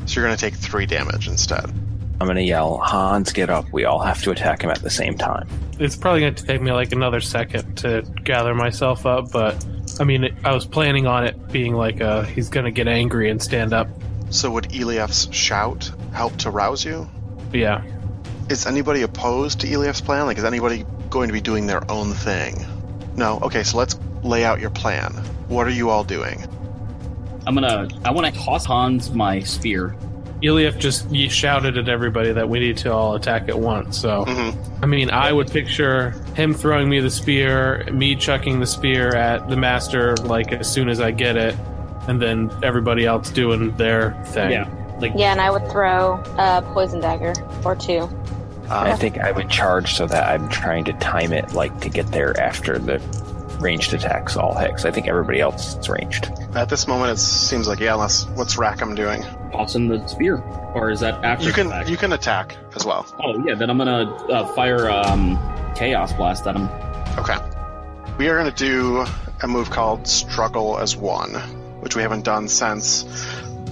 [0.06, 1.72] So you're going to take three damage instead.
[2.20, 3.70] I'm gonna yell, Hans, get up.
[3.72, 5.48] We all have to attack him at the same time.
[5.78, 9.64] It's probably going to take me like another second to gather myself up, but
[9.98, 13.30] I mean, I was planning on it being like uh he's going to get angry
[13.30, 13.88] and stand up.
[14.30, 17.08] So would Eliaf's shout help to rouse you?
[17.52, 17.82] Yeah.
[18.48, 20.26] Is anybody opposed to Eliaf's plan?
[20.26, 22.64] Like, is anybody going to be doing their own thing?
[23.16, 23.38] No?
[23.42, 25.12] Okay, so let's lay out your plan.
[25.48, 26.42] What are you all doing?
[27.46, 27.88] I'm gonna.
[28.04, 29.94] I want to toss Hans my spear.
[30.42, 33.98] Eliaf just he shouted at everybody that we need to all attack at once.
[33.98, 34.84] So, Mm-hmm.
[34.84, 39.48] I mean, I would picture him throwing me the spear, me chucking the spear at
[39.48, 41.56] the master like as soon as I get it,
[42.08, 44.50] and then everybody else doing their thing.
[44.50, 44.68] Yeah,
[45.00, 47.34] like Yeah, and I would throw a poison dagger
[47.64, 48.08] or two.
[48.70, 52.06] I think I would charge so that I'm trying to time it, like to get
[52.12, 52.98] there after the
[53.64, 54.70] ranged attacks all hit.
[54.70, 56.30] 'cause I think everybody else is ranged.
[56.54, 57.94] At this moment, it seems like yeah.
[57.94, 59.24] Unless what's Rackham doing?
[59.52, 60.38] tossing the spear,
[60.74, 61.46] or is that after?
[61.46, 61.88] You can fact?
[61.88, 63.06] you can attack as well.
[63.22, 65.38] Oh yeah, then I'm gonna uh, fire um,
[65.74, 66.68] chaos blast at him.
[67.18, 67.36] Okay.
[68.18, 69.04] We are going to do
[69.42, 71.34] a move called Struggle as One,
[71.80, 73.02] which we haven't done since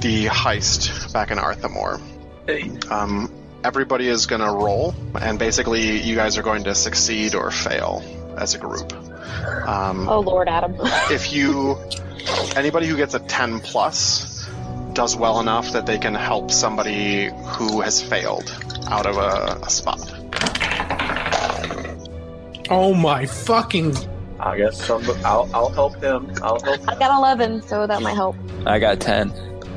[0.01, 2.01] the heist back in Arthamore.
[2.47, 2.73] Hey.
[2.91, 3.33] Um,
[3.63, 8.03] everybody is going to roll, and basically, you guys are going to succeed or fail
[8.37, 8.93] as a group.
[9.67, 10.75] Um, Oh Lord, Adam.
[11.11, 11.77] if you
[12.57, 14.49] anybody who gets a 10 plus
[14.93, 18.55] does well enough that they can help somebody who has failed
[18.89, 19.99] out of a, a spot
[22.71, 23.95] Oh my fucking!
[24.41, 25.05] I guess some.
[25.25, 26.33] I'll, I'll help them.
[26.43, 26.89] I'll help.
[26.89, 28.35] I got 11, so that might help.
[28.65, 29.31] I got 10.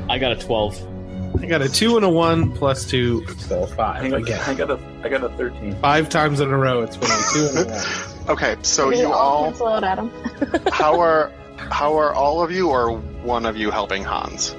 [0.08, 1.42] I got a 12.
[1.42, 4.40] I got a two and a one plus two, so I five got, again.
[4.46, 4.80] I got a.
[5.04, 5.76] I got a thirteen.
[5.80, 7.74] Five times in a row, it's been a two and a
[8.08, 8.15] one.
[8.28, 10.10] Okay so Did you it all cancel out, Adam.
[10.72, 14.54] how are how are all of you or one of you helping hans?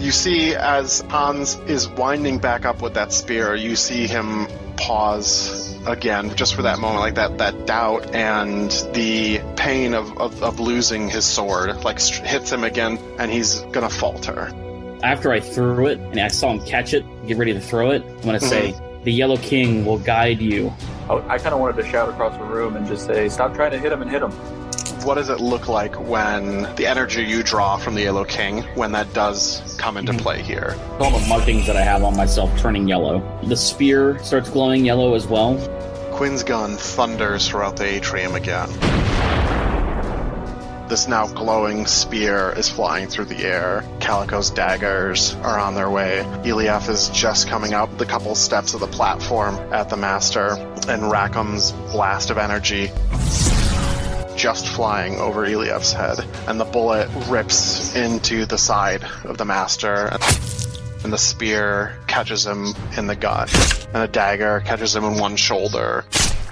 [0.00, 4.46] You see as hans is winding back up with that spear you see him
[4.76, 10.42] pause again just for that moment like that that doubt and the pain of, of,
[10.42, 14.52] of losing his sword like hits him again and he's gonna falter.
[15.02, 18.02] After I threw it and I saw him catch it, get ready to throw it,
[18.02, 18.85] I'm going to say, mm-hmm.
[19.06, 20.74] The Yellow King will guide you.
[21.08, 23.70] I, I kind of wanted to shout across the room and just say, "Stop trying
[23.70, 24.32] to hit him and hit him."
[25.04, 28.90] what does it look like when the energy you draw from the yellow king when
[28.90, 30.20] that does come into mhm.
[30.20, 33.22] play here All the markings that I have on myself turning yellow.
[33.44, 35.56] The spear starts glowing yellow as well.
[36.10, 38.68] Quinn's gun thunders throughout the atrium again.
[40.88, 43.84] This now glowing spear is flying through the air.
[43.98, 46.22] Calico's daggers are on their way.
[46.44, 50.52] Eliaf is just coming up the couple steps of the platform at the Master,
[50.88, 52.92] and Rackham's blast of energy
[54.36, 56.20] just flying over Eliaf's head.
[56.46, 60.16] And the bullet rips into the side of the Master,
[61.02, 63.52] and the spear catches him in the gut,
[63.92, 66.04] and a dagger catches him in one shoulder,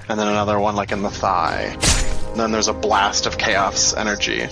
[0.09, 1.77] and then another one like in the thigh.
[2.31, 4.47] And then there's a blast of chaos energy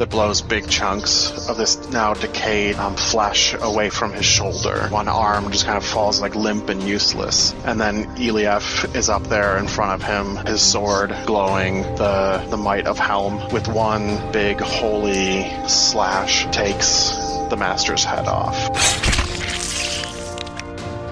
[0.00, 4.88] that blows big chunks of this now decayed um, flesh away from his shoulder.
[4.88, 7.52] One arm just kind of falls like limp and useless.
[7.66, 12.56] And then Eliaf is up there in front of him, his sword glowing the, the
[12.56, 17.10] might of Helm with one big holy slash takes
[17.50, 19.19] the master's head off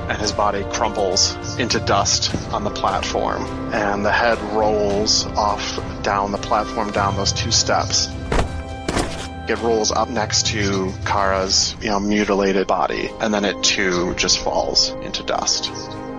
[0.09, 6.33] and his body crumbles into dust on the platform, and the head rolls off down
[6.33, 8.09] the platform, down those two steps.
[9.49, 14.39] It rolls up next to Kara's, you know, mutilated body, and then it too just
[14.39, 15.67] falls into dust.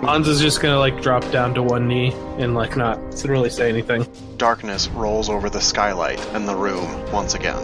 [0.02, 3.70] Hans is just gonna like drop down to one knee and like not really say
[3.70, 4.08] anything.
[4.38, 7.58] Darkness rolls over the skylight and the room once again.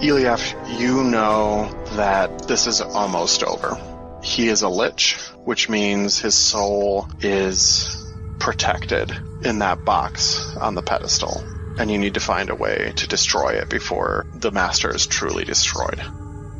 [0.00, 3.76] Eliaf, you know that this is almost over.
[4.22, 7.94] He is a lich, which means his soul is
[8.38, 9.12] protected
[9.42, 11.42] in that box on the pedestal.
[11.78, 15.44] And you need to find a way to destroy it before the master is truly
[15.44, 16.00] destroyed.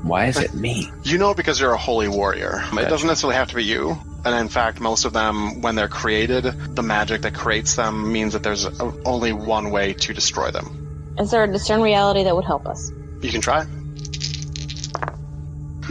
[0.02, 0.93] Why is it me?
[1.02, 2.62] You know because you're a holy warrior.
[2.72, 3.98] It doesn't necessarily have to be you.
[4.24, 8.32] And in fact, most of them, when they're created, the magic that creates them means
[8.35, 11.16] that there's a, only one way to destroy them.
[11.18, 12.93] Is there a discern reality that would help us?
[13.22, 13.66] You can try.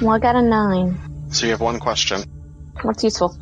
[0.02, 1.00] Well, I got a nine.
[1.30, 2.24] So you have one question.
[2.82, 3.38] What's useful?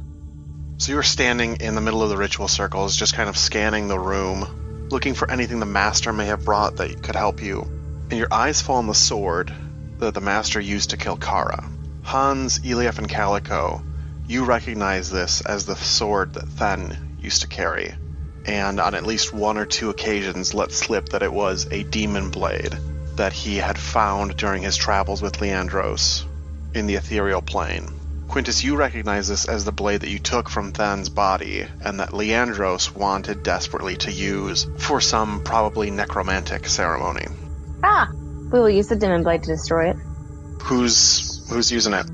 [0.77, 3.87] So you were standing in the middle of the ritual circles, just kind of scanning
[3.87, 7.61] the room, looking for anything the master may have brought that could help you.
[8.09, 9.53] And your eyes fall on the sword
[9.99, 11.63] that the master used to kill Kara.
[12.03, 13.81] Hans, Eliaf, and Calico,
[14.27, 17.93] you recognize this as the sword that Then used to carry.
[18.45, 22.29] And on at least one or two occasions let slip that it was a demon
[22.29, 22.75] blade
[23.15, 26.25] that he had found during his travels with Leandros
[26.75, 27.87] in the ethereal plane.
[28.27, 32.09] Quintus, you recognize this as the blade that you took from Than's body, and that
[32.09, 37.27] Leandros wanted desperately to use for some probably necromantic ceremony.
[37.83, 38.11] Ah!
[38.51, 39.97] We will use the demon blade to destroy it.
[40.63, 42.05] Who's who's using it?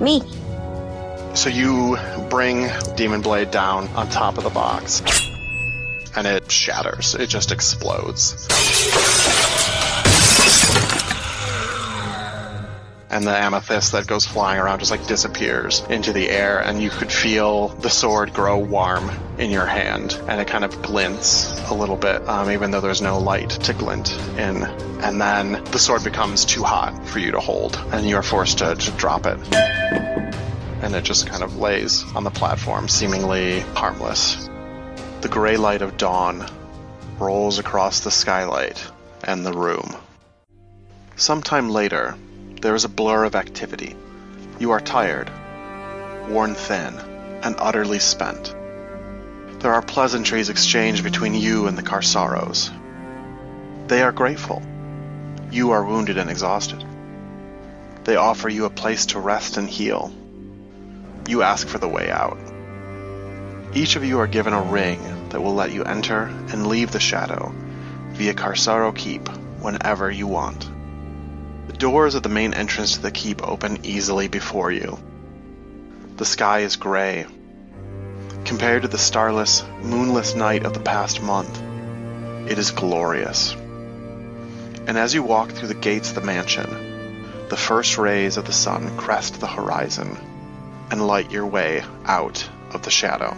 [0.00, 0.22] Me!
[1.34, 1.96] So you
[2.28, 5.00] bring Demon Blade down on top of the box,
[6.16, 7.14] and it shatters.
[7.14, 8.48] It just explodes.
[13.10, 16.90] And the amethyst that goes flying around just like disappears into the air, and you
[16.90, 21.74] could feel the sword grow warm in your hand, and it kind of glints a
[21.74, 24.62] little bit, um, even though there's no light to glint in.
[25.02, 28.58] And then the sword becomes too hot for you to hold, and you are forced
[28.58, 29.38] to, to drop it
[30.82, 34.48] and it just kind of lays on the platform, seemingly harmless.
[35.20, 36.46] The gray light of dawn
[37.18, 38.82] rolls across the skylight
[39.22, 39.94] and the room.
[41.16, 42.16] Sometime later,
[42.60, 43.96] there is a blur of activity.
[44.58, 45.30] You are tired,
[46.28, 46.94] worn thin,
[47.42, 48.54] and utterly spent.
[49.60, 52.70] There are pleasantries exchanged between you and the Carsaros.
[53.88, 54.62] They are grateful.
[55.50, 56.84] You are wounded and exhausted.
[58.04, 60.12] They offer you a place to rest and heal
[61.30, 62.38] you ask for the way out.
[63.74, 67.00] Each of you are given a ring that will let you enter and leave the
[67.00, 67.54] shadow,
[68.12, 69.28] via Carsaro Keep
[69.60, 70.69] whenever you want.
[71.70, 74.98] The doors of the main entrance to the keep open easily before you.
[76.16, 77.26] The sky is gray.
[78.44, 81.62] Compared to the starless, moonless night of the past month,
[82.50, 83.52] it is glorious.
[83.52, 88.52] And as you walk through the gates of the mansion, the first rays of the
[88.52, 90.18] sun crest the horizon
[90.90, 93.36] and light your way out of the shadow.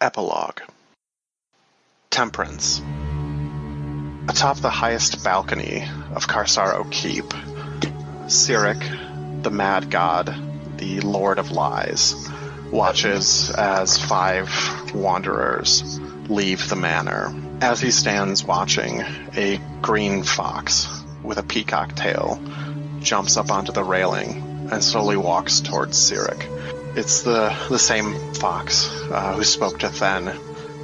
[0.00, 0.60] Epilogue
[2.08, 2.80] Temperance.
[4.26, 5.84] Atop the highest balcony
[6.14, 7.26] of Carsaro Keep,
[8.26, 10.34] Cyric, the Mad God,
[10.78, 12.14] the Lord of Lies,
[12.70, 14.50] watches as five
[14.94, 17.34] wanderers leave the manor.
[17.60, 19.02] As he stands watching,
[19.36, 20.88] a green fox
[21.22, 22.40] with a peacock tail
[23.00, 26.48] jumps up onto the railing and slowly walks towards Cyric.
[26.96, 30.28] It's the the same fox uh, who spoke to Then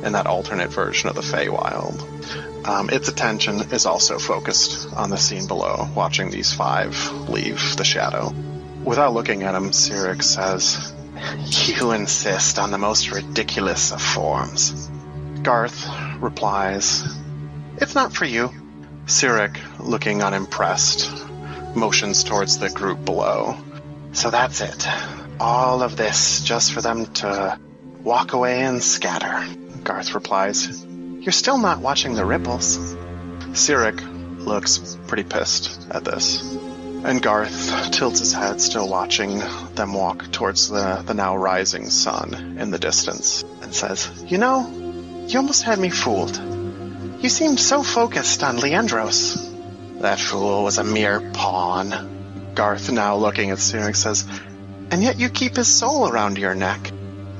[0.04, 2.49] in that alternate version of the Feywild.
[2.64, 6.94] Um, its attention is also focused on the scene below, watching these five
[7.28, 8.34] leave the shadow.
[8.84, 10.92] Without looking at him, Cyric says,
[11.66, 14.90] "You insist on the most ridiculous of forms."
[15.42, 15.86] Garth
[16.20, 17.02] replies,
[17.78, 18.50] "It's not for you."
[19.06, 21.10] Cyric, looking unimpressed,
[21.74, 23.56] motions towards the group below.
[24.12, 24.86] So that's it.
[25.38, 27.58] All of this just for them to
[28.02, 29.46] walk away and scatter.
[29.82, 30.86] Garth replies,
[31.20, 32.78] You're still not watching the ripples.
[33.52, 34.00] Cyric
[34.42, 36.40] looks pretty pissed at this.
[37.04, 39.42] And Garth tilts his head, still watching
[39.74, 44.66] them walk towards the, the now rising sun in the distance, and says, You know,
[45.26, 46.38] you almost had me fooled.
[47.22, 50.00] You seemed so focused on Leandros.
[50.00, 52.52] That fool was a mere pawn.
[52.54, 54.24] Garth, now looking at Cyric, says,
[54.90, 56.90] And yet you keep his soul around your neck.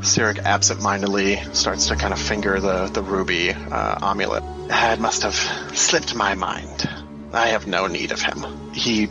[0.03, 4.43] Cyric absentmindedly starts to kind of finger the, the ruby uh, amulet.
[4.71, 5.35] It must have
[5.77, 6.89] slipped my mind.
[7.33, 8.73] I have no need of him.
[8.73, 9.09] He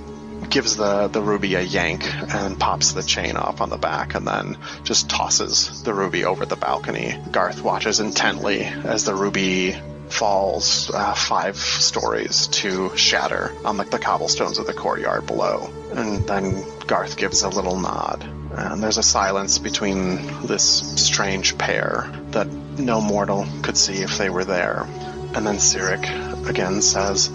[0.49, 2.03] gives the, the ruby a yank
[2.34, 6.45] and pops the chain off on the back and then just tosses the ruby over
[6.45, 7.18] the balcony.
[7.32, 9.76] Garth watches intently as the ruby
[10.10, 15.70] falls uh, five stories to shatter on the, the cobblestones of the courtyard below.
[15.94, 18.39] And then Garth gives a little nod.
[18.60, 20.64] And there's a silence between this
[21.02, 24.86] strange pair that no mortal could see if they were there.
[25.34, 27.31] And then Cyric again says,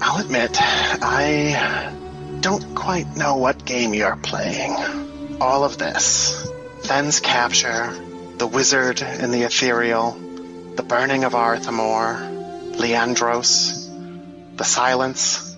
[0.00, 1.92] I'll admit, I
[2.40, 4.76] don't quite know what game you're playing.
[5.40, 6.48] All of this.
[6.84, 7.92] Then's capture,
[8.36, 10.12] the wizard in the ethereal,
[10.76, 13.88] the burning of Arthamor, Leandros,
[14.56, 15.56] the silence,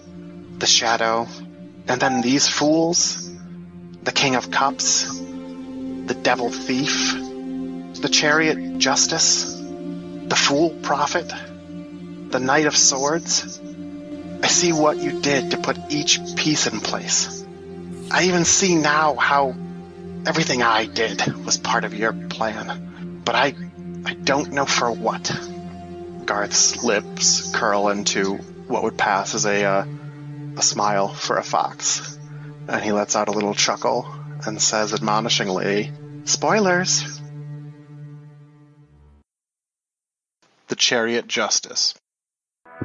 [0.59, 1.27] the shadow,
[1.89, 3.28] and then these fools,
[4.09, 5.05] the king of cups,
[6.07, 7.13] the devil thief,
[8.01, 11.31] the chariot justice, the fool prophet,
[12.31, 13.61] the knight of swords.
[14.43, 17.45] I see what you did to put each piece in place.
[18.11, 19.55] I even see now how
[20.27, 23.21] everything I did was part of your plan.
[23.27, 23.55] But I
[24.07, 25.31] I don't know for what.
[26.25, 28.37] Garth's lips curl into
[28.69, 29.87] what would pass as a uh,
[30.57, 32.18] a smile for a fox,
[32.69, 34.07] and he lets out a little chuckle
[34.45, 35.91] and says admonishingly,
[36.25, 37.21] "Spoilers."
[40.69, 41.95] The Chariot Justice.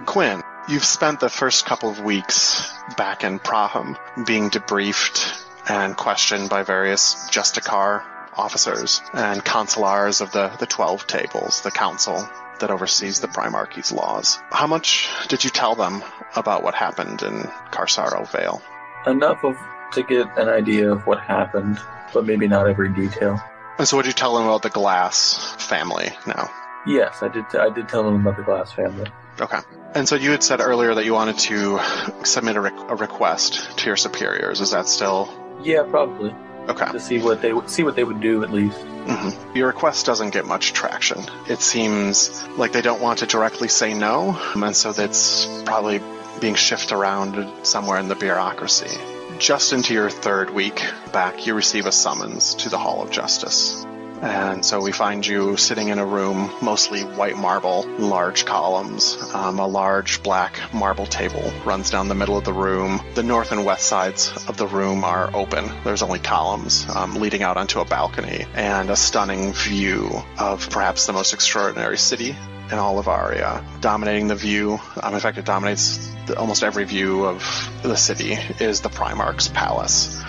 [0.05, 6.49] Quinn, you've spent the first couple of weeks back in Praham being debriefed and questioned
[6.49, 8.03] by various Justicar
[8.35, 12.27] officers and consulars of the, the 12 tables, the council
[12.59, 14.39] that oversees the Primarchy's laws.
[14.49, 16.03] How much did you tell them
[16.35, 18.61] about what happened in Carsaro Vale?
[19.07, 19.57] Enough of
[19.93, 21.77] to get an idea of what happened,
[22.13, 23.39] but maybe not every detail.
[23.77, 26.49] And so, what did you tell them about the Glass family now?
[26.85, 27.45] Yes, I did.
[27.55, 29.05] I did tell them about the Glass family.
[29.39, 29.59] Okay.
[29.95, 31.79] And so, you had said earlier that you wanted to
[32.23, 34.61] submit a, re- a request to your superiors.
[34.61, 35.29] Is that still
[35.63, 36.33] Yeah, probably
[36.69, 36.91] okay?
[36.91, 38.77] to see what they would see what they would do at least.
[38.79, 41.19] hmm Your request doesn't get much traction.
[41.49, 45.99] It seems like they don't want to directly say no, and so that's probably
[46.39, 48.97] being shifted around somewhere in the bureaucracy.
[49.39, 50.81] Just into your third week
[51.11, 53.85] back, you receive a summons to the Hall of Justice.
[54.23, 59.17] And so we find you sitting in a room, mostly white marble, large columns.
[59.33, 63.01] Um, a large black marble table runs down the middle of the room.
[63.15, 65.69] The north and west sides of the room are open.
[65.83, 70.09] There's only columns um, leading out onto a balcony and a stunning view
[70.39, 72.29] of perhaps the most extraordinary city
[72.71, 73.61] in all of Aria.
[73.81, 75.97] Dominating the view, um, in fact, it dominates
[76.27, 77.43] the, almost every view of
[77.83, 80.23] the city, is the Primarch's Palace.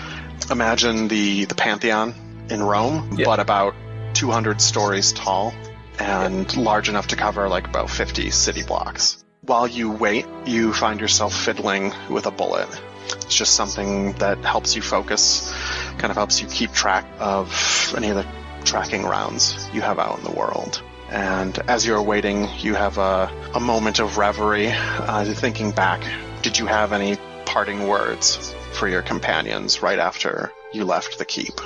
[0.51, 2.13] Imagine the, the Pantheon
[2.49, 3.25] in Rome, Yeah.
[3.25, 3.73] but about
[4.15, 5.53] 200 stories tall.
[5.99, 9.23] and large enough to cover like about 50 city blocks.
[9.41, 12.67] While you wait, you find yourself fiddling with a bullet.
[13.07, 15.53] It's just something that helps you focus,
[15.97, 18.25] kind of helps you keep track of any of the
[18.65, 20.81] tracking rounds you have out in the world.
[21.09, 26.01] And as you're waiting, you have a, a moment of reverie, uh, thinking back.
[26.41, 31.61] Did you have any parting words for your companions right after you left the keep?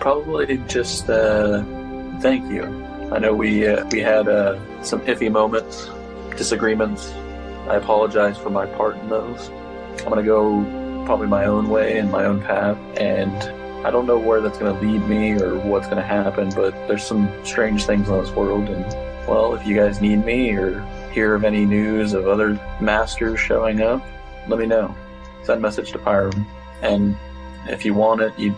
[0.00, 1.62] Probably just uh,
[2.20, 2.64] thank you.
[3.12, 5.88] I know we uh, we had uh, some iffy moments,
[6.36, 7.12] disagreements.
[7.68, 9.50] I apologize for my part in those.
[10.00, 10.62] I'm gonna go
[11.06, 13.32] probably my own way and my own path, and
[13.86, 16.50] I don't know where that's gonna lead me or what's gonna happen.
[16.50, 18.84] But there's some strange things in this world, and
[19.28, 20.80] well, if you guys need me or
[21.12, 24.02] hear of any news of other masters showing up,
[24.48, 24.94] let me know.
[25.44, 26.44] Send message to Pyram,
[26.82, 27.16] and
[27.68, 28.54] if you want it, you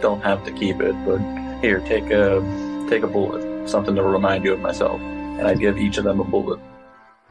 [0.00, 0.94] don't have to keep it.
[1.04, 1.18] But
[1.60, 5.78] here, take a take a bullet, something to remind you of myself, and I give
[5.78, 6.60] each of them a bullet.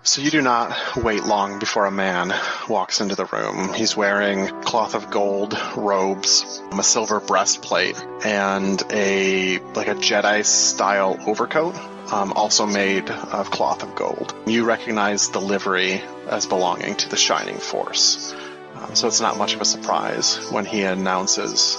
[0.04, 2.34] So you do not wait long before a man
[2.70, 3.74] walks into the room.
[3.74, 11.18] He's wearing cloth of gold robes, a silver breastplate, and a like a Jedi style
[11.28, 11.76] overcoat,
[12.14, 14.34] um, also made of cloth of gold.
[14.46, 18.34] You recognize the livery as belonging to the Shining Force.
[18.76, 21.76] Um, so it's not much of a surprise when he announces,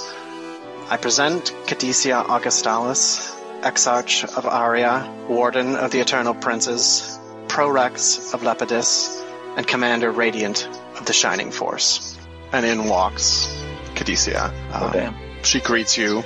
[0.90, 9.22] I present Cadesia Augustalis, Exarch of Aria, Warden of the Eternal Princes, Prorex of Lepidus,
[9.56, 10.66] and Commander Radiant
[10.96, 12.16] of the Shining Force.
[12.52, 13.46] And in walks
[13.94, 14.50] Cadesia.
[14.72, 15.14] Oh Um, damn!
[15.42, 16.22] she greets you,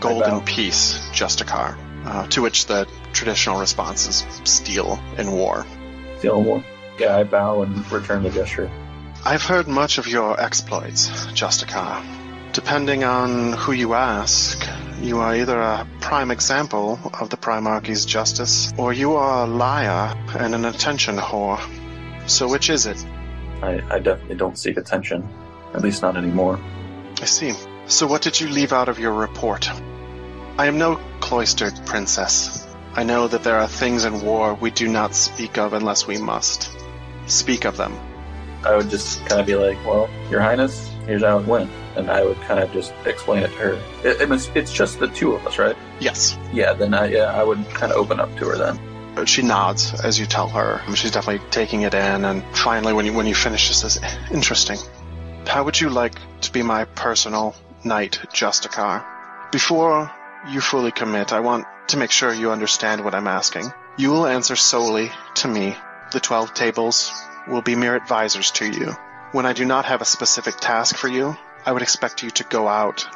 [0.00, 0.40] Golden.
[0.44, 1.76] Peace, Justicar.
[2.04, 5.64] Uh, to which the traditional response is steel in war.
[6.18, 6.64] Steel one.
[6.98, 8.70] Yeah, I bow and return the gesture.
[9.24, 12.04] I've heard much of your exploits, Justicar.
[12.54, 14.64] Depending on who you ask,
[15.02, 20.16] you are either a prime example of the Primarchy's justice, or you are a liar
[20.38, 21.60] and an attention whore.
[22.28, 23.04] So which is it?
[23.60, 25.28] I, I definitely don't seek attention,
[25.74, 26.60] at least not anymore.
[27.20, 27.54] I see.
[27.86, 29.68] So what did you leave out of your report?
[30.56, 32.64] I am no cloistered princess.
[32.94, 36.18] I know that there are things in war we do not speak of unless we
[36.18, 36.70] must.
[37.26, 37.98] Speak of them.
[38.64, 42.10] I would just kind of be like, "Well, Your Highness, here's how it went," and
[42.10, 43.72] I would kind of just explain it to her.
[44.04, 45.76] It, it was, it's just the two of us, right?
[46.00, 46.36] Yes.
[46.52, 46.72] Yeah.
[46.72, 48.78] Then I, yeah, I would kind of open up to her then.
[49.26, 50.82] She nods as you tell her.
[50.96, 54.00] She's definitely taking it in, and finally, when you when you finish, she says,
[54.32, 54.76] "Interesting.
[55.46, 57.54] How would you like to be my personal
[57.84, 59.04] knight, Justicar?
[59.52, 60.10] Before
[60.48, 63.72] you fully commit, I want to make sure you understand what I'm asking.
[63.96, 65.76] You will answer solely to me.
[66.10, 67.12] The twelve tables
[67.46, 68.96] will be mere advisors to you.
[69.30, 72.44] When I do not have a specific task for you, I would expect you to
[72.44, 73.06] go out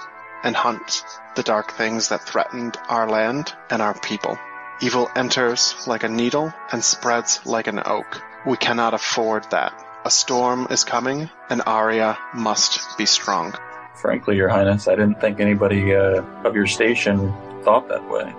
[0.43, 1.05] and hunt
[1.37, 4.39] the dark things that threatened our land and our people."
[4.81, 8.23] Evil enters like a needle and spreads like an oak.
[8.47, 9.73] We cannot afford that.
[10.05, 13.55] A storm is coming, and Aria must be strong.
[13.95, 17.35] Frankly, Your Highness, I didn't think anybody uh, of your station
[17.65, 18.33] thought that way.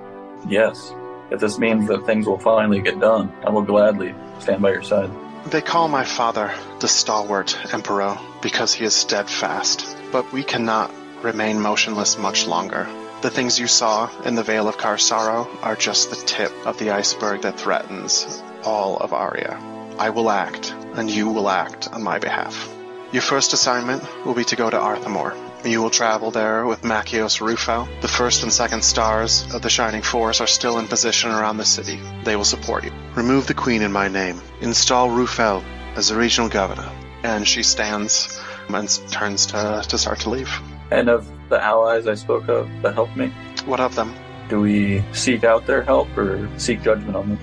[0.47, 0.93] Yes,
[1.29, 4.83] if this means that things will finally get done, I will gladly stand by your
[4.83, 5.11] side.
[5.47, 10.91] They call my father the stalwart emperor because he is steadfast, but we cannot
[11.23, 12.87] remain motionless much longer.
[13.21, 16.91] The things you saw in the Vale of Carsaro are just the tip of the
[16.91, 19.59] iceberg that threatens all of Aria.
[19.97, 22.73] I will act, and you will act on my behalf.
[23.11, 25.35] Your first assignment will be to go to Arthamor.
[25.65, 27.87] You will travel there with Machios Rufo.
[27.99, 31.65] The first and second stars of the Shining Force are still in position around the
[31.65, 31.99] city.
[32.23, 32.93] They will support you.
[33.15, 34.41] Remove the Queen in my name.
[34.61, 35.61] Install Rufel
[35.97, 36.89] as the regional governor.
[37.23, 38.39] And she stands
[38.75, 40.49] and turns to, to start to leave.
[40.91, 43.27] And of the allies I spoke of that helped me,
[43.65, 44.13] What of them?
[44.49, 47.39] do we seek out their help or seek judgment on them?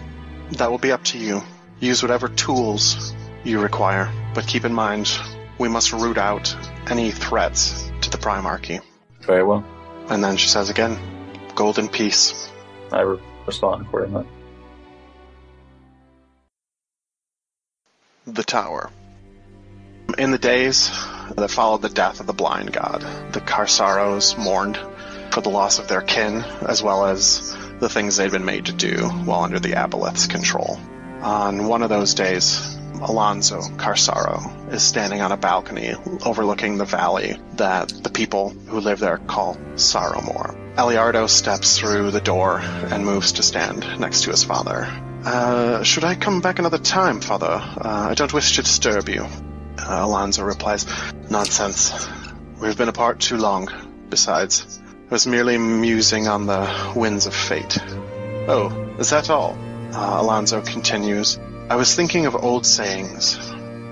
[0.53, 1.40] That will be up to you.
[1.78, 5.16] Use whatever tools you require, but keep in mind,
[5.59, 6.55] we must root out
[6.90, 8.81] any threats to the Primarchy.
[9.23, 9.65] Very well.
[10.09, 10.98] And then she says again,
[11.55, 12.51] Golden Peace.
[12.93, 14.27] I re- respond accordingly.
[18.27, 18.90] The Tower.
[20.18, 20.90] In the days
[21.36, 23.02] that followed the death of the Blind God,
[23.34, 24.78] the Carsaros mourned
[25.30, 28.72] for the loss of their kin, as well as the things they'd been made to
[28.72, 30.80] do while under the Aboleth's control.
[31.20, 35.93] On one of those days, Alonso Carsaro is standing on a balcony
[36.24, 40.74] overlooking the valley that the people who live there call Sorrowmore.
[40.76, 44.86] Eliardo steps through the door and moves to stand next to his father.
[45.26, 47.60] Uh, should I come back another time, father?
[47.60, 49.26] Uh, I don't wish to disturb you.
[49.88, 50.84] Uh, Alonso replies,
[51.30, 52.08] Nonsense.
[52.60, 53.68] We've been apart too long.
[54.08, 57.78] Besides, I was merely musing on the winds of fate.
[58.48, 59.56] Oh, Is that all?
[59.92, 61.38] Uh, Alonzo continues.
[61.70, 63.38] I was thinking of old sayings,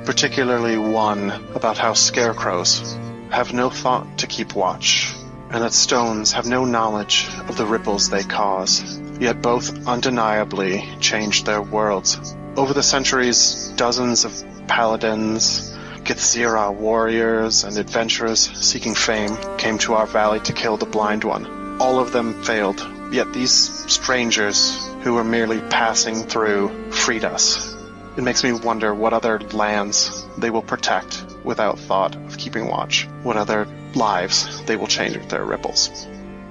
[0.04, 2.98] particularly one about how scarecrows
[3.30, 5.12] have no thought to keep watch,
[5.50, 11.46] and that stones have no knowledge of the ripples they cause, yet both undeniably changed
[11.46, 12.36] their worlds.
[12.56, 15.73] Over the centuries, dozens of paladins,
[16.04, 21.80] Githzerai warriors, and adventurers seeking fame came to our valley to kill the Blind One.
[21.80, 23.52] All of them failed, yet these
[23.90, 27.74] strangers who were merely passing through freed us.
[28.16, 33.08] It makes me wonder what other lands they will protect without thought of keeping watch,
[33.22, 36.06] what other lives they will change with their ripples.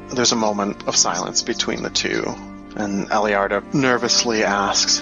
[0.10, 2.24] There's a moment of silence between the two,
[2.76, 5.02] and Eliardo nervously asks,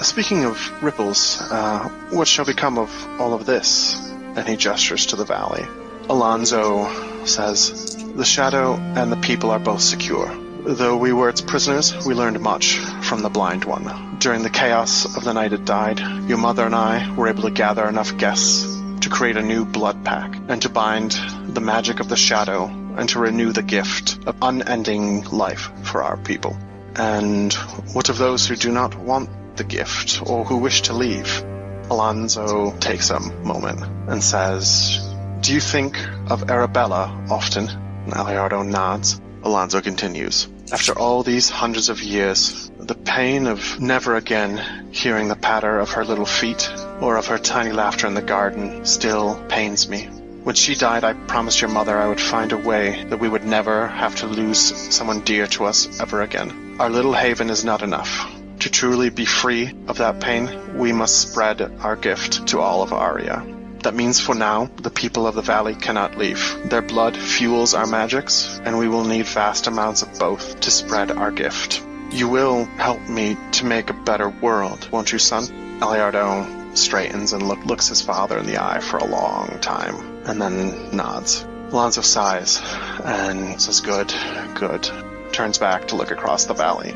[0.00, 2.90] Speaking of ripples, uh, what shall become of
[3.20, 3.94] all of this?
[4.36, 5.64] And he gestures to the valley.
[6.08, 10.34] Alonzo says, The shadow and the people are both secure.
[10.64, 14.16] Though we were its prisoners, we learned much from the blind one.
[14.18, 15.98] During the chaos of the night it died,
[16.28, 18.64] your mother and I were able to gather enough guests
[19.00, 22.66] to create a new blood pack and to bind the magic of the shadow
[22.96, 26.56] and to renew the gift of unending life for our people.
[26.94, 27.52] And
[27.92, 31.42] what of those who do not want the gift or who wish to leave?
[31.90, 35.00] Alonzo takes a moment and says,
[35.40, 35.96] Do you think
[36.30, 37.68] of Arabella often?
[37.68, 39.20] And Eliardo nods.
[39.42, 40.48] Alonzo continues.
[40.72, 45.90] After all these hundreds of years, the pain of never again hearing the patter of
[45.90, 46.70] her little feet
[47.00, 50.08] or of her tiny laughter in the garden still pains me.
[50.44, 53.44] When she died, I promised your mother I would find a way that we would
[53.44, 54.58] never have to lose
[54.94, 56.76] someone dear to us ever again.
[56.80, 58.28] Our little haven is not enough.
[58.62, 62.92] To truly be free of that pain, we must spread our gift to all of
[62.92, 63.44] Aria.
[63.82, 66.56] That means for now, the people of the valley cannot leave.
[66.66, 71.10] Their blood fuels our magics, and we will need vast amounts of both to spread
[71.10, 71.82] our gift.
[72.12, 75.42] You will help me to make a better world, won't you, son?
[75.80, 80.40] Eliardo straightens and look, looks his father in the eye for a long time, and
[80.40, 81.44] then nods.
[81.72, 82.62] Alonzo sighs
[83.04, 84.14] and says, Good,
[84.54, 84.88] good.
[85.32, 86.94] Turns back to look across the valley.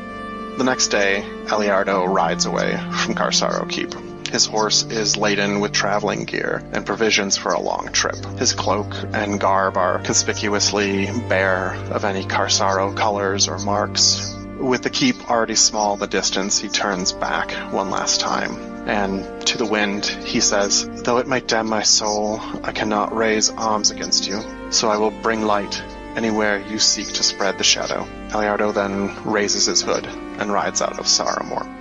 [0.57, 3.93] The next day, Eliardo rides away from Carsaro Keep.
[4.29, 8.15] His horse is laden with traveling gear and provisions for a long trip.
[8.39, 14.35] His cloak and garb are conspicuously bare of any Carsaro colors or marks.
[14.59, 18.57] With the keep already small the distance, he turns back one last time,
[18.89, 23.51] and to the wind he says, Though it might damn my soul, I cannot raise
[23.51, 25.83] arms against you, so I will bring light
[26.17, 28.05] anywhere you seek to spread the shadow.
[28.29, 31.71] Eliardo then raises his hood and rides out of Saramore.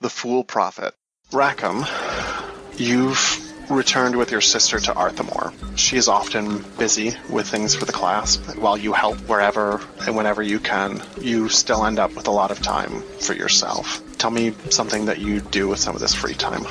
[0.00, 0.94] The Fool Prophet.
[1.32, 1.84] Rackham,
[2.76, 5.52] you've returned with your sister to Arthamore.
[5.78, 8.36] She is often busy with things for the class.
[8.56, 12.50] While you help wherever and whenever you can, you still end up with a lot
[12.50, 14.02] of time for yourself.
[14.18, 16.64] Tell me something that you do with some of this free time.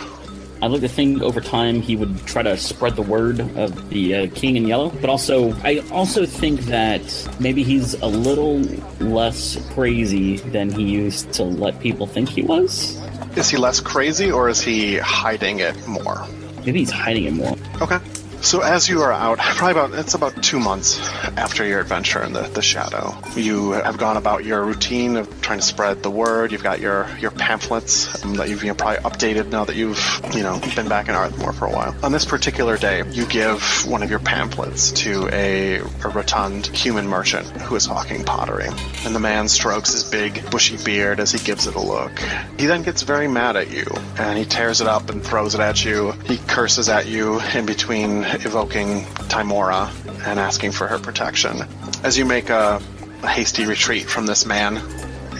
[0.61, 4.15] I'd like to think over time he would try to spread the word of the
[4.15, 7.01] uh, King in Yellow, but also I also think that
[7.39, 8.59] maybe he's a little
[8.99, 13.01] less crazy than he used to let people think he was.
[13.37, 16.27] Is he less crazy or is he hiding it more?
[16.65, 17.55] Maybe he's hiding it more.
[17.81, 17.99] Okay.
[18.41, 20.97] So as you are out, probably about it's about two months
[21.37, 25.59] after your adventure in the, the shadow, you have gone about your routine of trying
[25.59, 26.51] to spread the word.
[26.51, 30.21] You've got your your pamphlets um, that you've you know, probably updated now that you've
[30.33, 31.93] you know been back in Arthmore for a while.
[32.01, 37.07] On this particular day, you give one of your pamphlets to a, a rotund human
[37.07, 38.69] merchant who is hawking pottery,
[39.05, 42.17] and the man strokes his big bushy beard as he gives it a look.
[42.57, 43.85] He then gets very mad at you,
[44.17, 46.13] and he tears it up and throws it at you.
[46.25, 49.89] He curses at you in between evoking Tymora
[50.27, 51.61] and asking for her protection.
[52.03, 52.81] As you make a,
[53.23, 54.81] a hasty retreat from this man,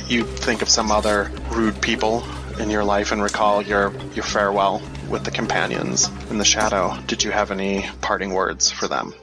[0.07, 2.23] you think of some other rude people
[2.59, 6.95] in your life and recall your, your farewell with the companions in the shadow.
[7.07, 9.13] Did you have any parting words for them?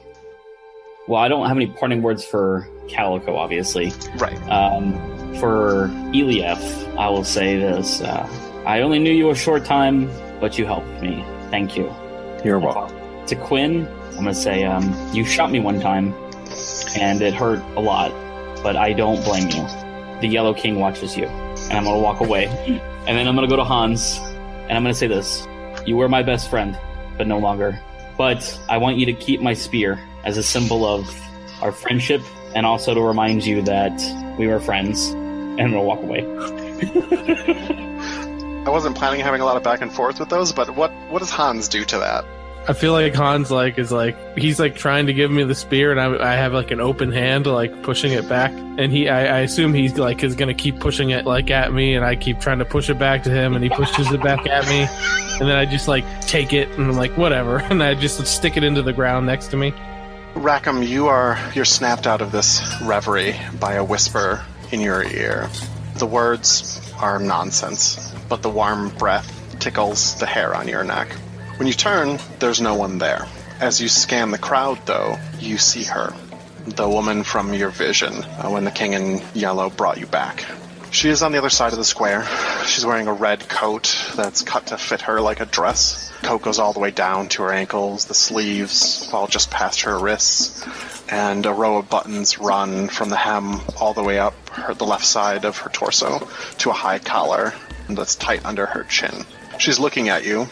[1.07, 3.93] Well, I don't have any parting words for Calico, obviously.
[4.17, 4.37] Right.
[4.49, 4.93] Um,
[5.35, 8.27] for Eliaf, I will say this: uh,
[8.65, 10.09] I only knew you a short time,
[10.41, 11.23] but you helped me.
[11.49, 11.93] Thank you.
[12.43, 12.96] You're welcome.
[13.27, 16.13] To Quinn, I'm gonna say um, you shot me one time,
[16.97, 18.13] and it hurt a lot,
[18.63, 19.67] but I don't blame you.
[20.21, 22.45] The Yellow King watches you, and I'm gonna walk away,
[23.05, 25.45] and then I'm gonna go to Hans, and I'm gonna say this:
[25.85, 26.79] You were my best friend,
[27.17, 27.77] but no longer.
[28.17, 31.13] But I want you to keep my spear as a symbol of
[31.61, 32.21] our friendship,
[32.55, 33.91] and also to remind you that
[34.39, 35.09] we were friends.
[35.09, 36.21] And gonna walk away.
[38.65, 41.19] I wasn't planning having a lot of back and forth with those, but what what
[41.19, 42.23] does Hans do to that?
[42.69, 45.91] I feel like Hans like is like he's like trying to give me the spear,
[45.91, 49.37] and I, I have like an open hand, like pushing it back, and he I,
[49.37, 52.41] I assume he's like is gonna keep pushing it like at me, and I keep
[52.41, 54.81] trying to push it back to him, and he pushes it back at me,
[55.39, 58.57] and then I just like take it, and I'm like whatever, and I just stick
[58.57, 59.73] it into the ground next to me.
[60.35, 65.49] Rackham, you are you're snapped out of this reverie by a whisper in your ear.
[65.99, 71.07] The words are nonsense, but the warm breath tickles the hair on your neck.
[71.57, 73.27] When you turn, there's no one there.
[73.59, 76.13] As you scan the crowd, though, you see her,
[76.67, 80.45] the woman from your vision uh, when the king in yellow brought you back.
[80.91, 82.27] She is on the other side of the square.
[82.67, 86.11] She's wearing a red coat that's cut to fit her like a dress.
[86.21, 89.97] Coat goes all the way down to her ankles, the sleeves fall just past her
[89.97, 90.63] wrists,
[91.09, 94.85] and a row of buttons run from the hem all the way up her, the
[94.85, 96.19] left side of her torso
[96.59, 97.53] to a high collar
[97.89, 99.25] that's tight under her chin.
[99.57, 100.47] She's looking at you,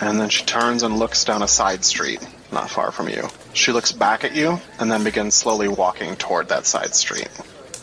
[0.00, 3.28] and then she turns and looks down a side street not far from you.
[3.52, 7.28] She looks back at you and then begins slowly walking toward that side street.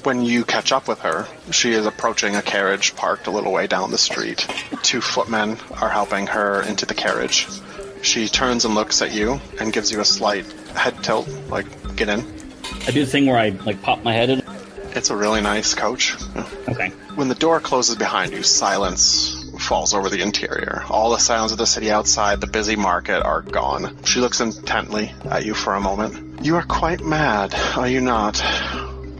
[0.03, 3.67] When you catch up with her, she is approaching a carriage parked a little way
[3.67, 4.47] down the street.
[4.83, 7.47] Two footmen are helping her into the carriage.
[8.01, 10.45] She turns and looks at you and gives you a slight
[10.75, 12.19] head tilt, like, get in.
[12.87, 14.43] I do the thing where I like pop my head in.
[14.95, 16.15] It's a really nice coach.
[16.69, 16.89] Okay.
[17.15, 20.83] When the door closes behind you, silence falls over the interior.
[20.89, 23.97] All the sounds of the city outside, the busy market, are gone.
[24.05, 26.45] She looks intently at you for a moment.
[26.45, 28.41] You are quite mad, are you not?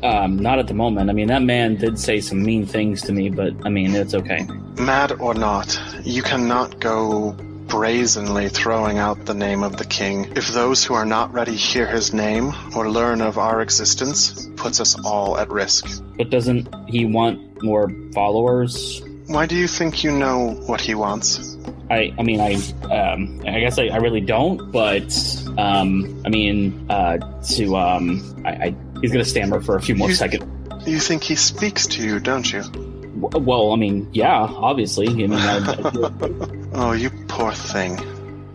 [0.04, 1.10] Um, not at the moment.
[1.10, 4.14] I mean, that man did say some mean things to me, but I mean, it's
[4.14, 4.48] okay.
[4.80, 7.36] Mad or not, you cannot go
[7.68, 10.32] brazenly throwing out the name of the king.
[10.38, 14.80] If those who are not ready hear his name or learn of our existence, puts
[14.80, 16.02] us all at risk.
[16.18, 19.02] But doesn't he want more followers?
[19.28, 21.58] Why do you think you know what he wants?
[21.90, 22.54] I, I mean, I,
[22.94, 25.10] um, I guess I, I really don't, but,
[25.58, 27.18] um, I mean, uh,
[27.56, 30.46] to, um, I, I he's gonna stammer for a few more You- seconds.
[30.88, 32.62] You think he speaks to you, don't you?
[32.62, 35.08] W- Well, I mean, yeah, obviously.
[35.10, 37.98] I mean, I, I, Oh, you poor thing.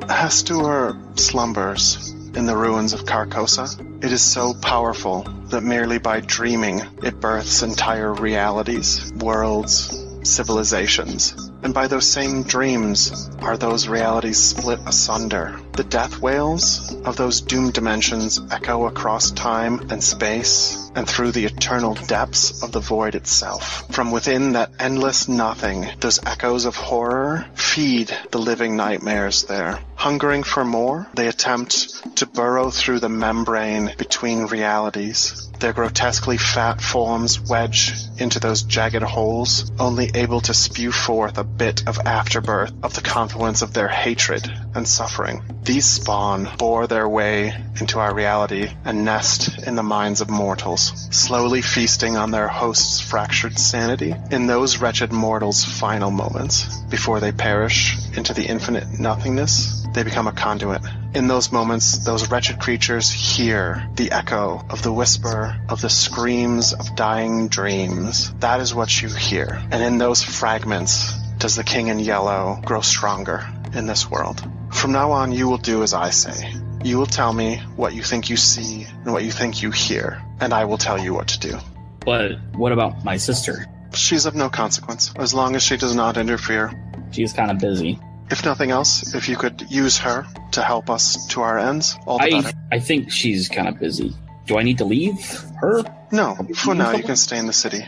[0.00, 3.78] Hastur slumbers in the ruins of Carcosa.
[4.04, 11.51] It is so powerful that merely by dreaming it births entire realities, worlds, civilizations.
[11.62, 15.58] And by those same dreams are those realities split asunder.
[15.72, 21.46] The death wails of those doomed dimensions echo across time and space and through the
[21.46, 23.84] eternal depths of the void itself.
[23.92, 29.78] From within that endless nothing, those echoes of horror feed the living nightmares there.
[29.94, 35.48] Hungering for more, they attempt to burrow through the membrane between realities.
[35.60, 41.44] Their grotesquely fat forms wedge into those jagged holes, only able to spew forth a
[41.56, 45.42] bit of afterbirth of the confluence of their hatred and suffering.
[45.62, 51.08] These spawn bore their way into our reality and nest in the minds of mortals,
[51.10, 57.32] slowly feasting on their host's fractured sanity in those wretched mortals' final moments before they
[57.32, 59.86] perish into the infinite nothingness.
[59.94, 60.82] They become a conduit.
[61.14, 66.72] In those moments, those wretched creatures hear the echo of the whisper of the screams
[66.72, 68.32] of dying dreams.
[68.40, 69.62] That is what you hear.
[69.70, 73.44] And in those fragments does the King in Yellow grow stronger
[73.74, 74.40] in this world.
[74.72, 76.54] From now on, you will do as I say.
[76.84, 80.22] You will tell me what you think you see and what you think you hear,
[80.38, 81.58] and I will tell you what to do.
[82.06, 83.66] but what about my sister?
[83.92, 86.70] She's of no consequence, as long as she does not interfere.
[87.10, 87.98] She's kind of busy.
[88.30, 92.18] If nothing else, if you could use her to help us to our ends, all
[92.18, 92.56] the I, better.
[92.70, 94.14] I think she's kind of busy.
[94.46, 95.20] Do I need to leave
[95.60, 95.82] her?
[96.12, 97.84] No, for now you can stay in the city.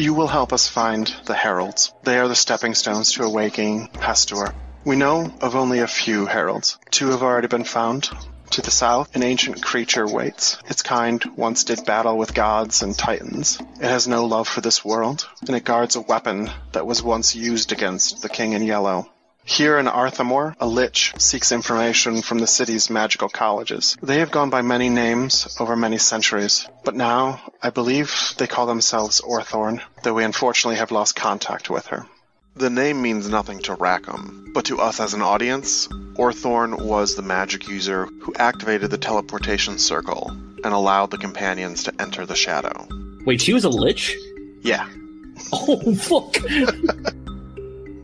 [0.00, 1.92] You will help us find the heralds.
[2.04, 4.54] They are the stepping stones to awakening Hastur.
[4.82, 6.78] We know of only a few heralds.
[6.90, 8.08] Two have already been found.
[8.52, 10.56] To the south, an ancient creature waits.
[10.70, 13.58] Its kind once did battle with gods and titans.
[13.78, 17.36] It has no love for this world, and it guards a weapon that was once
[17.36, 19.06] used against the King in Yellow.
[19.44, 23.96] Here in Arthamore, a lich seeks information from the city's magical colleges.
[24.02, 28.66] They have gone by many names over many centuries, but now I believe they call
[28.66, 32.06] themselves Orthorn, though we unfortunately have lost contact with her.
[32.54, 37.22] The name means nothing to Rackham, but to us as an audience, Orthorn was the
[37.22, 42.86] magic user who activated the teleportation circle and allowed the companions to enter the shadow.
[43.24, 44.16] Wait, she was a lich?
[44.62, 44.86] Yeah.
[45.52, 46.36] Oh, fuck.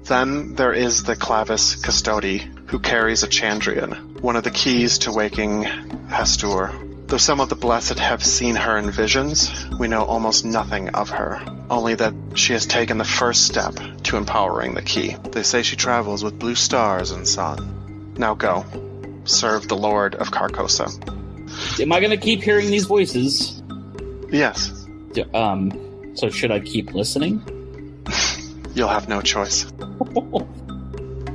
[0.08, 2.38] Then there is the Clavis Custodi,
[2.70, 5.64] who carries a Chandrian, one of the keys to waking
[6.08, 7.08] Hastur.
[7.08, 11.10] Though some of the blessed have seen her in visions, we know almost nothing of
[11.10, 13.74] her, only that she has taken the first step
[14.04, 15.16] to empowering the key.
[15.32, 18.14] They say she travels with blue stars and sun.
[18.16, 18.64] Now go.
[19.24, 20.86] serve the Lord of Carcosa.
[21.80, 23.60] Am I going to keep hearing these voices?
[24.30, 24.72] Yes,
[25.34, 27.42] Um, so should I keep listening?
[28.76, 29.64] You'll have no choice.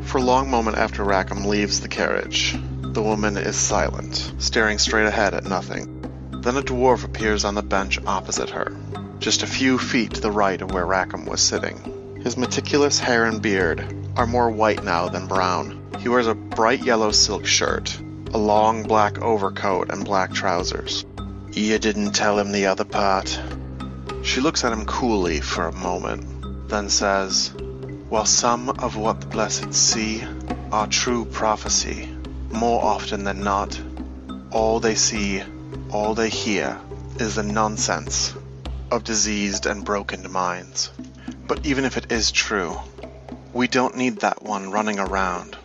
[0.04, 5.08] For a long moment after Rackham leaves the carriage, the woman is silent, staring straight
[5.08, 6.02] ahead at nothing.
[6.42, 8.76] Then a dwarf appears on the bench opposite her,
[9.18, 12.20] just a few feet to the right of where Rackham was sitting.
[12.24, 13.84] His meticulous hair and beard
[14.16, 15.82] are more white now than brown.
[16.00, 18.00] He wears a bright yellow silk shirt,
[18.34, 21.06] a long black overcoat, and black trousers.
[21.52, 23.40] You didn't tell him the other part.
[24.22, 26.41] She looks at him coolly for a moment,
[26.72, 27.52] then says,
[28.08, 30.24] While some of what the blessed see
[30.72, 32.10] are true prophecy,
[32.50, 33.80] more often than not,
[34.52, 35.44] all they see,
[35.92, 36.80] all they hear,
[37.20, 38.34] is the nonsense
[38.90, 40.92] of diseased and broken minds.
[41.46, 42.80] But even if it is true,
[43.54, 45.58] we don't need that one running around,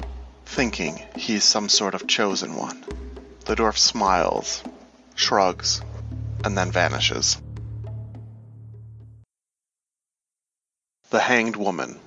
[0.45, 2.85] thinking he's some sort of chosen one.
[3.45, 4.65] The dwarf smiles,
[5.15, 5.83] shrugs,
[6.45, 7.41] and then vanishes.
[11.17, 11.99] The Hanged Woman.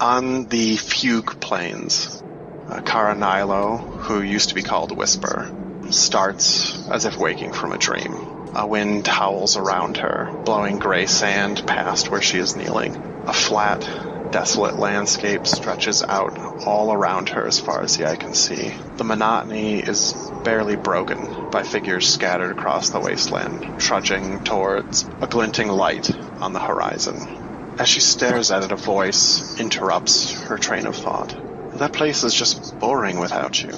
[0.00, 2.22] On the Fugue Plains,
[2.66, 5.50] uh, Kara Nilo, who used to be called Whisper,
[5.90, 8.16] starts as if waking from a dream.
[8.54, 12.96] A wind howls around her, blowing gray sand past where she is kneeling.
[13.26, 13.86] A flat,
[14.30, 18.72] desolate landscape stretches out all around her as far as the eye can see.
[18.96, 25.68] The monotony is barely broken by figures scattered across the wasteland, trudging towards a glinting
[25.68, 26.08] light
[26.40, 27.43] on the horizon.
[27.78, 31.34] As she stares at it, a voice interrupts her train of thought.
[31.78, 33.72] That place is just boring without you.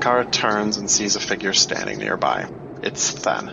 [0.00, 2.48] Kara turns and sees a figure standing nearby.
[2.82, 3.50] It's Then.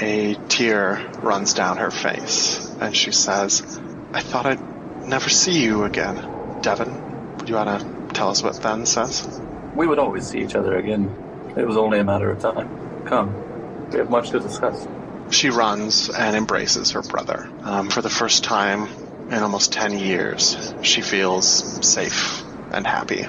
[0.00, 3.80] A tear runs down her face, and she says,
[4.12, 6.60] I thought I'd never see you again.
[6.62, 9.40] Devin, would you want to tell us what Then says?
[9.74, 11.12] We would always see each other again.
[11.56, 13.04] It was only a matter of time.
[13.06, 13.88] Come.
[13.92, 14.86] We have much to discuss.
[15.30, 17.48] She runs and embraces her brother.
[17.62, 18.88] Um, for the first time
[19.30, 23.26] in almost 10 years, she feels safe and happy.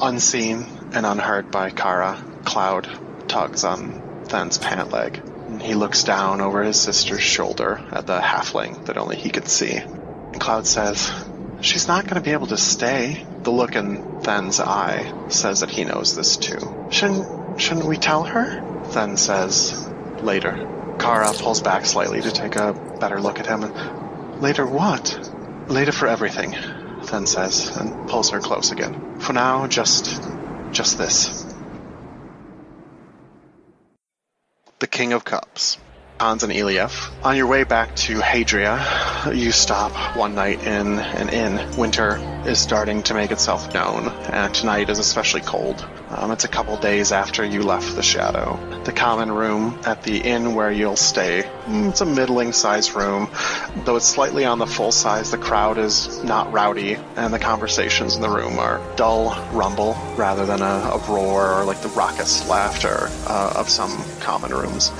[0.00, 2.88] Unseen and unheard by Kara, Cloud
[3.28, 5.22] tugs on Then's pant leg.
[5.60, 9.76] He looks down over his sister's shoulder at the halfling that only he could see.
[9.76, 11.10] And Cloud says,
[11.60, 13.26] She's not going to be able to stay.
[13.42, 16.88] The look in Then's eye says that he knows this too.
[16.90, 18.82] Shouldn't, shouldn't we tell her?
[18.92, 19.88] Then says,
[20.22, 20.96] later.
[20.98, 23.62] Kara pulls back slightly to take a better look at him.
[24.40, 25.18] Later what?
[25.68, 26.56] Later for everything,
[27.10, 28.96] Then says, and pulls her close again.
[29.18, 30.22] For now, just,
[30.72, 31.46] just this.
[34.78, 35.76] The King of Cups.
[36.20, 37.10] Hans and Eliaf.
[37.24, 41.78] On your way back to Hadria, you stop one night in an inn.
[41.78, 45.82] Winter is starting to make itself known, and tonight is especially cold.
[46.10, 48.60] Um, it's a couple days after you left the Shadow.
[48.84, 53.30] The common room at the inn where you'll stay, mm, it's a middling sized room.
[53.86, 58.16] Though it's slightly on the full size, the crowd is not rowdy, and the conversations
[58.16, 62.46] in the room are dull rumble rather than a, a roar or like the raucous
[62.46, 64.92] laughter uh, of some common rooms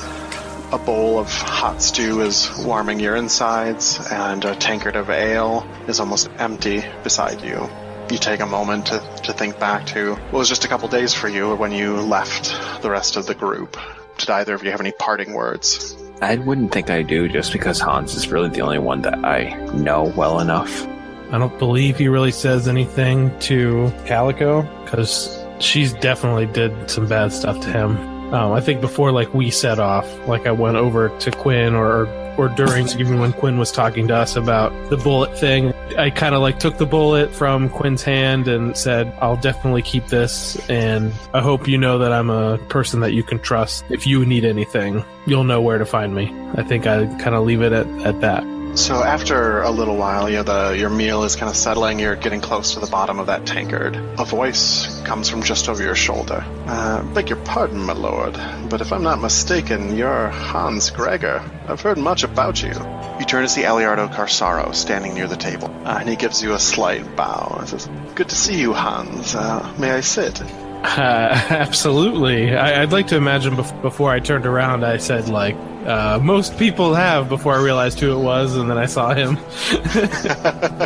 [0.72, 5.98] a bowl of hot stew is warming your insides, and a tankard of ale is
[5.98, 7.68] almost empty beside you.
[8.10, 11.14] You take a moment to, to think back to what was just a couple days
[11.14, 13.76] for you when you left the rest of the group.
[14.18, 15.96] Did either of you have any parting words?
[16.20, 19.54] I wouldn't think I do just because Hans is really the only one that I
[19.72, 20.86] know well enough.
[21.32, 27.32] I don't believe he really says anything to Calico because she's definitely did some bad
[27.32, 28.09] stuff to him.
[28.32, 32.06] Um, I think before like we set off, like I went over to Quinn or
[32.38, 36.34] or during even when Quinn was talking to us about the bullet thing, I kind
[36.34, 41.12] of like took the bullet from Quinn's hand and said, "I'll definitely keep this, and
[41.34, 43.84] I hope you know that I'm a person that you can trust.
[43.90, 47.44] If you need anything, you'll know where to find me." I think I kind of
[47.44, 48.44] leave it at, at that.
[48.74, 51.98] So after a little while, you know, the your meal is kind of settling.
[51.98, 53.96] You're getting close to the bottom of that tankard.
[54.18, 56.44] A voice comes from just over your shoulder.
[56.66, 58.38] Uh, beg your pardon, my lord,
[58.68, 61.42] but if I'm not mistaken, you're Hans Gregor.
[61.68, 62.72] I've heard much about you.
[63.18, 66.54] You turn to see Eliardo Carsaro standing near the table, uh, and he gives you
[66.54, 67.56] a slight bow.
[67.58, 69.34] and says, "Good to see you, Hans.
[69.34, 70.40] Uh, may I sit?"
[70.82, 72.56] Uh, absolutely.
[72.56, 76.58] I, I'd like to imagine bef- before I turned around, I said like uh, most
[76.58, 79.30] people have before I realized who it was, and then I saw him.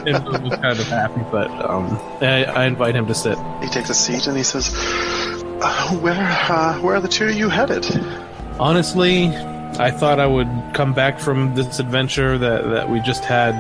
[0.07, 3.37] and was kind of happy, but um, I, I invite him to sit.
[3.61, 4.73] He takes a seat and he says,
[5.62, 7.85] uh, "Where, uh, where are the two of you headed?"
[8.61, 9.29] Honestly,
[9.79, 13.55] I thought I would come back from this adventure that, that we just had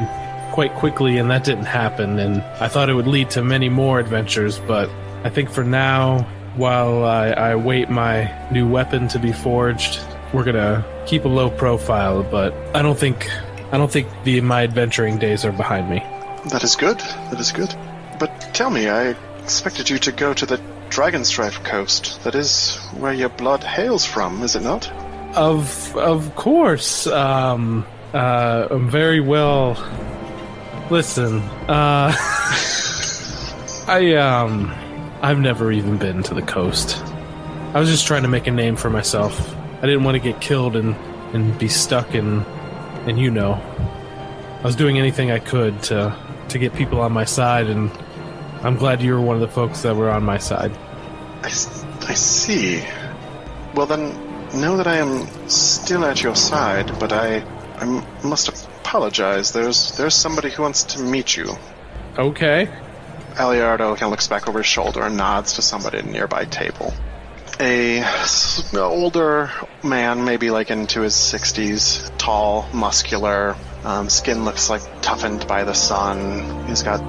[0.52, 2.20] quite quickly, and that didn't happen.
[2.20, 4.88] And I thought it would lead to many more adventures, but
[5.24, 6.20] I think for now,
[6.56, 9.98] while I, I wait my new weapon to be forged,
[10.34, 12.22] we're gonna keep a low profile.
[12.22, 13.30] But I don't think
[13.72, 16.00] I don't think the my adventuring days are behind me.
[16.50, 16.98] That is good.
[16.98, 17.74] That is good.
[18.20, 20.60] But tell me, I expected you to go to the
[20.90, 22.22] Dragonstrife coast.
[22.24, 24.92] That is where your blood hails from, is it not?
[25.34, 27.06] Of of course.
[27.06, 29.72] Um, uh, I'm very well.
[30.90, 32.12] Listen, uh,
[33.88, 34.83] I um,
[35.24, 37.02] I've never even been to the coast.
[37.72, 39.56] I was just trying to make a name for myself.
[39.78, 40.94] I didn't want to get killed and
[41.32, 42.42] and be stuck in,
[43.06, 46.14] and you know, I was doing anything I could to
[46.50, 47.90] to get people on my side, and
[48.62, 50.72] I'm glad you were one of the folks that were on my side.
[51.42, 52.84] I, I see.
[53.74, 54.12] Well then,
[54.60, 57.38] know that I am still at your side, but I,
[57.76, 57.86] I
[58.22, 59.52] must apologize.
[59.52, 61.56] There's there's somebody who wants to meet you.
[62.18, 62.68] Okay.
[63.36, 66.44] Eliardo kind of looks back over his shoulder and nods to somebody at a nearby
[66.44, 66.92] table.
[67.60, 68.04] A
[68.74, 69.50] older
[69.82, 75.74] man, maybe like into his 60s, tall, muscular, um, skin looks like toughened by the
[75.74, 76.66] sun.
[76.66, 77.00] He's got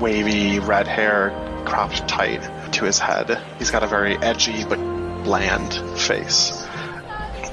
[0.00, 1.30] wavy red hair
[1.66, 3.42] cropped tight to his head.
[3.58, 4.78] He's got a very edgy but
[5.24, 6.52] bland face.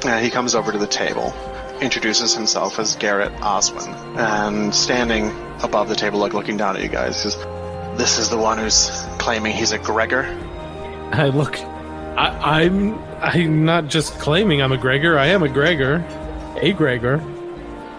[0.03, 1.33] Uh, he comes over to the table,
[1.81, 5.31] introduces himself as Garrett Oswin, and standing
[5.63, 7.35] above the table, like looking down at you guys, says,
[7.97, 10.25] "This is the one who's claiming he's a Gregor."
[11.11, 11.59] I look.
[11.59, 12.99] I, I'm.
[13.21, 15.17] I'm not just claiming I'm a Gregor.
[15.17, 16.03] I am a Gregor.
[16.61, 17.19] A Gregor.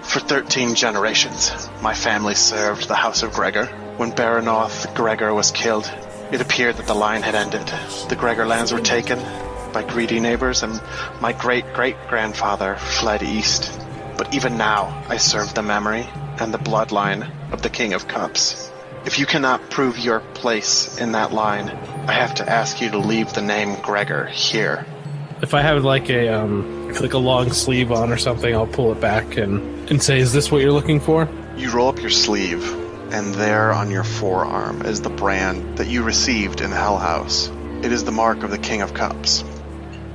[0.03, 1.51] For 13 generations,
[1.83, 3.67] my family served the House of Gregor.
[3.97, 5.91] When Baranoth Gregor was killed,
[6.31, 7.67] it appeared that the line had ended.
[8.09, 9.19] The Gregor lands were taken
[9.73, 10.81] by greedy neighbors, and
[11.21, 13.81] my great great grandfather fled east.
[14.17, 16.07] But even now, I serve the memory
[16.39, 18.71] and the bloodline of the King of Cups.
[19.07, 21.69] If you cannot prove your place in that line,
[22.09, 24.87] I have to ask you to leave the name Gregor here.
[25.43, 28.93] If I have like a um like a long sleeve on or something, I'll pull
[28.93, 32.09] it back and and say, "Is this what you're looking for?" You roll up your
[32.09, 32.65] sleeve,
[33.13, 37.51] and there on your forearm is the brand that you received in Hell House.
[37.83, 39.43] It is the mark of the King of Cups.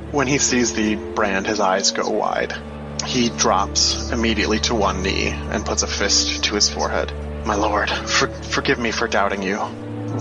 [0.10, 2.56] When he sees the brand, his eyes go wide.
[3.06, 7.14] He drops immediately to one knee and puts a fist to his forehead.
[7.46, 9.60] My lord, for- forgive me for doubting you.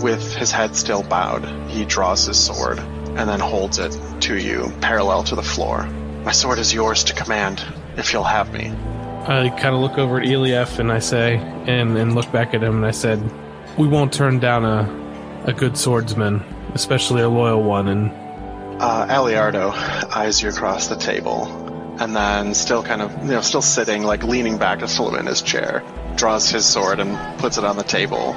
[0.01, 4.71] With his head still bowed, he draws his sword and then holds it to you,
[4.81, 5.83] parallel to the floor.
[6.23, 7.63] My sword is yours to command,
[7.97, 8.73] if you'll have me.
[9.27, 12.63] I kind of look over at Eliaf and I say, and and look back at
[12.63, 13.19] him and I said,
[13.77, 14.87] "We won't turn down a
[15.45, 16.43] a good swordsman,
[16.73, 18.11] especially a loyal one." And
[18.81, 19.73] Uh, Eliardo
[20.15, 21.47] eyes you across the table,
[21.99, 25.41] and then still kind of, you know, still sitting, like leaning back, of in his
[25.41, 25.83] chair,
[26.19, 28.33] draws his sword and puts it on the table.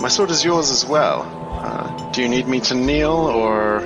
[0.00, 1.22] My sword is yours as well.
[1.60, 3.80] Uh, do you need me to kneel, or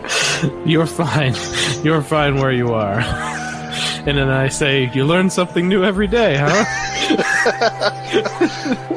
[0.66, 1.34] you're fine.
[1.84, 3.00] You're fine where you are.
[4.06, 6.64] And then I say, "You learn something new every day, huh?"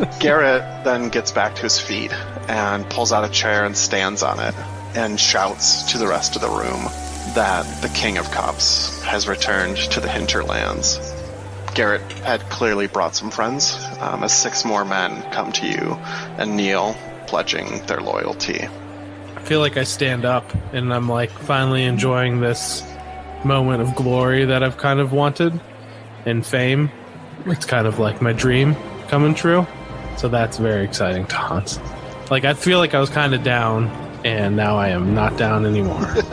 [0.22, 2.14] Garrett then gets back to his feet
[2.48, 4.56] and pulls out a chair and stands on it
[4.95, 6.86] and shouts to the rest of the room
[7.36, 10.98] that the King of Cups has returned to the hinterlands.
[11.74, 15.94] Garrett had clearly brought some friends um, as six more men come to you
[16.38, 16.95] and kneel,
[17.28, 18.68] pledging their loyalty.
[19.36, 22.84] I feel like I stand up and I'm like finally enjoying this
[23.44, 25.60] moment of glory that I've kind of wanted
[26.26, 26.91] and fame.
[27.45, 28.76] It's kind of like my dream
[29.08, 29.68] coming true.
[30.18, 31.80] So that's very exciting to Hans.
[32.30, 33.88] Like I feel like I was kind of down
[34.24, 36.16] and now I am not down anymore.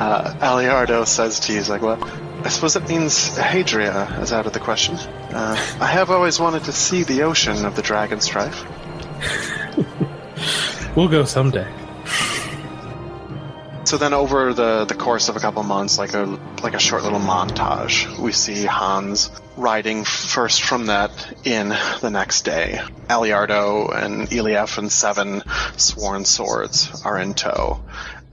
[0.00, 1.98] Uh, Eliardo says to you, he's like, well,
[2.42, 4.96] I suppose it means Hadria is out of the question.
[4.96, 8.64] Uh, I have always wanted to see the ocean of the Dragon Strife.
[10.96, 11.70] we'll go someday.
[13.84, 17.02] So then, over the, the course of a couple months, like a like a short
[17.02, 21.10] little montage, we see Hans riding first from that
[21.44, 22.80] inn the next day.
[23.08, 25.42] Eliardo and Eliaf and seven
[25.76, 27.80] sworn swords are in tow.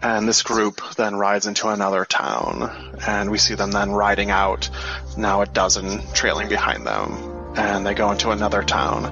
[0.01, 4.69] And this group then rides into another town, and we see them then riding out,
[5.17, 7.33] now a dozen trailing behind them.
[7.55, 9.05] And they go into another town,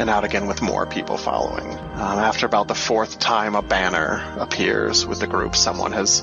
[0.00, 1.70] and out again with more people following.
[1.70, 6.22] Um, after about the fourth time a banner appears with the group, someone has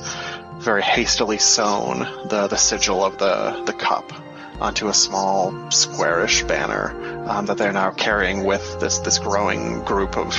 [0.57, 4.11] very hastily sewn the, the sigil of the, the cup
[4.59, 10.17] onto a small squarish banner um, that they're now carrying with this, this growing group
[10.17, 10.33] of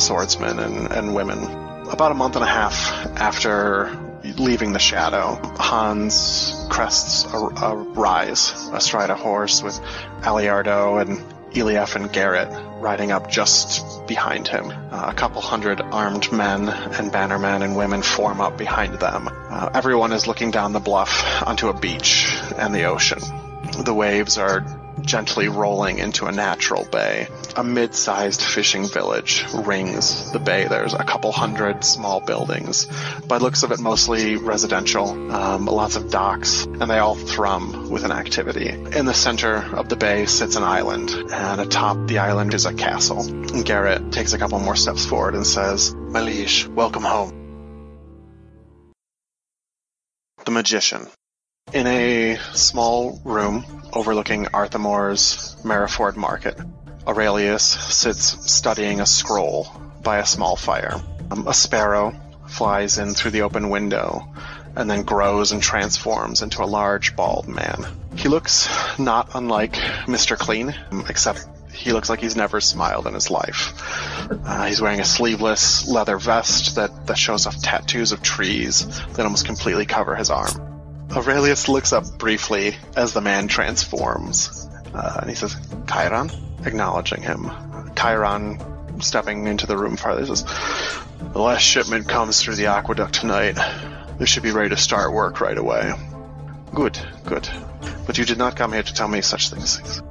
[0.00, 1.67] swordsmen and, and women.
[1.90, 3.90] About a month and a half after
[4.36, 9.80] leaving the shadow, Hans crests a, a rise astride a horse with
[10.20, 11.18] Eliardo and
[11.54, 12.48] Eliaf and Garrett
[12.80, 14.70] riding up just behind him.
[14.70, 19.28] Uh, a couple hundred armed men and bannermen and women form up behind them.
[19.32, 23.18] Uh, everyone is looking down the bluff onto a beach and the ocean.
[23.84, 24.60] The waves are
[25.02, 27.28] gently rolling into a natural bay.
[27.56, 30.66] A mid-sized fishing village rings the bay.
[30.66, 32.86] There's a couple hundred small buildings.
[33.26, 38.04] By looks of it, mostly residential, um, lots of docks, and they all thrum with
[38.04, 38.68] an activity.
[38.68, 42.74] In the center of the bay sits an island, and atop the island is a
[42.74, 43.20] castle.
[43.20, 47.34] And Garrett takes a couple more steps forward and says, My liege, welcome home.
[50.44, 51.08] The Magician.
[51.72, 53.62] In a small room
[53.92, 56.58] overlooking Arthemore's Meriford Market,
[57.06, 59.70] Aurelius sits studying a scroll
[60.02, 60.98] by a small fire.
[61.30, 62.18] Um, a sparrow
[62.48, 64.34] flies in through the open window
[64.76, 67.84] and then grows and transforms into a large bald man.
[68.16, 68.68] He looks
[68.98, 69.74] not unlike
[70.06, 70.38] Mr.
[70.38, 70.74] Clean,
[71.10, 73.74] except he looks like he's never smiled in his life.
[74.30, 79.20] Uh, he's wearing a sleeveless leather vest that, that shows off tattoos of trees that
[79.20, 80.67] almost completely cover his arm.
[81.16, 85.56] Aurelius looks up briefly as the man transforms, uh, and he says,
[85.88, 86.30] Chiron?
[86.64, 87.50] Acknowledging him.
[87.96, 90.44] Chiron, stepping into the room farther, says,
[91.32, 93.58] The last shipment comes through the aqueduct tonight.
[94.18, 95.92] We should be ready to start work right away.
[96.74, 97.48] Good, good.
[98.06, 100.02] But you did not come here to tell me such things.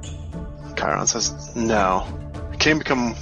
[0.76, 2.06] Chiron says, No.
[2.52, 3.14] I came become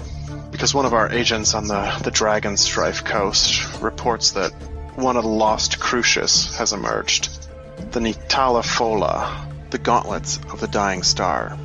[0.50, 4.52] because one of our agents on the, the Dragon Strife coast reports that
[4.94, 7.28] one of the lost Crucius has emerged.
[7.76, 11.58] The Nitala Fola, the gauntlets of the dying star.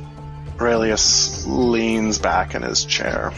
[0.60, 3.32] Aurelius leans back in his chair.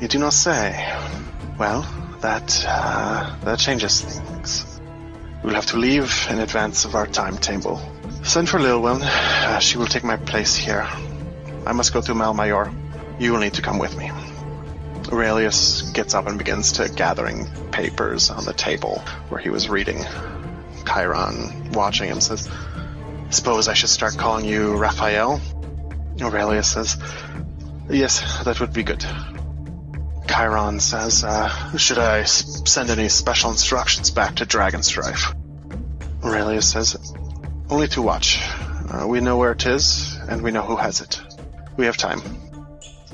[0.00, 0.74] You do not say.
[1.58, 1.82] Well,
[2.20, 4.80] that, uh, that changes things.
[5.42, 7.80] We'll have to leave in advance of our timetable.
[8.24, 9.00] Send for Lilwyn.
[9.02, 10.86] Uh, she will take my place here.
[11.64, 12.72] I must go to Malmayor.
[13.18, 14.10] You will need to come with me.
[15.12, 20.04] Aurelius gets up and begins to gathering papers on the table where he was reading.
[20.86, 22.48] Chiron, watching him, says,
[23.30, 25.40] Suppose I should start calling you Raphael?
[26.20, 26.96] Aurelius says,
[27.90, 29.04] Yes, that would be good.
[30.28, 35.34] Chiron says, uh, Should I send any special instructions back to Dragon Strife?
[36.22, 36.96] Aurelius says,
[37.68, 38.40] Only to watch.
[38.88, 41.20] Uh, we know where it is, and we know who has it.
[41.76, 42.22] We have time.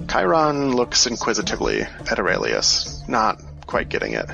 [0.09, 4.29] Chiron looks inquisitively at Aurelius, not quite getting it.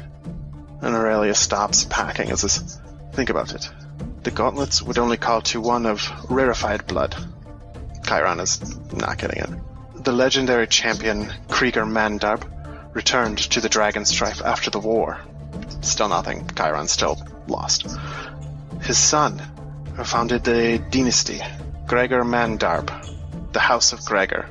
[0.80, 2.80] And Aurelius stops packing and says,
[3.18, 3.68] Think about it.
[4.22, 7.16] The gauntlets would only call to one of rarefied blood.
[8.06, 10.04] Chiron is not getting it.
[10.04, 12.48] The legendary champion Krieger Mandarb
[12.94, 15.18] returned to the Dragon Strife after the war.
[15.80, 16.48] Still nothing.
[16.54, 17.88] Chiron's still lost.
[18.82, 19.42] His son
[20.04, 21.40] founded a dynasty,
[21.88, 22.88] Gregor Mandarb,
[23.50, 24.48] the House of Gregor,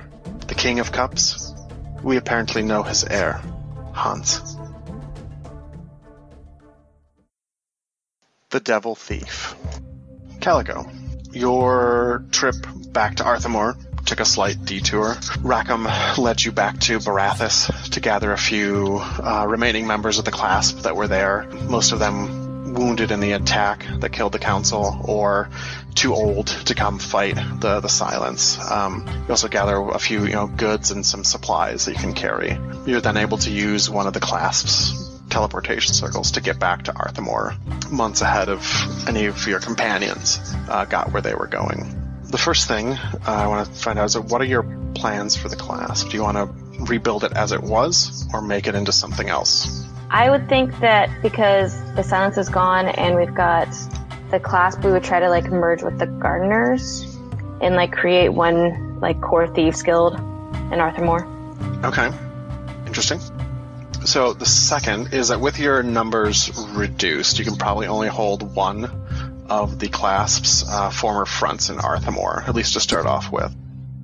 [0.48, 1.54] the King of Cups.
[2.04, 3.42] We apparently know his heir,
[3.94, 4.57] Hans.
[8.50, 9.56] The Devil Thief.
[10.40, 10.90] Calico,
[11.34, 12.56] your trip
[12.94, 13.76] back to Arthemore
[14.06, 15.18] took a slight detour.
[15.42, 15.86] Rackham
[16.18, 20.84] led you back to Barathas to gather a few uh, remaining members of the clasp
[20.84, 21.50] that were there.
[21.68, 25.50] Most of them wounded in the attack that killed the council, or
[25.94, 28.58] too old to come fight the the silence.
[28.72, 32.14] Um, you also gather a few you know goods and some supplies that you can
[32.14, 32.58] carry.
[32.86, 35.07] You're then able to use one of the clasps
[35.38, 37.56] teleportation circles to get back to Arthemore
[37.92, 38.60] months ahead of
[39.08, 41.94] any of your companions uh, got where they were going.
[42.24, 44.64] The first thing uh, I want to find out is what are your
[44.96, 46.10] plans for the clasp?
[46.10, 49.86] Do you want to rebuild it as it was or make it into something else?
[50.10, 53.68] I would think that because the silence is gone and we've got
[54.32, 57.04] the clasp, we would try to like merge with the gardeners
[57.62, 61.24] and like create one like core thieves guild in Arthurmore.
[61.84, 62.10] Okay.
[62.88, 63.20] Interesting.
[64.08, 68.86] So the second is that with your numbers reduced, you can probably only hold one
[69.50, 73.54] of the clasp's uh, former fronts in Arthamore, at least to start off with.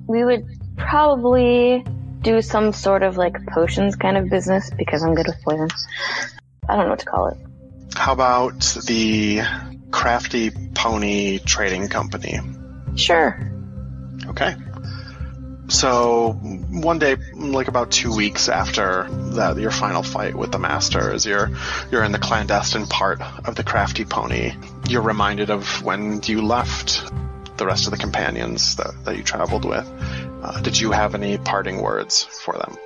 [0.06, 0.44] We would
[0.76, 1.86] probably
[2.20, 5.70] do some sort of like potions kind of business because I'm good with poison.
[6.68, 7.38] I don't know what to call it.
[7.94, 9.40] How about the
[9.90, 12.40] Crafty Pony Trading Company?
[12.94, 13.40] Sure.
[14.26, 14.54] Okay.
[15.68, 21.10] So one day, like about two weeks after that, your final fight with the master,
[21.12, 21.50] as you're
[21.90, 24.52] you're in the clandestine part of the crafty pony,
[24.88, 27.02] you're reminded of when you left
[27.56, 29.88] the rest of the companions that, that you traveled with.
[30.42, 32.76] Uh, did you have any parting words for them?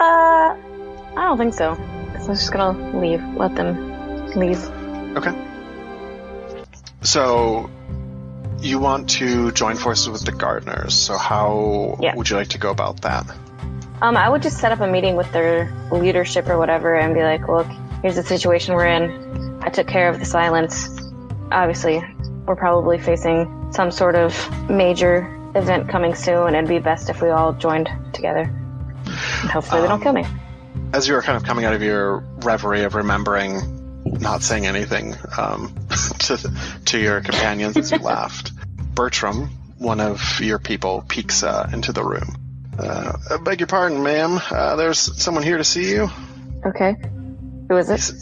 [0.00, 1.76] Uh, I don't think so.
[1.76, 3.22] 'Cause I'm just gonna leave.
[3.36, 4.62] Let them leave.
[5.16, 5.32] Okay.
[7.02, 7.70] So
[8.60, 10.94] you want to join forces with the gardeners.
[10.94, 12.14] So how Yeah.
[12.14, 13.26] would you like to go about that?
[14.02, 17.22] Um, I would just set up a meeting with their leadership or whatever and be
[17.22, 17.66] like, look,
[18.02, 19.58] here's the situation we're in.
[19.62, 20.88] I took care of the silence.
[21.52, 22.02] Obviously,
[22.46, 24.34] we're probably facing some sort of
[24.70, 28.42] major event coming soon, and it'd be best if we all joined together.
[29.42, 30.24] And hopefully, they don't kill me.
[30.92, 33.60] As you were kind of coming out of your reverie of remembering
[34.18, 35.74] not saying anything um,
[36.20, 36.52] to
[36.86, 38.52] to your companions as you laughed,
[38.94, 42.36] Bertram, one of your people, peeks uh, into the room.
[42.78, 44.40] Uh, I beg your pardon, ma'am.
[44.50, 46.08] Uh, there's someone here to see you.
[46.64, 46.96] Okay.
[47.68, 48.12] Who is it?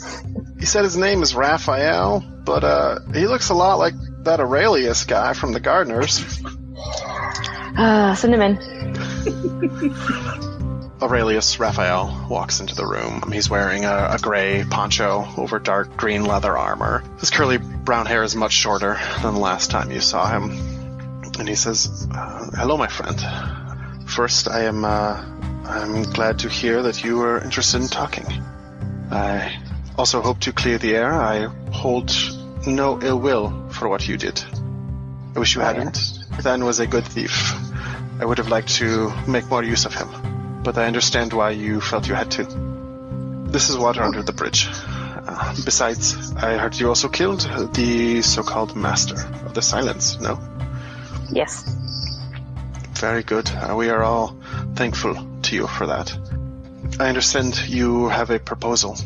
[0.59, 3.95] He said his name is Raphael, but uh, he looks a lot like
[4.25, 6.43] that Aurelius guy from the Gardeners.
[7.81, 8.59] Ah, send him in.
[11.01, 13.31] Aurelius Raphael walks into the room.
[13.31, 17.05] He's wearing a, a gray poncho over dark green leather armor.
[17.21, 20.51] His curly brown hair is much shorter than the last time you saw him.
[21.39, 23.17] And he says, uh, "Hello, my friend.
[24.11, 25.25] First, I am uh,
[25.65, 28.27] I'm glad to hear that you were interested in talking.
[29.13, 29.57] I
[29.97, 31.13] also hope to clear the air.
[31.13, 32.13] I hold
[32.67, 34.43] no ill will for what you did.
[35.37, 35.97] I wish you hadn't.
[36.43, 37.53] Then was a good thief.
[38.21, 41.81] I would have liked to make more use of him." But I understand why you
[41.81, 42.45] felt you had to.
[43.51, 44.69] This is water under the bridge.
[44.71, 47.41] Uh, besides, I heard you also killed
[47.75, 50.39] the so-called master of the silence, no?
[51.31, 51.65] Yes.
[52.95, 53.51] Very good.
[53.51, 54.37] Uh, we are all
[54.75, 56.17] thankful to you for that.
[56.99, 58.97] I understand you have a proposal.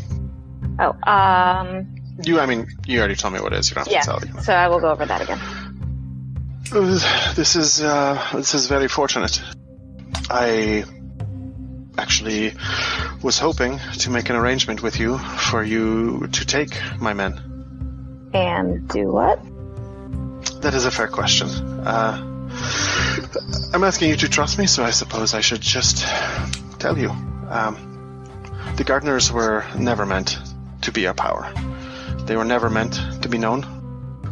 [0.78, 3.70] Oh, um, You, I mean, you already told me what it is.
[3.70, 4.00] You don't have yeah.
[4.00, 4.42] to tell.
[4.42, 5.38] So I will go over that again.
[6.72, 9.42] Uh, This is uh, this is very fortunate.
[10.30, 10.84] I
[11.98, 12.54] actually
[13.22, 18.30] was hoping to make an arrangement with you for you to take my men.
[18.34, 19.40] And do what?
[20.62, 21.48] That is a fair question.
[21.48, 22.32] Uh,
[23.72, 26.04] I'm asking you to trust me, so I suppose I should just
[26.78, 27.10] tell you.
[27.10, 28.24] Um,
[28.76, 30.38] the gardeners were never meant
[30.82, 31.52] to be a power.
[32.26, 33.62] They were never meant to be known.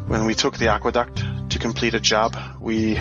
[0.07, 2.99] When we took the aqueduct to complete a job, we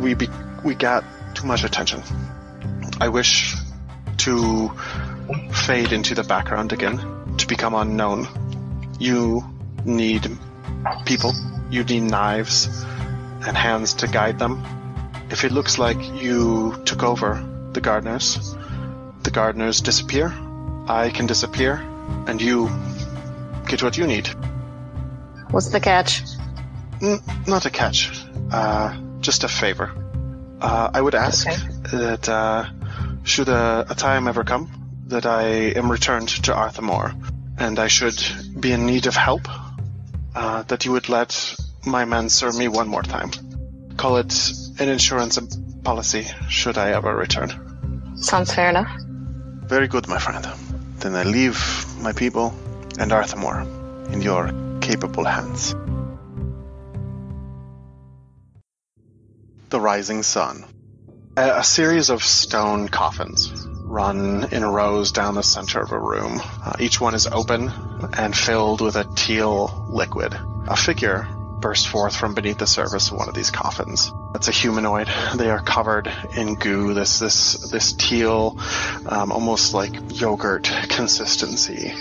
[0.00, 0.28] we be,
[0.64, 1.04] we got
[1.34, 2.02] too much attention.
[3.00, 3.54] I wish
[4.18, 4.70] to
[5.52, 6.98] fade into the background again,
[7.38, 8.26] to become unknown.
[8.98, 9.44] You
[9.84, 10.26] need
[11.04, 11.32] people.
[11.70, 12.68] You need knives
[13.46, 14.64] and hands to guide them.
[15.30, 18.56] If it looks like you took over the gardeners,
[19.22, 20.32] the gardeners disappear,
[20.88, 21.74] I can disappear,
[22.26, 22.70] and you
[23.66, 24.28] get what you need.
[25.50, 26.22] What's the catch?
[27.02, 28.10] N- not a catch,
[28.50, 29.90] uh, just a favor.
[30.60, 31.56] Uh, I would ask Okay.
[31.92, 32.64] that uh,
[33.26, 34.70] should a, a time ever come
[35.08, 35.44] that I
[35.76, 37.12] am returned to Arthamore
[37.58, 38.22] and I should
[38.58, 39.48] be in need of help,
[40.34, 43.30] uh, that you would let my men serve me one more time.
[43.96, 45.38] Call it an insurance
[45.82, 48.16] policy should I ever return.
[48.16, 48.90] Sounds fair enough.
[49.68, 50.46] Very good, my friend.
[50.98, 51.58] Then I leave
[52.00, 52.54] my people
[52.98, 53.66] and Arthamore
[54.12, 55.74] in your capable hands.
[59.70, 60.64] The Rising Sun.
[61.36, 66.40] A, a series of stone coffins run in rows down the center of a room.
[66.64, 67.70] Uh, each one is open
[68.16, 70.34] and filled with a teal liquid.
[70.66, 71.28] A figure
[71.60, 74.12] bursts forth from beneath the surface of one of these coffins.
[74.34, 75.08] It's a humanoid.
[75.34, 76.94] They are covered in goo.
[76.94, 78.58] This this this teal,
[79.06, 81.92] um, almost like yogurt consistency.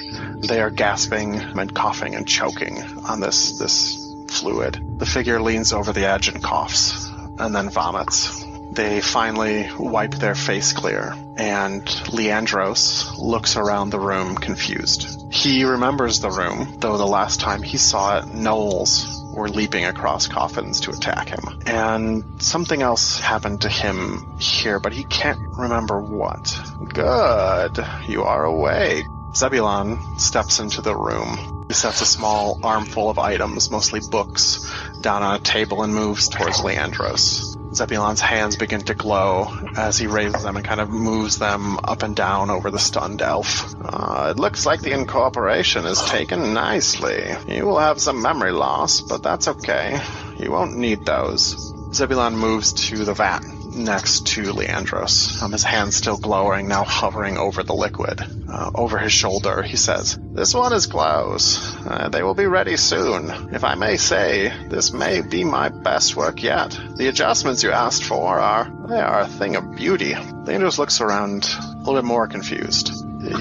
[0.47, 3.97] They are gasping and coughing and choking on this this
[4.29, 4.81] fluid.
[4.99, 8.44] The figure leans over the edge and coughs, and then vomits.
[8.71, 15.33] They finally wipe their face clear, and Leandros looks around the room confused.
[15.33, 20.27] He remembers the room, though the last time he saw it, gnolls were leaping across
[20.27, 21.61] coffins to attack him.
[21.65, 26.57] And something else happened to him here, but he can't remember what.
[26.87, 27.85] Good.
[28.07, 29.05] You are awake.
[29.35, 31.65] Zebulon steps into the room.
[31.67, 34.71] He sets a small armful of items, mostly books,
[35.01, 37.54] down on a table and moves towards Leandros.
[37.75, 42.03] Zebulon's hands begin to glow as he raises them and kind of moves them up
[42.03, 43.75] and down over the stunned elf.
[43.83, 47.35] Uh, it looks like the incorporation is taken nicely.
[47.47, 49.99] You will have some memory loss, but that's okay.
[50.37, 51.73] You won't need those.
[51.93, 53.43] Zebulon moves to the vat
[53.75, 58.21] next to Leandros, um, his hand still glowing, now hovering over the liquid.
[58.47, 61.75] Uh, over his shoulder, he says, This one is close.
[61.85, 63.29] Uh, they will be ready soon.
[63.53, 66.77] If I may say, this may be my best work yet.
[66.95, 70.13] The adjustments you asked for are, they are a thing of beauty.
[70.13, 72.91] Leandros looks around, a little bit more confused.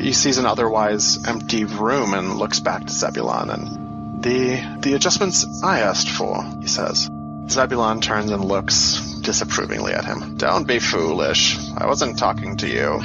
[0.01, 5.63] He sees an otherwise empty room and looks back to Zebulon and the the adjustments
[5.63, 7.11] I asked for, he says.
[7.49, 10.37] Zebulon turns and looks disapprovingly at him.
[10.37, 11.59] Don't be foolish.
[11.77, 13.01] I wasn't talking to you.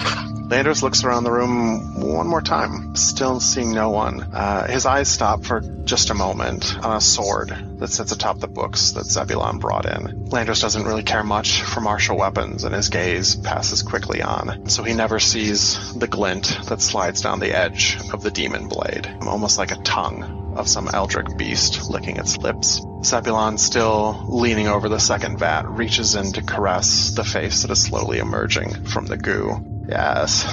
[0.50, 4.20] Leandros looks around the room one more time, still seeing no one.
[4.34, 8.48] Uh, his eyes stop for just a moment on a sword that sits atop the
[8.48, 10.26] books that Zebulon brought in.
[10.30, 14.82] Leandros doesn't really care much for martial weapons, and his gaze passes quickly on, so
[14.82, 19.60] he never sees the glint that slides down the edge of the demon blade, almost
[19.60, 22.82] like a tongue of some eldritch beast licking its lips.
[23.04, 27.84] Zebulon, still leaning over the second vat, reaches in to caress the face that is
[27.84, 29.79] slowly emerging from the goo.
[29.90, 30.46] Yes,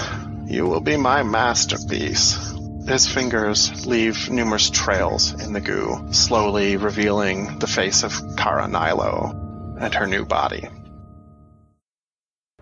[0.47, 2.55] you will be my masterpiece.
[2.89, 9.77] His fingers leave numerous trails in the goo, slowly revealing the face of Kara Nilo
[9.79, 10.71] and her new body.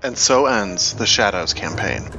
[0.03, 2.11] And so ends the Shadows campaign.